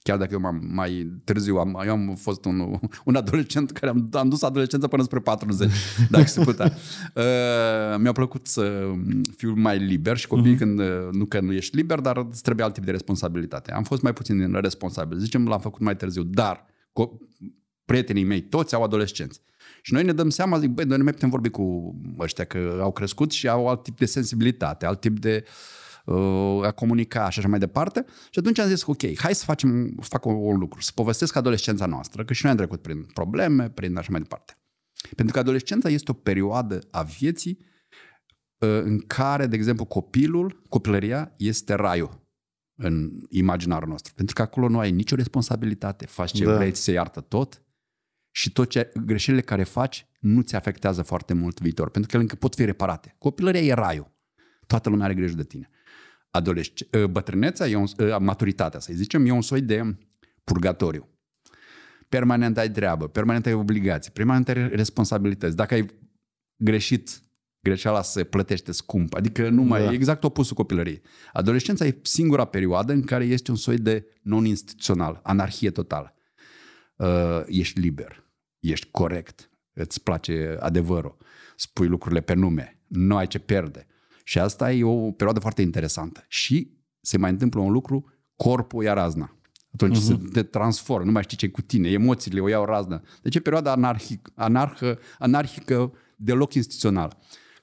[0.03, 2.61] Chiar dacă eu m-am mai târziu, am, eu am fost un,
[3.05, 5.71] un adolescent care am, am dus adolescența până spre 40,
[6.11, 6.73] dacă se putea.
[7.15, 8.93] Uh, mi-a plăcut să
[9.37, 10.59] fiu mai liber și copiii, uh-huh.
[10.59, 13.73] când, uh, nu că nu ești liber, dar îți trebuie alt tip de responsabilitate.
[13.73, 15.19] Am fost mai puțin responsabil.
[15.19, 16.79] Zicem, l-am făcut mai târziu, dar co-
[17.85, 19.41] prietenii mei toți au adolescenți.
[19.83, 22.79] Și noi ne dăm seama, zic, băi, noi nu mai putem vorbi cu ăștia că
[22.81, 25.45] au crescut și au alt tip de sensibilitate, alt tip de
[26.05, 28.05] uh, a comunica și așa mai departe.
[28.31, 31.87] Și atunci am zis, ok, hai să facem, fac un, un lucru, să povestesc adolescența
[31.87, 34.57] noastră, că și noi am trecut prin probleme, prin așa mai departe.
[35.17, 37.59] Pentru că adolescența este o perioadă a vieții
[38.59, 42.21] uh, în care, de exemplu, copilul, copilăria este raiul
[42.83, 44.13] în imaginarul nostru.
[44.15, 46.51] Pentru că acolo nu ai nicio responsabilitate, faci ce Da.
[46.51, 46.57] da.
[46.57, 47.63] vrei, ți se iartă tot
[48.31, 52.25] și tot ce, greșelile care faci nu ți afectează foarte mult viitor, pentru că ele
[52.25, 53.15] încă pot fi reparate.
[53.19, 54.13] Copilăria e raiul.
[54.67, 55.71] Toată lumea are grijă de tine.
[56.31, 57.87] Adolesce- bătrânețea, e un,
[58.21, 59.97] maturitatea, să zicem, e un soi de
[60.45, 61.09] purgatoriu.
[62.09, 65.57] permanent ai treabă, permanent ai obligații, permanent ai responsabilități.
[65.57, 65.91] Dacă ai
[66.57, 67.23] greșit,
[67.63, 69.15] greșeala se plătește scump.
[69.15, 69.91] Adică nu mai Da.
[69.91, 71.03] e exact opusul copilăriei.
[71.33, 76.15] Adolescența e singura perioadă în care ești un soi de non-instituțional, anarhie totală.
[76.97, 81.17] Uh, ești liber, ești corect, îți place adevărul,
[81.57, 83.87] spui lucrurile pe nume, nu ai ce pierde.
[84.25, 86.25] Și asta e o perioadă foarte interesantă.
[86.29, 89.35] Și se mai întâmplă un lucru, corpul ia razna.
[89.73, 90.01] Atunci uh-huh.
[90.01, 93.03] se te transformă, nu mai știi ce cu tine, emoțiile o iau razna.
[93.23, 97.19] Deci e perioada anarhic, anarhă, anarhică deloc instituțională.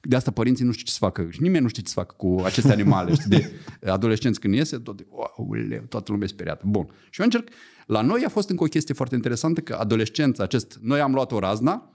[0.07, 2.13] De asta părinții nu știu ce să facă și nimeni nu știe ce să facă
[2.17, 3.13] cu aceste animale.
[3.13, 3.51] știi, de
[3.97, 5.49] adolescenți când iese, tot, wow,
[5.89, 6.63] toată lumea e speriată.
[6.67, 6.89] Bun.
[7.09, 7.49] Și eu încerc,
[7.85, 11.31] la noi a fost încă o chestie foarte interesantă că adolescența, acest, noi am luat
[11.31, 11.93] o razna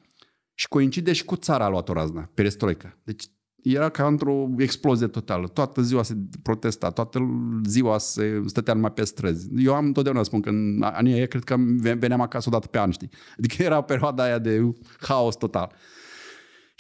[0.54, 2.98] și coincide și cu țara a luat o razna, perestroica.
[3.04, 3.24] Deci
[3.62, 5.46] era ca într-o explozie totală.
[5.46, 7.18] Toată ziua se protesta, toată
[7.66, 9.48] ziua se stătea numai pe străzi.
[9.56, 12.78] Eu am întotdeauna spun că în anii aia cred că veneam acasă o dată pe
[12.78, 13.10] an, știi?
[13.38, 15.72] Adică era perioada aia de haos total.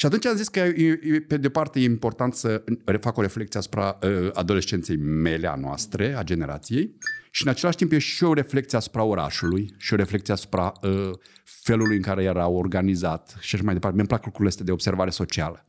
[0.02, 2.64] Și atunci am zis că e, e, pe de parte e important să
[3.00, 6.96] fac o reflexie asupra uh, adolescenței mele, a noastre, a generației,
[7.30, 11.10] și în același timp e și o reflexie asupra orașului și o reflexie asupra uh,
[11.44, 13.96] felului în care era organizat și așa mai departe.
[13.96, 15.66] Mi-mi plac lucrurile astea de observare socială.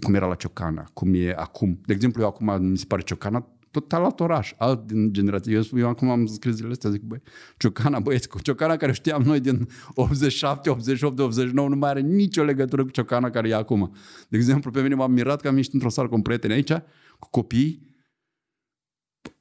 [0.00, 1.80] Cum era la Ciocana, cum e acum.
[1.86, 5.54] De exemplu, eu acum mi se pare Ciocana total alt oraș, alt din generație.
[5.54, 7.22] Eu, eu acum am scris zilele astea, zic, băi,
[7.56, 12.42] Ciocana, băieți, cu Ciocana care știam noi din 87, 88, 89, nu mai are nicio
[12.42, 13.94] legătură cu Ciocana care e acum.
[14.28, 16.72] De exemplu, pe mine m-am mirat că am ieșit într-o sală cu un prieten aici,
[17.18, 17.94] cu copii,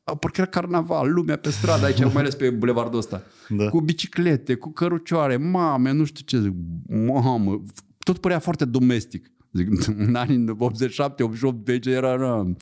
[0.04, 3.24] parcă era carnaval, lumea pe stradă aici, mai ales pe bulevardul ăsta.
[3.50, 3.70] Da.
[3.70, 6.54] Cu biciclete, cu cărucioare, mame, nu știu ce zic,
[6.88, 7.62] mamă,
[7.98, 9.30] tot părea foarte domestic.
[9.52, 12.58] Zic, în anii 87, 88, pe aici era, era mm, mm.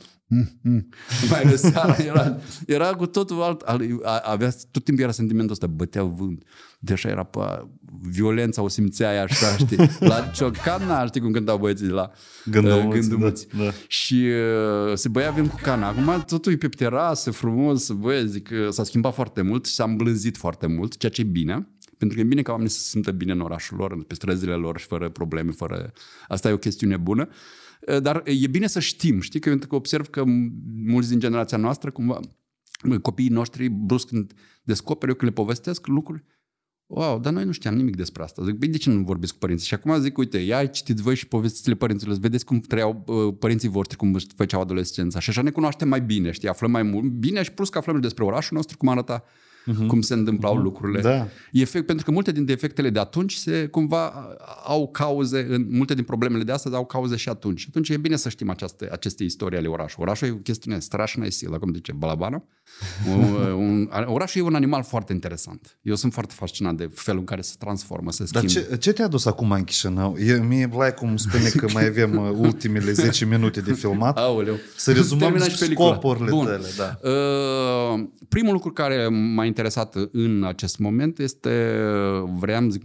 [1.30, 2.38] Mai ales seara, era,
[2.68, 3.62] era cu totul alt,
[4.24, 6.44] avea, tot timpul era sentimentul ăsta, bătea vânt,
[6.80, 7.68] de așa era, pă,
[8.02, 12.12] violența o simțeai așa, știi, la ciocana, știi cum cântau băieții de la
[12.52, 13.48] Gândămuți, uh, Gândămuți.
[13.58, 13.72] da, da.
[13.88, 14.26] Și
[14.90, 15.88] uh, se băia avem cu cana.
[15.88, 19.84] Acum totul e pe terasă, frumos, băie, zic că s-a schimbat foarte mult și s-a
[19.84, 21.68] îmblânzit foarte mult, ceea ce e bine.
[21.98, 24.54] Pentru că e bine ca oamenii să se simtă bine în orașul lor, pe străzile
[24.54, 25.92] lor și fără probleme, fără...
[26.28, 27.28] Asta e o chestiune bună.
[28.02, 30.24] Dar e bine să știm, știi, că eu observ că
[30.86, 32.20] mulți din generația noastră, cumva,
[33.02, 34.34] copiii noștri, brusc când
[34.64, 36.24] descoperă eu că le povestesc lucruri,
[36.96, 38.44] Wow, dar noi nu știam nimic despre asta.
[38.44, 39.68] Zic, băi, de ce nu vorbiți cu părinții?
[39.68, 43.70] Și acum zic, uite, ia citiți voi și povestiți-le părinților, vedeți cum trăiau uh, părinții
[43.70, 45.20] voștri, cum își făceau adolescența.
[45.20, 47.96] Și așa ne cunoaștem mai bine, știi, aflăm mai mult bine și plus că aflăm
[47.96, 49.24] și despre orașul nostru, cum arăta
[49.72, 49.88] uh-huh.
[49.88, 50.64] cum se întâmplau uh-huh.
[50.64, 51.02] lucrurile.
[51.02, 51.28] Da.
[51.52, 54.08] Efect, pentru că multe din defectele de atunci se cumva
[54.64, 57.66] au cauze, în multe din problemele de astăzi au cauze și atunci.
[57.70, 60.06] Atunci e bine să știm această, aceste istorii ale orașului.
[60.06, 62.36] Orașul e o chestiune strașnă, e silă, cum zice Balabano.
[62.36, 62.44] un,
[63.56, 65.78] un, orașul e un animal foarte interesant.
[65.82, 68.70] Eu sunt foarte fascinat de felul în care se transformă, se Dar schimbă.
[68.70, 70.16] ce, ce te-a dus acum în Chișinău?
[70.18, 74.18] E, mie îmi place cum spune că mai avem uh, ultimele 10 minute de filmat.
[74.18, 74.56] Aoleu.
[74.78, 75.90] Să rezumăm Termină și pelicula.
[75.92, 76.46] scopurile Bun.
[76.46, 76.68] tale.
[76.78, 77.10] Da.
[77.10, 81.76] Uh, primul lucru care m-a interesat în acest moment este,
[82.40, 82.82] vreau, zic,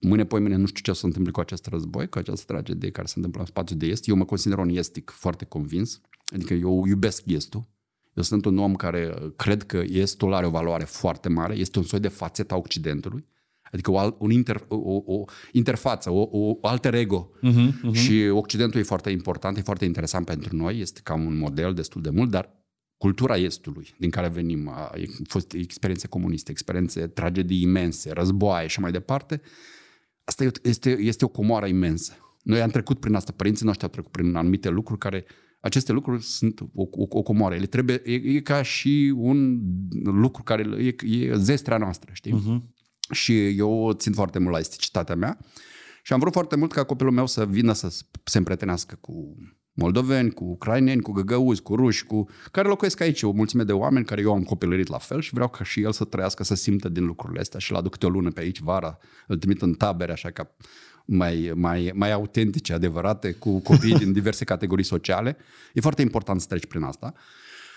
[0.00, 2.44] mâine, poi mâine, nu știu ce o să se întâmple cu acest război, cu această
[2.52, 4.08] tragedie care se întâmplă în spațiul de est.
[4.08, 6.00] Eu mă consider un estic foarte convins,
[6.34, 7.64] adică eu iubesc estul.
[8.14, 11.84] Eu sunt un om care cred că estul are o valoare foarte mare, este un
[11.84, 13.26] soi de fațeta Occidentului,
[13.72, 17.30] adică o, al- un inter, o, o, o interfață, o, o alter ego.
[17.42, 17.92] Uh-huh, uh-huh.
[17.92, 22.02] Și Occidentul e foarte important, e foarte interesant pentru noi, este cam un model destul
[22.02, 22.50] de mult, dar
[22.96, 24.92] cultura Estului, din care venim, a a
[25.28, 29.40] fost experiențe comuniste, experiențe, tragedii imense, războaie și mai departe,
[30.24, 32.12] asta e o- este, este o comoară imensă.
[32.42, 35.24] Noi am trecut prin asta, părinții noștri au trecut prin anumite lucruri care,
[35.64, 37.54] aceste lucruri sunt o, o, o comoară.
[37.54, 39.60] Ele trebuie, e, e ca și un
[40.02, 42.32] lucru care e, e zestrea noastră, știi?
[42.32, 42.72] Uh-huh.
[43.10, 45.38] Și eu țin foarte mult la esticitatea mea
[46.02, 47.88] și am vrut foarte mult ca copilul meu să vină să
[48.24, 49.36] se împrietenească cu
[49.72, 54.04] moldoveni, cu ucraineni, cu găgăuzi, cu ruși, cu care locuiesc aici, o mulțime de oameni
[54.04, 56.88] care eu am copilărit la fel și vreau ca și el să trăiască, să simtă
[56.88, 59.72] din lucrurile astea și l aduc câte o lună pe aici, vara, îl trimit în
[59.72, 60.56] tabere, așa ca
[61.04, 65.36] mai, mai, mai autentice, adevărate, cu copii din diverse categorii sociale.
[65.72, 67.14] E foarte important să treci prin asta.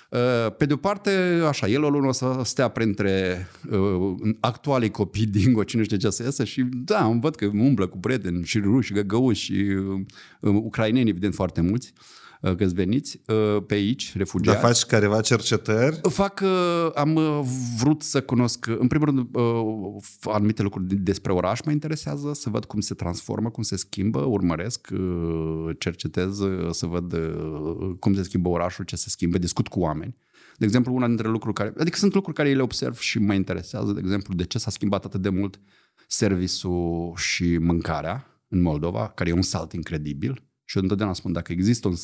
[0.09, 4.91] Uh, Pe de o parte, așa, el o lună o să stea printre uh, actualii
[4.91, 7.97] copii din Go, cine știe ce să iasă și da, îmi văd că umblă cu
[7.97, 9.99] prieteni și ruși, găgăuși și uh,
[10.39, 12.03] uh, ucraineni, evident, foarte mulți, uh,
[12.41, 14.59] că veniți uh, pe aici, Dar refugiați.
[14.59, 15.99] faci careva cercetări?
[16.09, 17.39] Fac, uh, am uh,
[17.79, 22.33] vrut să cunosc, uh, în primul rând, uh, anumite lucruri din- despre oraș mă interesează,
[22.33, 27.95] să văd cum se transformă, cum se schimbă, urmăresc, uh, cercetez, uh, să văd uh,
[27.99, 30.15] cum se schimbă orașul, ce se schimbă, discut cu oameni.
[30.57, 33.91] De exemplu, una dintre lucruri care, adică sunt lucruri care le observ și mă interesează,
[33.91, 35.59] de exemplu, de ce s-a schimbat atât de mult
[36.07, 40.41] serviciul și mâncarea în Moldova, care e un salt incredibil.
[40.67, 41.95] Și eu întotdeauna spun, dacă există un...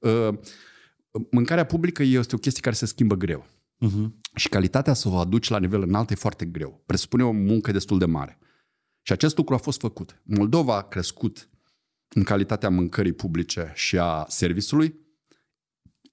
[0.00, 0.38] Uh,
[1.30, 3.46] mâncarea publică este o chestie care se schimbă greu.
[3.86, 4.10] Uh-huh.
[4.34, 6.82] Și calitatea să o aduci la nivel înalt e foarte greu.
[6.86, 8.38] Presupune o muncă destul de mare.
[9.02, 10.22] Și acest lucru a fost făcut.
[10.24, 11.48] Moldova a crescut
[12.08, 14.94] în calitatea mâncării publice și a serviciului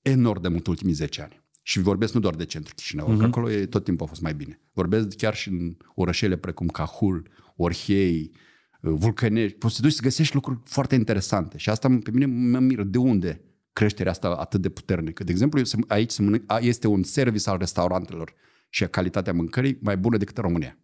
[0.01, 1.43] enorm de mult ultimii 10 ani.
[1.63, 3.19] Și vorbesc nu doar de centru Chișinău, uh-huh.
[3.19, 4.61] că acolo e, tot timpul a fost mai bine.
[4.73, 8.31] Vorbesc chiar și în orășele precum Cahul, Orhei,
[8.79, 9.57] Vulcănești.
[9.57, 11.57] Poți să duci să găsești lucruri foarte interesante.
[11.57, 13.41] Și asta pe mine mă miră de unde
[13.73, 15.23] creșterea asta atât de puternică.
[15.23, 16.15] De exemplu, aici
[16.59, 18.33] este un service al restaurantelor
[18.69, 20.77] și a calitatea mâncării mai bună decât în România.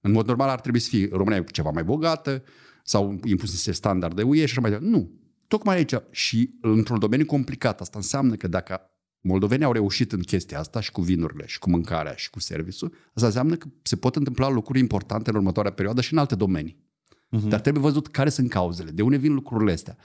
[0.00, 2.42] În mod normal ar trebui să fie România ceva mai bogată
[2.82, 4.90] sau impus niște standarde UE și așa mai departe.
[4.90, 5.10] Nu.
[5.48, 7.80] Tocmai aici și într-un domeniu complicat.
[7.80, 8.80] Asta înseamnă că dacă
[9.28, 12.94] moldovenii au reușit în chestia asta și cu vinurile și cu mâncarea și cu serviciul,
[13.14, 16.76] asta înseamnă că se pot întâmpla lucruri importante în următoarea perioadă și în alte domenii.
[17.36, 17.48] Uh-huh.
[17.48, 19.96] Dar trebuie văzut care sunt cauzele, de unde vin lucrurile astea,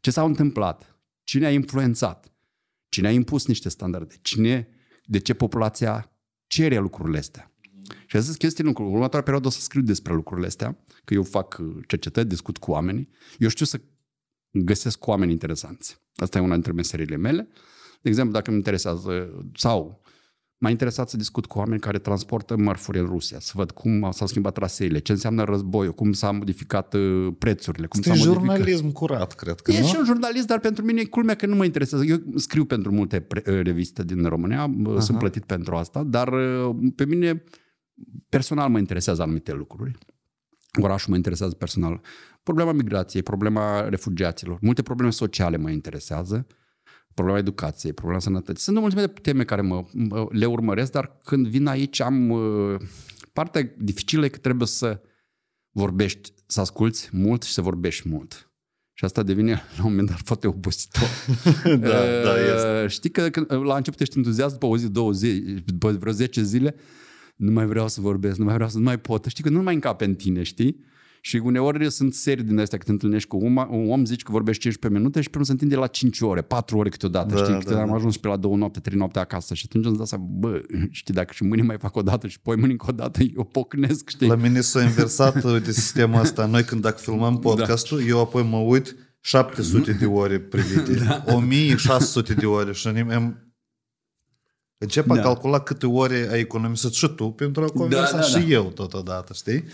[0.00, 2.32] ce s-au întâmplat, cine a influențat,
[2.88, 4.68] cine a impus niște standarde, cine,
[5.04, 6.12] de ce populația
[6.46, 7.52] cere lucrurile astea.
[8.06, 11.56] Și zis chestii în următoarea perioadă o să scriu despre lucrurile astea, că eu fac
[11.60, 13.08] uh, cercetări, discut cu oamenii.
[13.38, 13.80] Eu știu să
[14.50, 16.00] găsesc oameni interesanți.
[16.16, 17.48] Asta e una dintre meserile mele.
[18.04, 20.02] De exemplu, dacă îmi interesează, sau
[20.58, 24.26] m-a interesat să discut cu oameni care transportă mărfuri în Rusia, să văd cum s-au
[24.26, 27.86] schimbat traseele, ce înseamnă războiul, cum s-au modificat uh, prețurile.
[27.86, 28.56] Cum este s-a modificat...
[28.56, 29.86] jurnalism curat, cred că, E nu?
[29.86, 32.04] și un jurnalist, dar pentru mine e culmea că nu mă interesează.
[32.04, 35.00] Eu scriu pentru multe pre- uh, reviste din România, Aha.
[35.00, 36.28] sunt plătit pentru asta, dar
[36.94, 37.44] pe mine
[38.28, 39.98] personal mă interesează anumite lucruri.
[40.82, 42.00] Orașul mă interesează personal.
[42.42, 46.46] Problema migrației, problema refugiaților, multe probleme sociale mă interesează,
[47.14, 48.62] problema educației, problema sănătății.
[48.62, 49.84] Sunt o mulțime de teme care mă,
[50.30, 52.30] le urmăresc, dar când vin aici am...
[52.30, 52.80] Uh,
[53.32, 55.00] partea dificilă e că trebuie să
[55.70, 58.48] vorbești, să asculți mult și să vorbești mult.
[58.96, 61.08] Și asta devine la un moment dat foarte obositor.
[61.64, 62.86] da, da, este.
[62.88, 66.42] Știi că când, la început ești entuziast după o zi, două zi, după vreo 10
[66.42, 66.74] zile,
[67.36, 69.24] nu mai vreau să vorbesc, nu mai vreau să, nu mai pot.
[69.24, 70.84] Știi că nu mai încape în tine, știi?
[71.26, 74.32] Și uneori sunt serii din astea, când te întâlnești cu un, un om, zici că
[74.32, 77.58] vorbești 15 minute și pe se întinde la 5 ore, 4 ore câteodată, da, știi?
[77.58, 77.94] Câteodată da, am da.
[77.94, 81.14] ajuns pe la 2 noapte, 3 noapte acasă și atunci îmi dau seama, bă, știi,
[81.14, 84.08] dacă și mâine mai fac o dată și poi mâine încă o dată, eu pocnesc,
[84.08, 84.28] știi?
[84.28, 86.46] La mine s-a inversat de sistemul ăsta.
[86.46, 87.38] Noi când dacă filmăm da.
[87.38, 88.04] podcastul, da.
[88.04, 91.24] eu apoi mă uit 700 de ore privite, da.
[91.26, 93.38] 1600 de ore și am
[94.78, 95.22] Încep a da.
[95.22, 98.52] calcula câte ore ai economisit și tu pentru a conversa da, da, și da.
[98.52, 99.64] eu totodată, știi?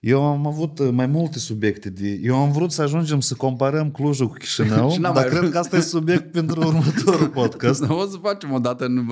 [0.00, 1.90] Eu am avut mai multe subiecte.
[1.90, 5.50] De, eu am vrut să ajungem să comparăm Clujul cu Chișinău, dar cred vrut.
[5.50, 7.82] că asta e subiect pentru următorul podcast.
[7.88, 9.10] o să facem o dată, în,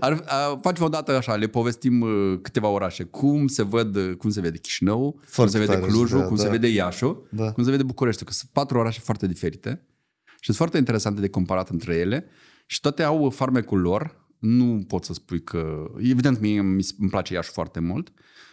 [0.00, 2.06] ar, a, facem o dată așa, le povestim
[2.42, 3.02] câteva orașe.
[3.02, 6.42] Cum se, văd, cum se vede Chișinău, foarte cum se vede Clujul, da, cum da.
[6.42, 7.52] se vede Iașu, da.
[7.52, 9.84] cum se vede București, că sunt patru orașe foarte diferite
[10.24, 12.26] și sunt foarte interesante de comparat între ele
[12.66, 15.90] și toate au farmecul lor, nu pot să spui că...
[15.98, 18.12] Evident, mie îmi place Iași foarte mult.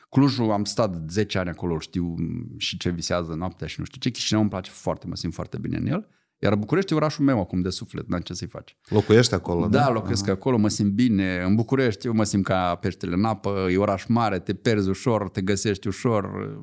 [0.10, 2.16] Clujul am stat 10 ani acolo, știu
[2.58, 4.10] și ce visează noaptea și nu știu ce.
[4.10, 6.08] Chișinău îmi place foarte, mă simt foarte bine în el.
[6.40, 8.78] Iar București e orașul meu acum de suflet, n-am ce să-i faci.
[8.90, 9.80] Locuiești acolo, da?
[9.80, 10.32] Da, locuiesc Aha.
[10.32, 11.42] acolo, mă simt bine.
[11.42, 15.30] În București eu mă simt ca peștele în apă, e oraș mare, te perzi ușor,
[15.30, 16.56] te găsești ușor,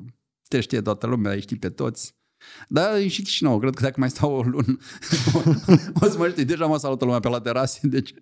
[0.47, 2.15] te știe toată lumea, îi știi pe toți.
[2.67, 3.59] Da, e și Chișinău.
[3.59, 4.77] Cred că dacă mai stau o lună,
[5.33, 5.39] o,
[6.05, 6.45] o să mă știi.
[6.45, 8.13] Deja mă salută lumea pe la terase, deci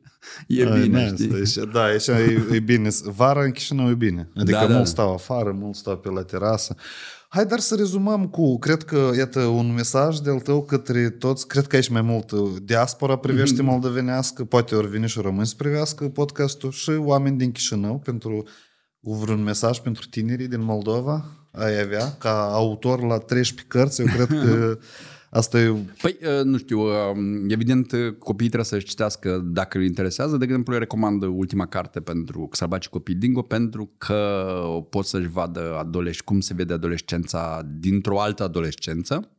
[0.48, 1.23] e Ai, bine, nice.
[1.23, 1.27] știi?
[1.27, 2.90] Deci, da, aici e, e bine.
[3.03, 4.30] Vara în Chișinău e bine.
[4.35, 4.76] Adică da, da.
[4.76, 6.76] mult stau afară, mult stau pe la terasă.
[7.34, 11.68] Hai, dar să rezumăm cu, cred că, iată, un mesaj de-al tău către toți, cred
[11.68, 13.65] că aici mai mult uh, diaspora privește mm-hmm.
[13.65, 18.48] moldovenească, poate ori vine și români să privească podcastul și oameni din Chișinău pentru
[18.99, 21.43] vreun mesaj pentru tinerii din Moldova?
[21.55, 24.77] Ai avea ca autor la 13 cărți, eu cred că
[25.39, 25.75] asta e...
[26.01, 27.17] Păi, uh, nu știu, uh,
[27.47, 30.38] evident uh, copiii trebuie să-și citească dacă îi interesează.
[30.38, 34.53] De exemplu, eu recomand ultima carte pentru Sălbaci Copii Dingo pentru că
[34.89, 39.30] pot să-și vadă adolescenți, cum se vede adolescența dintr-o altă adolescență.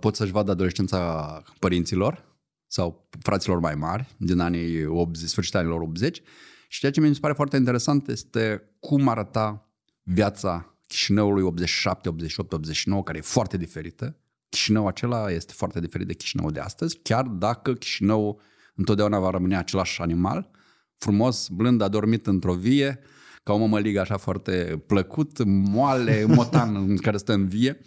[0.00, 2.24] Pot să-și vadă adolescența părinților
[2.66, 6.22] sau fraților mai mari din anii 80, sfârșitul anilor 80
[6.68, 9.69] și ceea ce mi se pare foarte interesant este cum arăta
[10.02, 14.16] viața Chișinăului 87, 88, 89, care e foarte diferită.
[14.48, 18.40] Chișinău acela este foarte diferit de Chișinău de astăzi, chiar dacă Chișinău
[18.74, 20.50] întotdeauna va rămâne același animal,
[20.98, 22.98] frumos, blând, adormit într-o vie,
[23.42, 27.80] ca o mămăligă așa foarte plăcut, moale, motan în care stă în vie.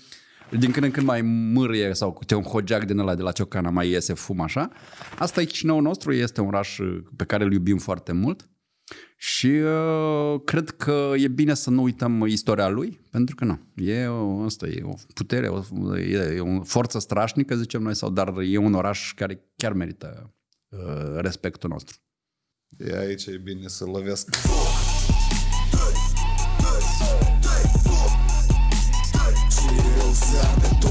[0.57, 3.69] Din când în când mai mârie sau câte un hogeac din ăla de la Ciocana
[3.69, 4.69] mai iese fum așa.
[5.17, 6.79] Asta e Chișinăul nostru, este un oraș
[7.15, 8.49] pe care îl iubim foarte mult
[9.17, 13.59] Și uh, cred că e bine să nu uităm istoria lui, pentru că nu.
[13.75, 18.09] E o, asta e o putere, o, e, e o forță strașnică, zicem noi, sau
[18.09, 20.33] dar e un oraș care chiar merită
[20.69, 21.97] uh, respectul nostru.
[22.77, 24.29] E aici e bine să lovesc.
[30.41, 30.82] Am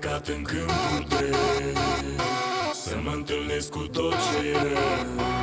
[0.00, 1.78] plecat în câmpul drept
[2.72, 4.52] Să mă întâlnesc cu tot ce e.
[4.52, 5.37] rău